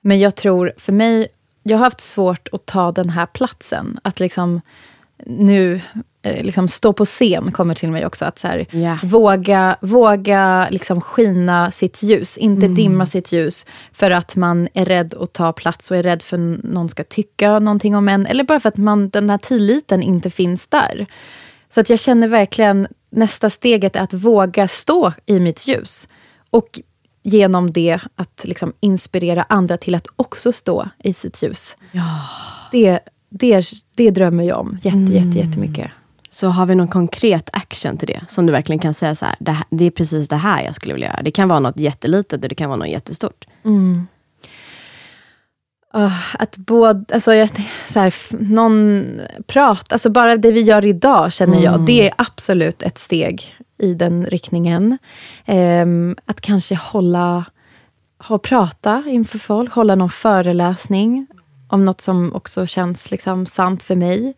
Men 0.00 0.18
jag 0.18 0.36
tror, 0.36 0.72
för 0.76 0.92
mig, 0.92 1.28
jag 1.62 1.78
har 1.78 1.84
haft 1.84 2.00
svårt 2.00 2.48
att 2.52 2.66
ta 2.66 2.92
den 2.92 3.10
här 3.10 3.26
platsen. 3.26 4.00
Att 4.02 4.20
liksom 4.20 4.60
nu 5.26 5.80
eh, 6.22 6.44
liksom 6.44 6.68
stå 6.68 6.92
på 6.92 7.04
scen 7.04 7.52
kommer 7.52 7.74
till 7.74 7.90
mig 7.90 8.06
också. 8.06 8.24
Att 8.24 8.38
så 8.38 8.48
här, 8.48 8.66
yeah. 8.72 9.04
Våga, 9.04 9.76
våga 9.80 10.68
liksom 10.70 11.00
skina 11.00 11.70
sitt 11.70 12.02
ljus, 12.02 12.36
inte 12.36 12.66
mm. 12.66 12.74
dimma 12.74 13.06
sitt 13.06 13.32
ljus. 13.32 13.66
För 13.92 14.10
att 14.10 14.36
man 14.36 14.68
är 14.74 14.84
rädd 14.84 15.14
att 15.14 15.32
ta 15.32 15.52
plats 15.52 15.90
och 15.90 15.96
är 15.96 16.02
rädd 16.02 16.22
för 16.22 16.36
att 16.36 16.62
någon 16.64 16.88
ska 16.88 17.04
tycka 17.04 17.58
någonting 17.58 17.96
om 17.96 18.08
en. 18.08 18.26
Eller 18.26 18.44
bara 18.44 18.60
för 18.60 18.68
att 18.68 18.76
man, 18.76 19.08
den 19.08 19.30
här 19.30 19.38
tilliten 19.38 20.02
inte 20.02 20.30
finns 20.30 20.66
där. 20.66 21.06
Så 21.68 21.80
att 21.80 21.90
jag 21.90 21.98
känner 21.98 22.28
verkligen, 22.28 22.86
nästa 23.10 23.50
steget 23.50 23.96
är 23.96 24.00
att 24.00 24.14
våga 24.14 24.68
stå 24.68 25.12
i 25.26 25.40
mitt 25.40 25.68
ljus. 25.68 26.08
Och 26.50 26.80
genom 27.28 27.72
det 27.72 28.00
att 28.14 28.44
liksom 28.44 28.72
inspirera 28.80 29.42
andra 29.48 29.76
till 29.76 29.94
att 29.94 30.06
också 30.16 30.52
stå 30.52 30.88
i 30.98 31.12
sitt 31.12 31.42
ljus. 31.42 31.76
Ja. 31.92 32.20
Det, 32.72 33.00
det, 33.28 33.64
det 33.94 34.10
drömmer 34.10 34.44
jag 34.44 34.60
om 34.60 34.78
jätte, 34.82 34.98
mm. 34.98 35.12
jätte, 35.12 35.38
jättemycket. 35.38 35.90
Så 36.30 36.48
har 36.48 36.66
vi 36.66 36.74
någon 36.74 36.88
konkret 36.88 37.50
action 37.52 37.96
till 37.96 38.08
det? 38.08 38.20
Som 38.28 38.46
du 38.46 38.52
verkligen 38.52 38.78
kan 38.78 38.94
säga 38.94 39.14
så 39.14 39.24
här, 39.24 39.34
det, 39.38 39.56
det 39.70 39.84
är 39.84 39.90
precis 39.90 40.28
det 40.28 40.36
här 40.36 40.64
jag 40.64 40.74
skulle 40.74 40.94
vilja 40.94 41.08
göra. 41.08 41.22
Det 41.22 41.30
kan 41.30 41.48
vara 41.48 41.60
något 41.60 41.78
jättelitet 41.78 42.42
och 42.42 42.48
det 42.48 42.54
kan 42.54 42.68
vara 42.68 42.78
något 42.78 42.88
jättestort. 42.88 43.44
Mm. 43.64 44.06
Uh, 45.96 46.36
att 46.36 46.56
både, 46.56 47.14
alltså, 47.14 47.34
jag, 47.34 47.50
så 47.88 48.00
här, 48.00 48.14
någon 48.52 49.04
prat, 49.46 49.92
alltså 49.92 50.10
bara 50.10 50.36
det 50.36 50.50
vi 50.50 50.60
gör 50.60 50.84
idag 50.84 51.32
känner 51.32 51.52
mm. 51.52 51.64
jag, 51.64 51.80
det 51.80 52.08
är 52.08 52.14
absolut 52.16 52.82
ett 52.82 52.98
steg 52.98 53.56
i 53.78 53.94
den 53.94 54.26
riktningen. 54.26 54.98
Um, 55.46 56.16
att 56.24 56.40
kanske 56.40 56.74
hålla, 56.74 57.44
ha, 58.18 58.38
prata 58.38 59.04
inför 59.06 59.38
folk, 59.38 59.72
hålla 59.72 59.94
någon 59.94 60.08
föreläsning 60.08 61.26
om 61.68 61.84
något 61.84 62.00
som 62.00 62.34
också 62.34 62.66
känns 62.66 63.10
liksom 63.10 63.46
sant 63.46 63.82
för 63.82 63.96
mig. 63.96 64.34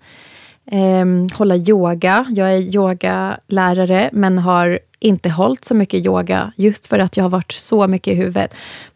Um, 0.72 1.28
hålla 1.34 1.56
yoga. 1.56 2.26
Jag 2.28 2.54
är 2.54 2.76
yogalärare, 2.76 4.10
men 4.12 4.38
har 4.38 4.78
inte 5.00 5.28
hållit 5.30 5.64
så 5.64 5.74
mycket 5.74 6.06
yoga, 6.06 6.52
just 6.56 6.86
för 6.86 6.98
att 6.98 7.16
jag 7.16 7.24
har 7.24 7.30
varit 7.30 7.52
så 7.52 7.86
mycket 7.86 8.12
i 8.12 8.16
huvudet. 8.16 8.54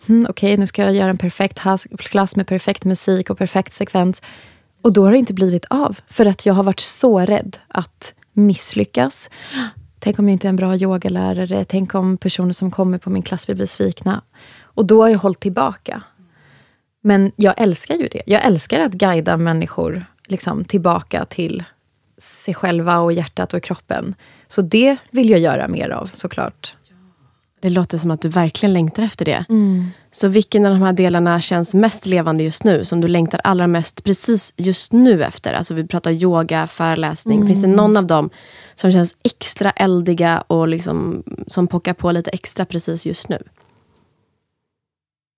Mm, 0.08 0.26
Okej, 0.30 0.48
okay, 0.48 0.56
nu 0.56 0.66
ska 0.66 0.82
jag 0.82 0.94
göra 0.94 1.10
en 1.10 1.18
perfekt 1.18 1.60
klass 1.98 2.36
med 2.36 2.46
perfekt 2.46 2.84
musik 2.84 3.30
och 3.30 3.38
perfekt 3.38 3.72
sekvens. 3.72 4.22
Och 4.82 4.92
då 4.92 5.04
har 5.04 5.12
det 5.12 5.18
inte 5.18 5.34
blivit 5.34 5.64
av, 5.70 5.98
för 6.08 6.26
att 6.26 6.46
jag 6.46 6.54
har 6.54 6.62
varit 6.62 6.80
så 6.80 7.20
rädd 7.20 7.56
att 7.68 8.14
misslyckas. 8.32 9.30
Tänk 9.98 10.18
om 10.18 10.28
jag 10.28 10.32
inte 10.32 10.46
är 10.46 10.48
en 10.48 10.56
bra 10.56 10.76
yogalärare? 10.76 11.64
Tänk 11.64 11.94
om 11.94 12.16
personer 12.16 12.52
som 12.52 12.70
kommer 12.70 12.98
på 12.98 13.10
min 13.10 13.22
klass 13.22 13.46
blir 13.46 13.56
besvikna? 13.56 14.22
Och 14.62 14.86
då 14.86 15.02
har 15.02 15.08
jag 15.08 15.18
hållit 15.18 15.40
tillbaka. 15.40 16.02
Men 17.00 17.32
jag 17.36 17.54
älskar 17.56 17.94
ju 17.94 18.08
det. 18.08 18.22
Jag 18.26 18.44
älskar 18.44 18.80
att 18.80 18.92
guida 18.92 19.36
människor 19.36 20.04
liksom, 20.26 20.64
tillbaka 20.64 21.24
till 21.24 21.64
sig 22.18 22.54
själva 22.54 22.98
och 22.98 23.12
hjärtat 23.12 23.54
och 23.54 23.62
kroppen. 23.62 24.14
Så 24.54 24.62
det 24.62 24.96
vill 25.10 25.30
jag 25.30 25.40
göra 25.40 25.68
mer 25.68 25.90
av 25.90 26.10
såklart. 26.14 26.76
Det 27.60 27.70
låter 27.70 27.98
som 27.98 28.10
att 28.10 28.20
du 28.20 28.28
verkligen 28.28 28.72
längtar 28.72 29.02
efter 29.02 29.24
det. 29.24 29.44
Mm. 29.48 29.90
Så 30.10 30.28
vilken 30.28 30.66
av 30.66 30.72
de 30.72 30.82
här 30.82 30.92
delarna 30.92 31.40
känns 31.40 31.74
mest 31.74 32.06
levande 32.06 32.44
just 32.44 32.64
nu? 32.64 32.84
Som 32.84 33.00
du 33.00 33.08
längtar 33.08 33.40
allra 33.44 33.66
mest 33.66 34.04
precis 34.04 34.54
just 34.56 34.92
nu 34.92 35.24
efter? 35.24 35.52
Alltså 35.52 35.74
vi 35.74 35.86
pratar 35.86 36.10
yoga, 36.10 36.66
föreläsning. 36.66 37.36
Mm. 37.36 37.46
Finns 37.46 37.62
det 37.62 37.68
någon 37.68 37.96
av 37.96 38.06
dem 38.06 38.30
som 38.74 38.92
känns 38.92 39.14
extra 39.22 39.70
eldiga 39.70 40.40
och 40.40 40.68
liksom, 40.68 41.22
som 41.46 41.66
pockar 41.66 41.94
på 41.94 42.12
lite 42.12 42.30
extra 42.30 42.64
precis 42.64 43.06
just 43.06 43.28
nu? 43.28 43.42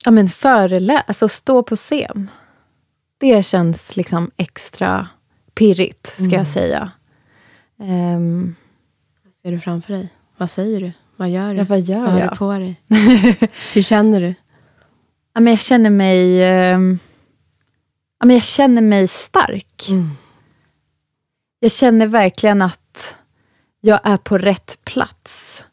Ja 0.05 0.11
men 0.11 0.29
förelä 0.29 1.03
alltså 1.07 1.29
stå 1.29 1.63
på 1.63 1.77
scen. 1.77 2.31
Det 3.19 3.47
känns 3.47 3.97
liksom 3.97 4.31
extra 4.37 5.09
pirrigt, 5.55 6.07
ska 6.07 6.23
mm. 6.23 6.39
jag 6.39 6.47
säga. 6.47 6.91
Um, 7.79 8.57
ser 9.47 9.53
du 9.53 9.61
framför 9.61 9.93
dig? 9.93 10.09
Vad 10.37 10.51
säger 10.51 10.81
du? 10.81 10.93
Vad 11.17 11.31
gör 11.31 11.55
du? 11.55 11.59
Ja, 11.59 11.65
vad 11.69 11.81
gör 11.81 12.01
vad 12.01 12.11
har 12.11 12.21
jag? 12.21 12.33
du 12.33 12.37
på 12.37 12.53
dig? 12.53 12.81
Hur 13.75 13.83
känner 13.83 14.21
du? 14.21 14.35
Ja, 15.35 15.41
men 15.41 15.53
jag 15.53 15.61
känner 15.61 15.91
mig... 15.91 16.43
Eh, 16.43 16.79
ja, 18.19 18.27
men 18.27 18.31
jag 18.31 18.45
känner 18.45 18.83
mig 18.83 19.09
stark. 19.09 19.87
Mm. 19.89 20.11
Jag 21.61 21.73
känner 21.73 22.07
verkligen 22.07 22.63
att 22.63 23.17
jag 23.81 24.01
är 24.05 24.17
på 24.17 24.39
rätt 24.39 24.79
plats. 24.85 25.65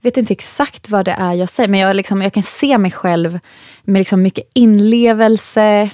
Jag 0.00 0.10
vet 0.10 0.16
inte 0.16 0.32
exakt 0.32 0.88
vad 0.88 1.04
det 1.04 1.12
är 1.12 1.32
jag 1.32 1.48
säger, 1.48 1.68
men 1.68 1.80
jag, 1.80 1.96
liksom, 1.96 2.22
jag 2.22 2.32
kan 2.32 2.42
se 2.42 2.78
mig 2.78 2.90
själv 2.90 3.38
med 3.82 4.00
liksom 4.00 4.22
mycket 4.22 4.50
inlevelse. 4.54 5.90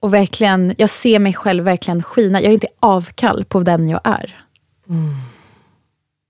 Och 0.00 0.14
verkligen, 0.14 0.74
jag 0.78 0.90
ser 0.90 1.18
mig 1.18 1.34
själv 1.34 1.64
verkligen 1.64 2.02
skina. 2.02 2.40
Jag 2.40 2.50
är 2.50 2.54
inte 2.54 2.68
avkall 2.80 3.44
på 3.44 3.60
den 3.60 3.88
jag 3.88 4.00
är. 4.04 4.44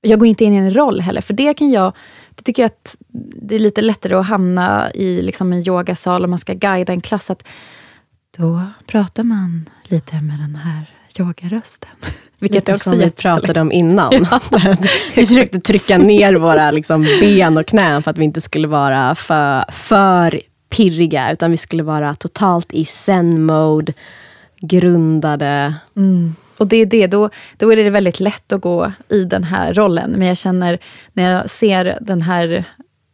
Jag 0.04 0.18
går 0.18 0.28
inte 0.28 0.44
in 0.44 0.52
i 0.52 0.56
en 0.56 0.74
roll 0.74 1.00
heller, 1.00 1.20
för 1.20 1.34
det 1.34 1.54
kan 1.54 1.70
jag... 1.70 1.92
Det 2.34 2.42
tycker 2.42 2.62
jag 2.62 2.66
att 2.66 2.96
det 3.42 3.54
är 3.54 3.58
lite 3.58 3.82
lättare 3.82 4.14
att 4.14 4.26
hamna 4.26 4.92
i 4.92 5.22
liksom 5.22 5.52
en 5.52 5.68
yogasal 5.68 6.22
och 6.22 6.30
man 6.30 6.38
ska 6.38 6.52
guida 6.54 6.92
en 6.92 7.00
klass. 7.00 7.30
Att 7.30 7.48
då 8.36 8.62
pratar 8.86 9.22
man 9.22 9.70
lite 9.84 10.20
med 10.20 10.38
den 10.38 10.56
här 10.56 10.90
yogarösten. 11.18 11.90
Vilket 12.38 12.56
Lite 12.56 12.72
också 12.72 12.90
som 12.90 12.98
vi 12.98 13.10
pratade 13.10 13.60
om 13.60 13.72
innan. 13.72 14.12
vi 15.14 15.26
försökte 15.26 15.60
trycka 15.60 15.98
ner 15.98 16.34
våra 16.34 16.70
liksom, 16.70 17.02
ben 17.20 17.56
och 17.56 17.66
knän 17.66 18.02
för 18.02 18.10
att 18.10 18.18
vi 18.18 18.24
inte 18.24 18.40
skulle 18.40 18.68
vara 18.68 19.14
för, 19.14 19.72
för 19.72 20.40
pirriga, 20.68 21.32
utan 21.32 21.50
vi 21.50 21.56
skulle 21.56 21.82
vara 21.82 22.14
totalt 22.14 22.72
i 22.72 22.84
zen-mode, 22.84 23.92
grundade. 24.60 25.74
Mm. 25.96 26.34
Och 26.56 26.66
det 26.66 26.76
är 26.76 26.86
det, 26.86 27.06
då, 27.06 27.30
då 27.56 27.72
är 27.72 27.76
det 27.76 27.90
väldigt 27.90 28.20
lätt 28.20 28.52
att 28.52 28.60
gå 28.60 28.92
i 29.08 29.24
den 29.24 29.44
här 29.44 29.74
rollen. 29.74 30.10
Men 30.10 30.28
jag 30.28 30.36
känner 30.36 30.78
när 31.12 31.32
jag 31.32 31.50
ser 31.50 31.98
den 32.00 32.22
här, 32.22 32.64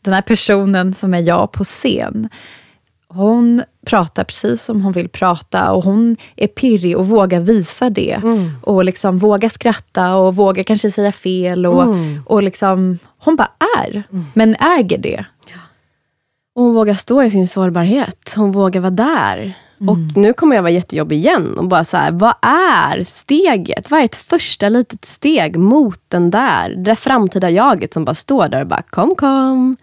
den 0.05 0.15
här 0.15 0.23
personen 0.23 0.95
som 0.95 1.15
är 1.15 1.21
jag 1.21 1.53
på 1.53 1.65
scen. 1.65 2.29
Hon 3.09 3.63
pratar 3.87 4.25
precis 4.25 4.63
som 4.63 4.83
hon 4.83 4.93
vill 4.93 5.09
prata 5.09 5.73
och 5.73 5.85
hon 5.85 6.17
är 6.37 6.47
pirrig 6.47 6.97
och 6.99 7.07
vågar 7.09 7.41
visa 7.41 7.91
det. 7.91 8.21
Och 8.63 8.85
liksom 8.85 9.19
vågar 9.19 9.49
skratta 9.49 10.15
och 10.17 10.37
vågar 10.37 10.63
kanske 10.63 10.91
säga 10.91 11.13
fel. 11.13 11.67
Och, 11.67 11.83
Mm. 11.83 12.23
och 12.27 12.43
liksom, 12.43 12.99
hon 13.19 13.37
bara 13.37 13.51
är, 13.79 14.03
men 14.35 14.55
äger 14.79 14.99
det. 14.99 15.25
Och 16.55 16.63
hon 16.63 16.75
vågar 16.75 16.95
stå 16.95 17.23
i 17.23 17.31
sin 17.31 17.49
sårbarhet. 17.49 18.33
Hon 18.37 18.53
vågar 18.53 18.81
vara 18.81 18.91
där. 18.91 19.55
Och 19.89 20.17
nu 20.17 20.33
kommer 20.33 20.57
jag 20.57 20.63
vara 20.63 20.73
jättejobbig 20.73 21.17
igen 21.17 21.59
och 21.59 21.69
bara 21.69 21.85
så 21.85 21.97
här, 21.97 22.13
vad 22.13 22.35
är 22.43 23.05
steget? 23.05 23.91
Vad 23.91 24.01
är 24.01 24.05
ett 24.05 24.17
första 24.17 24.69
litet 24.69 25.05
steg 25.05 25.57
mot 25.57 26.01
den 26.09 26.31
där, 26.31 26.69
det 26.69 26.83
där 26.83 26.95
framtida 26.95 27.51
jaget 27.51 27.95
som 27.95 28.05
bara 28.05 28.15
står 28.15 28.49
där 28.49 28.61
och 28.61 28.67
bara 28.67 28.83
kom 28.83 29.15
kom. 29.15 29.77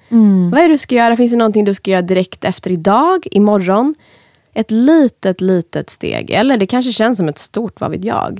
Vad 0.51 0.59
är 0.59 0.67
det 0.67 0.73
du 0.73 0.77
ska 0.77 0.95
göra? 0.95 1.17
Finns 1.17 1.31
det 1.31 1.37
någonting 1.37 1.65
du 1.65 1.73
ska 1.73 1.91
göra 1.91 2.01
direkt 2.01 2.43
efter 2.43 2.71
idag, 2.71 3.27
imorgon? 3.31 3.95
Ett 4.53 4.71
litet, 4.71 5.41
litet 5.41 5.89
steg. 5.89 6.31
Eller 6.31 6.57
det 6.57 6.65
kanske 6.65 6.91
känns 6.91 7.17
som 7.17 7.27
ett 7.27 7.37
stort, 7.37 7.81
vad 7.81 7.91
vet 7.91 8.03
jag. 8.03 8.39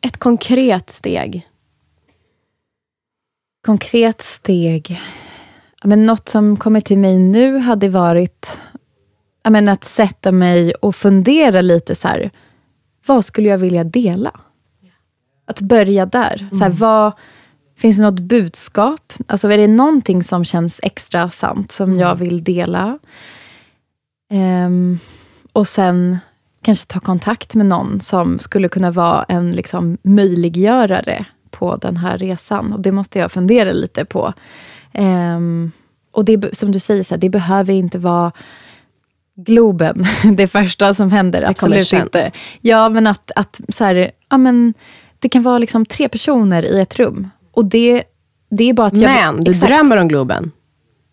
Ett 0.00 0.16
konkret 0.16 0.90
steg. 0.90 1.48
Konkret 3.66 4.22
steg. 4.22 5.00
Men 5.84 6.06
något 6.06 6.28
som 6.28 6.56
kommer 6.56 6.80
till 6.80 6.98
mig 6.98 7.18
nu 7.18 7.58
hade 7.58 7.88
varit 7.88 8.58
men 9.50 9.68
att 9.68 9.84
sätta 9.84 10.32
mig 10.32 10.74
och 10.74 10.96
fundera 10.96 11.60
lite 11.60 11.94
så 11.94 12.08
här. 12.08 12.30
Vad 13.06 13.24
skulle 13.24 13.48
jag 13.48 13.58
vilja 13.58 13.84
dela? 13.84 14.40
Att 15.46 15.60
börja 15.60 16.06
där. 16.06 16.48
Så 16.52 16.58
här, 16.58 16.70
vad, 16.70 17.12
finns 17.76 17.96
det 17.96 18.02
något 18.02 18.20
budskap? 18.20 19.12
Alltså 19.26 19.52
är 19.52 19.58
det 19.58 19.68
någonting 19.68 20.22
som 20.22 20.44
känns 20.44 20.80
extra 20.82 21.30
sant 21.30 21.72
som 21.72 21.98
jag 21.98 22.14
vill 22.14 22.44
dela? 22.44 22.98
Ehm, 24.30 24.98
och 25.52 25.68
sen 25.68 26.18
kanske 26.62 26.92
ta 26.92 27.00
kontakt 27.00 27.54
med 27.54 27.66
någon 27.66 28.00
som 28.00 28.38
skulle 28.38 28.68
kunna 28.68 28.90
vara 28.90 29.24
en 29.28 29.50
liksom, 29.50 29.98
möjliggörare 30.02 31.26
på 31.50 31.76
den 31.76 31.96
här 31.96 32.18
resan. 32.18 32.72
Och 32.72 32.80
Det 32.80 32.92
måste 32.92 33.18
jag 33.18 33.32
fundera 33.32 33.72
lite 33.72 34.04
på. 34.04 34.32
Ehm, 34.92 35.70
och 36.12 36.24
det, 36.24 36.56
som 36.56 36.72
du 36.72 36.78
säger, 36.78 37.02
så 37.02 37.14
här, 37.14 37.20
det 37.20 37.30
behöver 37.30 37.72
inte 37.72 37.98
vara 37.98 38.32
Globen, 39.36 40.04
det 40.36 40.46
första 40.46 40.94
som 40.94 41.12
händer. 41.12 41.40
Det 41.40 41.48
Absolut 41.48 41.92
inte. 41.92 42.30
Ja, 42.60 42.88
men 42.88 43.06
att, 43.06 43.30
att 43.36 43.60
så 43.68 43.84
här, 43.84 44.10
ja, 44.30 44.36
men, 44.36 44.74
det 45.18 45.28
kan 45.28 45.42
vara 45.42 45.58
liksom 45.58 45.86
tre 45.86 46.08
personer 46.08 46.64
i 46.64 46.80
ett 46.80 46.96
rum. 46.96 47.30
Och 47.52 47.64
det, 47.64 48.02
det 48.50 48.68
är 48.68 48.72
bara 48.72 48.86
att 48.86 48.96
jag... 48.96 49.10
Men 49.10 49.44
du 49.44 49.50
Exakt. 49.50 49.72
drömmer 49.72 49.96
om 49.96 50.08
Globen. 50.08 50.50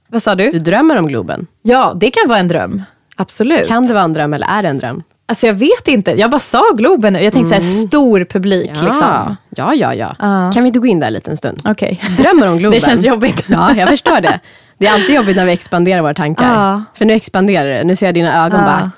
Vad 0.07 0.23
sa 0.23 0.35
du? 0.35 0.51
Du 0.51 0.59
drömmer 0.59 0.95
om 0.95 1.07
Globen. 1.07 1.47
Ja, 1.61 1.93
det 1.95 2.11
kan 2.11 2.29
vara 2.29 2.39
en 2.39 2.47
dröm. 2.47 2.81
Absolut. 3.15 3.67
Kan 3.67 3.87
det 3.87 3.93
vara 3.93 4.03
en 4.03 4.13
dröm 4.13 4.33
eller 4.33 4.47
är 4.47 4.63
det 4.63 4.69
en 4.69 4.77
dröm? 4.77 5.03
Alltså 5.25 5.47
jag 5.47 5.53
vet 5.53 5.87
inte. 5.87 6.11
Jag 6.11 6.31
bara 6.31 6.39
sa 6.39 6.63
Globen 6.75 7.13
nu. 7.13 7.19
Jag 7.19 7.33
tänkte 7.33 7.49
så 7.49 7.67
här, 7.67 7.87
stor 7.87 8.25
publik. 8.25 8.69
Mm. 8.69 8.81
Ja, 8.81 8.87
Liksom. 8.87 9.35
ja, 9.49 9.73
ja. 9.73 9.93
ja. 9.93 10.15
Ja. 10.19 10.51
Kan 10.53 10.63
vi 10.63 10.67
inte 10.67 10.79
gå 10.79 10.87
in 10.87 10.99
där 10.99 11.07
en 11.07 11.13
liten 11.13 11.37
stund? 11.37 11.61
Okej. 11.65 12.01
Drömmer 12.17 12.47
om 12.47 12.57
Globen. 12.57 12.71
Det 12.79 12.85
känns 12.85 13.05
jobbigt. 13.05 13.45
Ja, 13.47 13.75
jag 13.75 13.89
förstår 13.89 14.21
det. 14.21 14.39
Det 14.77 14.87
är 14.87 14.93
alltid 14.93 15.15
jobbigt 15.15 15.35
när 15.35 15.45
vi 15.45 15.51
expanderar 15.51 16.01
våra 16.01 16.13
tankar. 16.13 16.53
Ja. 16.53 16.83
För 16.93 17.05
nu 17.05 17.13
expanderar 17.13 17.69
det. 17.69 17.83
Nu 17.83 17.95
ser 17.95 18.05
jag 18.05 18.15
dina 18.15 18.45
ögon 18.45 18.59
Ja. 18.59 18.65
bara... 18.65 18.91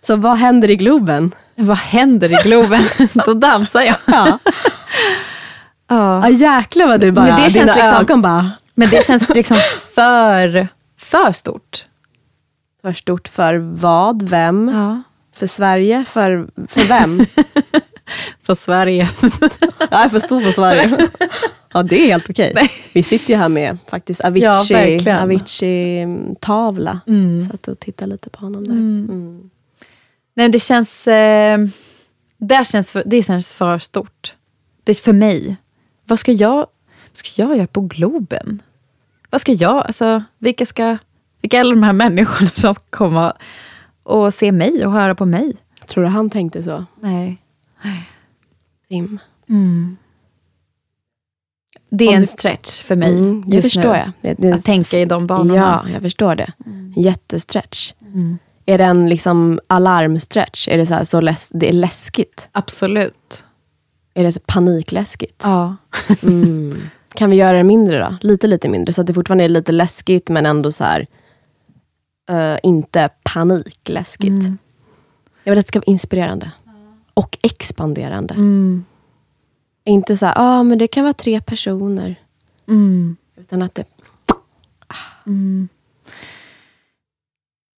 Så 0.00 0.16
vad 0.16 0.36
händer 0.36 0.70
i 0.70 0.76
Globen? 0.76 1.34
Vad 1.56 1.76
händer 1.78 2.32
i 2.32 2.42
Globen? 2.42 2.82
Då 3.26 3.34
dansar 3.34 3.82
jag. 3.82 3.96
Ja, 4.04 4.38
Ja. 5.90 6.24
ah, 6.24 6.28
jäklar 6.28 6.86
vad 6.86 7.00
du 7.00 7.12
bara... 7.12 7.26
Men 7.26 7.34
det 7.36 7.50
känns 7.50 7.74
dina 7.76 7.98
liksom- 7.98 8.22
bara... 8.22 8.50
Men 8.74 8.88
det 8.88 9.04
känns 9.06 9.28
liksom 9.28 9.56
för, 9.94 10.68
för 10.98 11.32
stort. 11.32 11.86
För 12.82 12.92
stort 12.92 13.28
för 13.28 13.54
vad? 13.56 14.22
Vem? 14.28 14.70
Ja. 14.74 15.02
För 15.36 15.46
Sverige? 15.46 16.04
För, 16.04 16.48
för 16.68 16.80
vem? 16.88 17.26
För 18.42 18.54
Sverige. 18.54 19.08
ja, 19.90 20.08
för 20.10 20.20
stort 20.20 20.42
för 20.42 20.52
Sverige. 20.52 21.08
Ja, 21.72 21.82
det 21.82 21.96
är 21.96 22.06
helt 22.06 22.30
okej. 22.30 22.54
Vi 22.92 23.02
sitter 23.02 23.30
ju 23.30 23.36
här 23.36 23.48
med 23.48 23.78
faktiskt 23.86 24.20
Ja, 24.24 24.28
Avicii. 24.28 25.10
Avicii-tavla. 25.10 27.00
Mm. 27.06 27.48
Satt 27.50 27.68
och 27.68 27.80
tittade 27.80 28.10
lite 28.12 28.30
på 28.30 28.40
honom 28.40 28.66
där. 28.66 28.72
Mm. 28.74 29.50
Nej, 30.34 30.48
det 30.48 30.60
känns, 30.60 31.06
eh, 31.06 31.58
där 32.36 32.64
känns 32.64 32.92
för, 32.92 33.02
det 33.06 33.22
känns 33.22 33.52
för 33.52 33.78
stort. 33.78 34.34
Det 34.84 34.92
är 34.92 34.94
för 34.94 35.12
mig. 35.12 35.56
Vad 36.04 36.18
ska 36.18 36.32
jag, 36.32 36.66
ska 37.12 37.42
jag 37.42 37.56
göra 37.56 37.66
på 37.66 37.80
Globen? 37.80 38.62
Vad 39.30 39.40
ska 39.40 39.52
jag, 39.52 39.86
alltså, 39.86 40.22
vilka, 40.38 40.66
ska, 40.66 40.98
vilka 41.40 41.56
är 41.56 41.60
alla 41.60 41.74
de 41.74 41.82
här 41.82 41.92
människorna 41.92 42.50
som 42.54 42.74
ska 42.74 42.84
komma 42.90 43.32
och 44.02 44.34
se 44.34 44.52
mig 44.52 44.86
och 44.86 44.92
höra 44.92 45.14
på 45.14 45.24
mig? 45.26 45.56
Tror 45.86 46.04
du 46.04 46.10
han 46.10 46.30
tänkte 46.30 46.62
så? 46.62 46.84
Nej. 47.00 47.42
Tim? 48.88 49.18
Det 51.90 52.04
är 52.12 52.16
en 52.16 52.26
stretch 52.26 52.82
för 52.82 52.96
mig 52.96 53.12
Mm, 53.12 53.44
det 53.46 53.56
just 53.56 53.66
förstår 53.74 53.92
nu. 53.92 53.98
jag. 53.98 54.10
Det, 54.20 54.34
det, 54.48 54.52
Att 54.54 54.64
tänka 54.64 54.98
i 55.00 55.04
de 55.04 55.26
banorna. 55.26 55.82
Ja, 55.84 55.90
jag 55.92 56.02
förstår 56.02 56.34
det. 56.34 56.52
Jättestretch. 56.96 57.92
Mm. 58.14 58.38
Är 58.66 58.78
det 58.78 58.84
en 58.84 59.08
liksom 59.08 59.60
alarmstretch? 59.66 60.68
Är 60.68 60.76
det 60.78 60.86
så, 60.86 60.94
här, 60.94 61.04
så 61.04 61.20
läs- 61.20 61.50
det 61.54 61.68
är 61.68 61.72
läskigt? 61.72 62.48
Absolut. 62.52 63.44
Är 64.14 64.24
det 64.24 64.32
så 64.32 64.40
panikläskigt? 64.46 65.42
Ja. 65.44 65.76
Mm. 66.22 66.80
Kan 67.14 67.30
vi 67.30 67.36
göra 67.36 67.56
det 67.56 67.64
mindre 67.64 67.98
då? 67.98 68.16
Lite, 68.20 68.46
lite 68.46 68.68
mindre. 68.68 68.92
Så 68.92 69.00
att 69.00 69.06
det 69.06 69.14
fortfarande 69.14 69.44
är 69.44 69.48
lite 69.48 69.72
läskigt, 69.72 70.28
men 70.28 70.46
ändå 70.46 70.72
så 70.72 70.84
här 70.84 71.06
eh, 72.30 72.58
inte 72.62 73.08
panikläskigt. 73.22 74.28
Mm. 74.28 74.58
Jag 75.44 75.52
vill 75.52 75.58
att 75.58 75.66
det 75.66 75.68
ska 75.68 75.78
vara 75.78 75.84
inspirerande. 75.92 76.50
Och 77.14 77.38
expanderande. 77.42 78.34
Mm. 78.34 78.84
Inte 79.88 80.16
så 80.16 80.26
här, 80.26 80.34
ah, 80.36 80.62
men 80.62 80.78
det 80.78 80.86
kan 80.86 81.04
vara 81.04 81.14
tre 81.14 81.40
personer. 81.40 82.16
Mm. 82.68 83.16
Utan 83.36 83.62
att 83.62 83.74
det... 83.74 83.84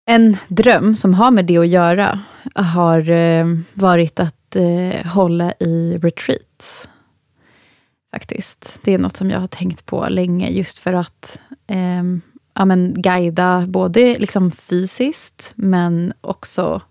En 0.07 0.37
dröm 0.49 0.97
som 0.97 1.15
har 1.15 1.31
med 1.31 1.45
det 1.45 1.59
att 1.59 1.69
göra 1.69 2.21
har 2.55 3.11
eh, 3.11 3.47
varit 3.75 4.21
att 4.21 4.57
eh, 4.57 5.07
hålla 5.07 5.53
i 5.53 5.99
retreats. 6.03 6.89
Faktiskt. 8.11 8.79
Det 8.83 8.95
är 8.95 8.99
något 8.99 9.17
som 9.17 9.31
jag 9.31 9.41
har 9.41 9.47
tänkt 9.47 9.87
på 9.87 10.09
länge, 10.09 10.51
just 10.51 10.79
för 10.79 10.93
att 10.93 11.39
eh, 11.67 12.03
ja, 12.55 12.65
men 12.65 13.03
guida 13.03 13.67
både 13.69 14.19
liksom 14.19 14.51
fysiskt, 14.51 15.53
men 15.55 16.13
också 16.21 16.83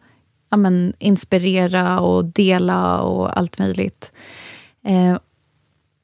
ja, 0.49 0.57
men 0.57 0.93
inspirera 0.99 1.99
och 1.99 2.25
dela 2.25 3.01
och 3.01 3.37
allt 3.37 3.59
möjligt. 3.59 4.11
Eh, 4.89 5.17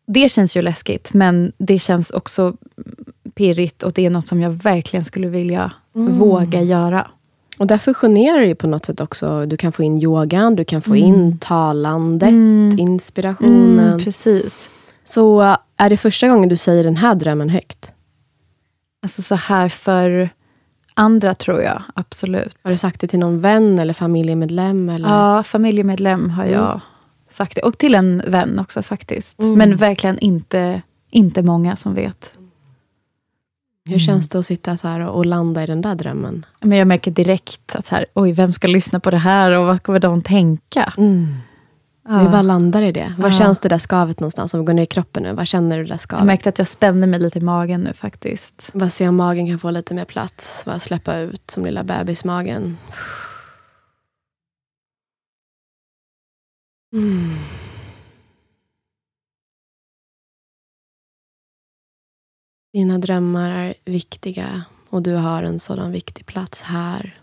det 0.07 0.29
känns 0.29 0.57
ju 0.57 0.61
läskigt, 0.61 1.13
men 1.13 1.51
det 1.57 1.79
känns 1.79 2.11
också 2.11 2.53
pirrigt 3.35 3.83
och 3.83 3.93
det 3.93 4.05
är 4.05 4.09
något 4.09 4.27
som 4.27 4.41
jag 4.41 4.51
verkligen 4.51 5.03
skulle 5.03 5.27
vilja 5.27 5.71
våga 5.93 6.61
göra. 6.61 7.07
Och 7.57 7.67
där 7.67 7.77
fusionerar 7.77 8.39
det 8.39 8.47
ju 8.47 8.55
på 8.55 8.67
något 8.67 8.85
sätt 8.85 9.01
också. 9.01 9.45
Du 9.45 9.57
kan 9.57 9.71
få 9.71 9.83
in 9.83 10.01
yogan, 10.01 10.55
du 10.55 10.65
kan 10.65 10.81
få 10.81 10.95
in 10.95 11.37
talandet, 11.37 12.33
inspirationen. 12.79 13.87
Mm, 13.87 13.99
precis. 13.99 14.69
Så 15.03 15.55
är 15.77 15.89
det 15.89 15.97
första 15.97 16.27
gången 16.27 16.49
du 16.49 16.57
säger 16.57 16.83
den 16.83 16.97
här 16.97 17.15
drömmen 17.15 17.49
högt? 17.49 17.93
Alltså 19.01 19.21
så 19.21 19.35
här 19.35 19.69
för 19.69 20.29
andra 20.93 21.35
tror 21.35 21.61
jag, 21.61 21.83
absolut. 21.95 22.55
Har 22.63 22.71
du 22.71 22.77
sagt 22.77 23.01
det 23.01 23.07
till 23.07 23.19
någon 23.19 23.39
vän 23.39 23.79
eller 23.79 23.93
familjemedlem? 23.93 24.89
Eller? 24.89 25.09
Ja, 25.09 25.43
familjemedlem 25.43 26.29
har 26.29 26.45
jag 26.45 26.71
mm. 26.71 26.79
Sagt 27.29 27.55
det. 27.55 27.61
Och 27.61 27.77
till 27.77 27.95
en 27.95 28.23
vän 28.27 28.59
också 28.59 28.83
faktiskt. 28.83 29.39
Mm. 29.39 29.53
Men 29.53 29.75
verkligen 29.75 30.19
inte, 30.19 30.81
inte 31.11 31.43
många 31.43 31.75
som 31.75 31.93
vet. 31.93 32.33
Hur 33.89 33.99
känns 33.99 34.29
det 34.29 34.39
att 34.39 34.45
sitta 34.45 34.77
så 34.77 34.87
här 34.87 34.99
och 34.99 35.25
landa 35.25 35.63
i 35.63 35.65
den 35.65 35.81
där 35.81 35.95
drömmen? 35.95 36.45
Men 36.61 36.77
jag 36.77 36.87
märker 36.87 37.11
direkt 37.11 37.75
att 37.75 37.85
så 37.85 37.95
här, 37.95 38.05
oj, 38.13 38.31
vem 38.31 38.53
ska 38.53 38.67
lyssna 38.67 38.99
på 38.99 39.11
det 39.11 39.17
här 39.17 39.51
och 39.51 39.65
vad 39.65 39.83
kommer 39.83 39.99
de 39.99 40.21
tänka? 40.21 40.93
Mm. 40.97 41.35
Ja. 42.07 42.19
Vi 42.19 42.25
bara 42.25 42.41
landar 42.41 42.83
i 42.83 42.91
det. 42.91 43.15
Var 43.17 43.29
ja. 43.29 43.35
känns 43.35 43.59
det 43.59 43.69
där 43.69 43.77
skavet 43.77 44.19
någonstans? 44.19 44.53
Om 44.53 44.59
vi 44.59 44.65
går 44.65 44.73
ner 44.73 44.83
i 44.83 44.85
kroppen 44.85 45.23
nu, 45.23 45.33
var 45.33 45.45
känner 45.45 45.77
du 45.77 45.83
det 45.83 45.89
där 45.89 45.97
skavet? 45.97 46.19
Jag 46.19 46.27
märkte 46.27 46.49
att 46.49 46.59
jag 46.59 46.67
spände 46.67 47.07
mig 47.07 47.19
lite 47.19 47.39
i 47.39 47.41
magen 47.41 47.81
nu 47.81 47.93
faktiskt. 47.93 48.73
Bara 48.73 48.89
se 48.89 49.07
om 49.07 49.15
magen 49.15 49.47
kan 49.47 49.59
få 49.59 49.71
lite 49.71 49.93
mer 49.93 50.05
plats. 50.05 50.61
Bara 50.65 50.79
släppa 50.79 51.17
ut 51.17 51.51
som 51.51 51.65
lilla 51.65 51.83
bebismagen. 51.83 52.77
Mm. 56.95 57.35
Dina 62.73 62.97
drömmar 62.97 63.51
är 63.51 63.73
viktiga 63.85 64.65
och 64.89 65.03
du 65.03 65.13
har 65.15 65.43
en 65.43 65.59
sådan 65.59 65.91
viktig 65.91 66.25
plats 66.25 66.61
här. 66.61 67.21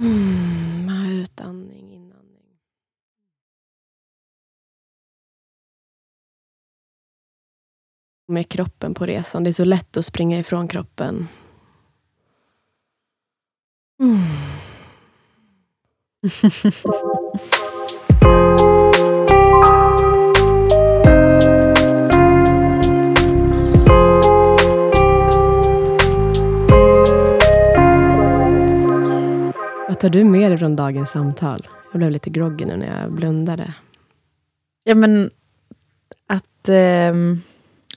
Mm, 0.00 1.20
utandning, 1.20 1.92
inandning. 1.94 2.58
Med 8.28 8.48
kroppen 8.48 8.94
på 8.94 9.06
resan. 9.06 9.44
Det 9.44 9.50
är 9.50 9.52
så 9.52 9.64
lätt 9.64 9.96
att 9.96 10.06
springa 10.06 10.38
ifrån 10.38 10.68
kroppen. 10.68 11.28
Mm. 14.02 14.65
Vad 16.26 16.32
tar 30.00 30.08
du 30.08 30.24
med 30.24 30.50
dig 30.50 30.58
från 30.58 30.76
dagens 30.76 31.10
samtal? 31.10 31.68
Jag 31.92 31.98
blev 31.98 32.10
lite 32.10 32.30
groggy 32.30 32.64
nu 32.64 32.76
när 32.76 33.02
jag 33.02 33.12
blundade. 33.12 33.74
Ja, 34.84 34.94
men 34.94 35.30
att 36.26 36.68
eh, 36.68 37.14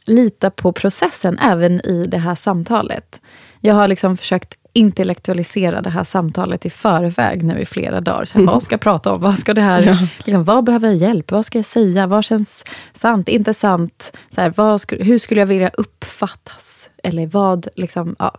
lita 0.06 0.52
på 0.52 0.74
processen 0.74 1.40
även 1.40 1.86
i 1.86 2.04
det 2.08 2.18
här 2.18 2.36
samtalet. 2.36 3.22
Jag 3.62 3.76
har 3.76 3.88
liksom 3.88 4.18
försökt 4.18 4.59
intellektualisera 4.74 5.82
det 5.82 5.90
här 5.90 6.04
samtalet 6.04 6.66
i 6.66 6.70
förväg 6.70 7.44
nu 7.44 7.60
i 7.60 7.66
flera 7.66 8.02
dagar. 8.02 8.26
Så 8.26 8.38
här, 8.38 8.46
vad 8.46 8.64
ska 8.64 8.74
jag 8.74 8.82
prata 8.82 9.14
om? 9.14 9.22
Vad 9.22 9.40
ska 9.40 9.54
det 9.54 9.62
här... 9.62 9.84
Ja. 9.86 9.98
Liksom, 10.18 10.44
vad 10.44 10.64
behöver 10.64 10.88
jag 10.88 10.98
hjälp? 10.98 11.32
Vad 11.32 11.46
ska 11.46 11.58
jag 11.58 11.66
säga? 11.66 12.08
Vad 12.08 12.24
känns 12.24 12.64
sant? 12.94 13.30
Inte 13.30 13.54
sant? 13.54 14.18
Så 14.30 14.42
här, 14.42 14.54
vad 14.56 14.82
hur 14.92 15.18
skulle 15.18 15.42
jag 15.42 15.46
vilja 15.46 15.70
uppfattas? 15.70 16.90
Eller 17.04 17.28
vad, 17.28 17.68
liksom, 17.76 18.16
ja. 18.20 18.34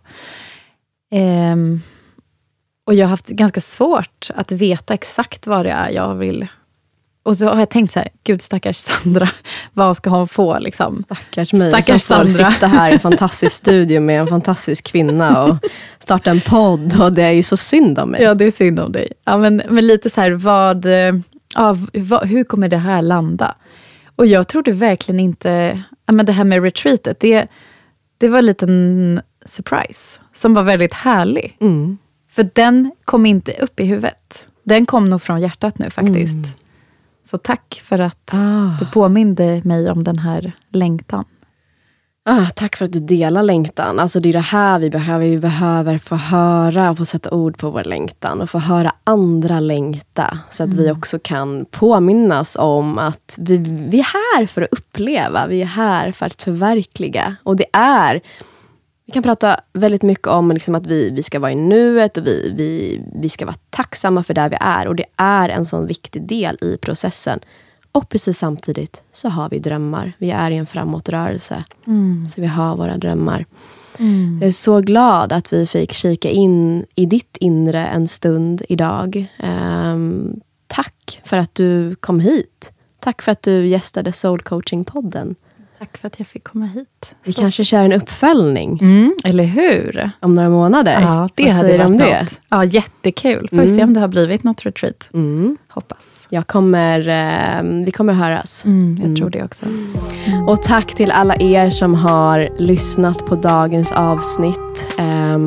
Um, 1.52 1.82
och 2.86 2.94
jag 2.94 3.06
har 3.06 3.10
haft 3.10 3.28
ganska 3.28 3.60
svårt 3.60 4.30
att 4.34 4.52
veta 4.52 4.94
exakt 4.94 5.46
vad 5.46 5.66
det 5.66 5.70
är 5.70 5.90
jag 5.90 6.14
vill. 6.14 6.46
Och 7.22 7.36
så 7.36 7.48
har 7.48 7.58
jag 7.58 7.70
tänkt 7.70 7.92
så 7.92 7.98
här, 7.98 8.08
gud 8.24 8.42
stackars 8.42 8.76
Sandra, 8.76 9.28
vad 9.72 9.96
ska 9.96 10.10
hon 10.10 10.28
få? 10.28 10.58
Liksom? 10.58 11.02
Stackars 11.02 11.52
mig 11.52 11.70
stackars 11.70 12.02
som 12.02 12.16
får 12.16 12.28
sitta 12.28 12.66
här 12.66 12.90
i 12.90 12.92
en 12.92 13.00
fantastisk 13.00 13.56
studio 13.56 14.00
med 14.00 14.20
en 14.20 14.26
fantastisk 14.26 14.86
kvinna 14.86 15.44
och 15.44 15.56
starta 15.98 16.30
en 16.30 16.40
podd. 16.40 17.00
Och 17.00 17.12
det 17.12 17.22
är 17.22 17.32
ju 17.32 17.42
så 17.42 17.56
synd 17.56 17.98
om 17.98 18.10
mig. 18.10 18.22
Ja, 18.22 18.34
det 18.34 18.44
är 18.44 18.50
synd 18.50 18.80
om 18.80 18.92
dig. 18.92 19.12
Ja, 19.24 19.38
men, 19.38 19.62
men 19.68 19.86
lite 19.86 20.10
så 20.10 20.20
här, 20.20 20.30
vad, 20.30 20.86
ja, 21.54 21.76
vad, 21.92 22.28
hur 22.28 22.44
kommer 22.44 22.68
det 22.68 22.76
här 22.76 23.02
landa? 23.02 23.54
Och 24.16 24.26
jag 24.26 24.48
trodde 24.48 24.72
verkligen 24.72 25.20
inte, 25.20 25.82
ja, 26.06 26.12
men 26.12 26.26
det 26.26 26.32
här 26.32 26.44
med 26.44 26.62
retreatet, 26.62 27.20
det, 27.20 27.46
det 28.18 28.28
var 28.28 28.38
en 28.38 28.46
liten 28.46 29.20
surprise, 29.44 30.20
som 30.34 30.54
var 30.54 30.62
väldigt 30.62 30.94
härlig. 30.94 31.56
Mm. 31.60 31.98
För 32.30 32.50
den 32.54 32.92
kom 33.04 33.26
inte 33.26 33.52
upp 33.52 33.80
i 33.80 33.84
huvudet. 33.84 34.46
Den 34.62 34.86
kom 34.86 35.10
nog 35.10 35.22
från 35.22 35.40
hjärtat 35.40 35.78
nu 35.78 35.90
faktiskt. 35.90 36.34
Mm. 36.34 36.50
Så 37.30 37.38
tack 37.38 37.82
för 37.84 37.98
att 37.98 38.30
ah. 38.32 38.76
du 38.78 38.86
påminde 38.86 39.62
mig 39.64 39.90
om 39.90 40.04
den 40.04 40.18
här 40.18 40.52
längtan. 40.72 41.24
Ah, 42.24 42.46
tack 42.54 42.76
för 42.76 42.84
att 42.84 42.92
du 42.92 43.00
delar 43.00 43.42
längtan. 43.42 43.98
Alltså 43.98 44.20
det 44.20 44.28
är 44.28 44.32
det 44.32 44.40
här 44.40 44.78
vi 44.78 44.90
behöver. 44.90 45.26
Vi 45.26 45.38
behöver 45.38 45.98
få 45.98 46.16
höra 46.16 46.90
och 46.90 46.96
få 46.96 47.04
sätta 47.04 47.30
ord 47.30 47.58
på 47.58 47.70
vår 47.70 47.84
längtan. 47.84 48.40
Och 48.40 48.50
få 48.50 48.58
höra 48.58 48.92
andra 49.04 49.60
längta. 49.60 50.38
Så 50.50 50.62
att 50.62 50.72
mm. 50.72 50.84
vi 50.84 50.90
också 50.90 51.18
kan 51.18 51.66
påminnas 51.70 52.56
om 52.56 52.98
att 52.98 53.34
vi, 53.38 53.56
vi 53.88 53.98
är 53.98 54.38
här 54.38 54.46
för 54.46 54.62
att 54.62 54.72
uppleva. 54.72 55.46
Vi 55.46 55.62
är 55.62 55.66
här 55.66 56.12
för 56.12 56.26
att 56.26 56.42
förverkliga. 56.42 57.36
Och 57.42 57.56
det 57.56 57.66
är 57.72 58.20
vi 59.10 59.12
kan 59.12 59.22
prata 59.22 59.60
väldigt 59.72 60.02
mycket 60.02 60.26
om 60.26 60.50
liksom 60.50 60.74
att 60.74 60.86
vi, 60.86 61.10
vi 61.10 61.22
ska 61.22 61.38
vara 61.38 61.52
i 61.52 61.54
nuet 61.54 62.16
och 62.16 62.26
vi, 62.26 62.52
vi, 62.56 63.00
vi 63.14 63.28
ska 63.28 63.46
vara 63.46 63.56
tacksamma 63.70 64.22
för 64.22 64.34
där 64.34 64.48
vi 64.48 64.56
är. 64.60 64.88
Och 64.88 64.96
det 64.96 65.04
är 65.16 65.48
en 65.48 65.64
sån 65.64 65.86
viktig 65.86 66.22
del 66.22 66.58
i 66.60 66.76
processen. 66.76 67.40
Och 67.92 68.08
precis 68.08 68.38
samtidigt 68.38 69.02
så 69.12 69.28
har 69.28 69.48
vi 69.50 69.58
drömmar. 69.58 70.12
Vi 70.18 70.30
är 70.30 70.50
i 70.50 70.56
en 70.56 70.66
framåtrörelse. 70.66 71.64
Mm. 71.86 72.28
Så 72.28 72.40
vi 72.40 72.46
har 72.46 72.76
våra 72.76 72.96
drömmar. 72.96 73.46
Mm. 73.98 74.38
Jag 74.40 74.48
är 74.48 74.52
så 74.52 74.80
glad 74.80 75.32
att 75.32 75.52
vi 75.52 75.66
fick 75.66 75.92
kika 75.92 76.30
in 76.30 76.84
i 76.94 77.06
ditt 77.06 77.36
inre 77.40 77.86
en 77.86 78.08
stund 78.08 78.62
idag. 78.68 79.26
Um, 79.92 80.40
tack 80.66 81.20
för 81.24 81.36
att 81.36 81.54
du 81.54 81.94
kom 81.94 82.20
hit. 82.20 82.72
Tack 83.00 83.22
för 83.22 83.32
att 83.32 83.42
du 83.42 83.68
gästade 83.68 84.12
Soul 84.12 84.40
Coaching-podden. 84.40 85.34
Tack 85.80 85.98
för 85.98 86.06
att 86.06 86.18
jag 86.18 86.28
fick 86.28 86.44
komma 86.44 86.66
hit. 86.66 87.10
Vi 87.24 87.32
Så. 87.32 87.40
kanske 87.40 87.64
kör 87.64 87.84
en 87.84 87.92
uppföljning. 87.92 88.78
Mm, 88.80 89.14
eller 89.24 89.44
hur? 89.44 90.10
Om 90.20 90.34
några 90.34 90.48
månader. 90.48 91.00
Ja, 91.00 91.28
det 91.34 91.44
Vad 91.44 91.52
hade 91.52 91.78
varit 91.78 91.98
det? 91.98 92.20
något. 92.20 92.40
Ja, 92.48 92.64
jättekul. 92.64 93.48
Får 93.48 93.56
mm. 93.56 93.76
se 93.76 93.84
om 93.84 93.94
det 93.94 94.00
har 94.00 94.08
blivit 94.08 94.44
något 94.44 94.66
retreat. 94.66 95.10
Mm. 95.14 95.56
Hoppas. 95.68 96.26
Jag 96.28 96.46
kommer, 96.46 97.08
eh, 97.08 97.84
vi 97.84 97.92
kommer 97.92 98.12
höras. 98.12 98.64
Mm, 98.64 98.98
jag 99.06 99.16
tror 99.16 99.30
det 99.30 99.44
också. 99.44 99.66
Mm. 99.66 100.48
Och 100.48 100.62
tack 100.62 100.94
till 100.94 101.10
alla 101.10 101.36
er 101.36 101.70
som 101.70 101.94
har 101.94 102.46
lyssnat 102.58 103.26
på 103.26 103.34
dagens 103.34 103.92
avsnitt. 103.92 104.88
Eh, 104.98 105.38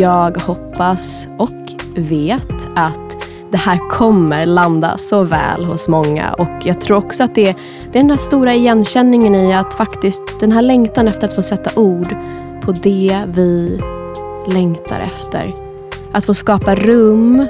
jag 0.00 0.38
hoppas 0.40 1.28
och 1.38 1.74
vet 1.96 2.68
att 2.76 3.17
det 3.50 3.56
här 3.56 3.88
kommer 3.88 4.46
landa 4.46 4.98
så 4.98 5.22
väl 5.22 5.64
hos 5.64 5.88
många. 5.88 6.32
Och 6.32 6.50
jag 6.62 6.80
tror 6.80 6.96
också 6.96 7.24
att 7.24 7.34
det, 7.34 7.56
det 7.92 7.98
är 7.98 8.02
den 8.02 8.10
här 8.10 8.16
stora 8.16 8.54
igenkänningen 8.54 9.34
i 9.34 9.54
att 9.54 9.74
faktiskt 9.74 10.40
den 10.40 10.52
här 10.52 10.62
längtan 10.62 11.08
efter 11.08 11.28
att 11.28 11.36
få 11.36 11.42
sätta 11.42 11.80
ord 11.80 12.16
på 12.62 12.72
det 12.72 13.22
vi 13.28 13.80
längtar 14.46 15.00
efter. 15.00 15.54
Att 16.12 16.24
få 16.24 16.34
skapa 16.34 16.74
rum 16.74 17.48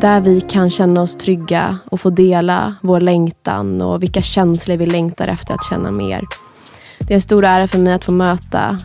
där 0.00 0.20
vi 0.20 0.40
kan 0.40 0.70
känna 0.70 1.02
oss 1.02 1.14
trygga 1.14 1.78
och 1.90 2.00
få 2.00 2.10
dela 2.10 2.74
vår 2.82 3.00
längtan 3.00 3.82
och 3.82 4.02
vilka 4.02 4.22
känslor 4.22 4.76
vi 4.76 4.86
längtar 4.86 5.28
efter 5.28 5.54
att 5.54 5.64
känna 5.64 5.90
mer. 5.90 6.24
Det 6.98 7.12
är 7.12 7.14
en 7.14 7.22
stor 7.22 7.44
ära 7.44 7.68
för 7.68 7.78
mig 7.78 7.92
att 7.92 8.04
få 8.04 8.12
möta, 8.12 8.78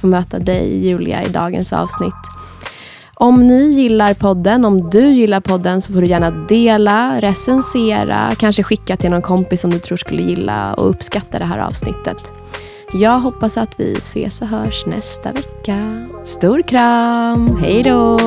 få 0.00 0.06
möta 0.06 0.38
dig 0.38 0.88
Julia 0.88 1.22
i 1.22 1.28
dagens 1.28 1.72
avsnitt. 1.72 2.39
Om 3.20 3.46
ni 3.46 3.70
gillar 3.70 4.14
podden, 4.14 4.64
om 4.64 4.90
du 4.90 5.00
gillar 5.00 5.40
podden 5.40 5.82
så 5.82 5.92
får 5.92 6.00
du 6.00 6.06
gärna 6.06 6.30
dela, 6.30 7.20
recensera, 7.20 8.30
kanske 8.38 8.62
skicka 8.62 8.96
till 8.96 9.10
någon 9.10 9.22
kompis 9.22 9.60
som 9.60 9.70
du 9.70 9.78
tror 9.78 9.96
skulle 9.96 10.22
gilla 10.22 10.74
och 10.74 10.90
uppskatta 10.90 11.38
det 11.38 11.44
här 11.44 11.58
avsnittet. 11.58 12.32
Jag 12.92 13.20
hoppas 13.20 13.56
att 13.56 13.80
vi 13.80 13.92
ses 13.92 14.42
och 14.42 14.48
hörs 14.48 14.86
nästa 14.86 15.32
vecka. 15.32 16.06
Stor 16.24 16.62
kram! 16.62 17.56
Hej 17.56 17.82
då! 17.82 18.18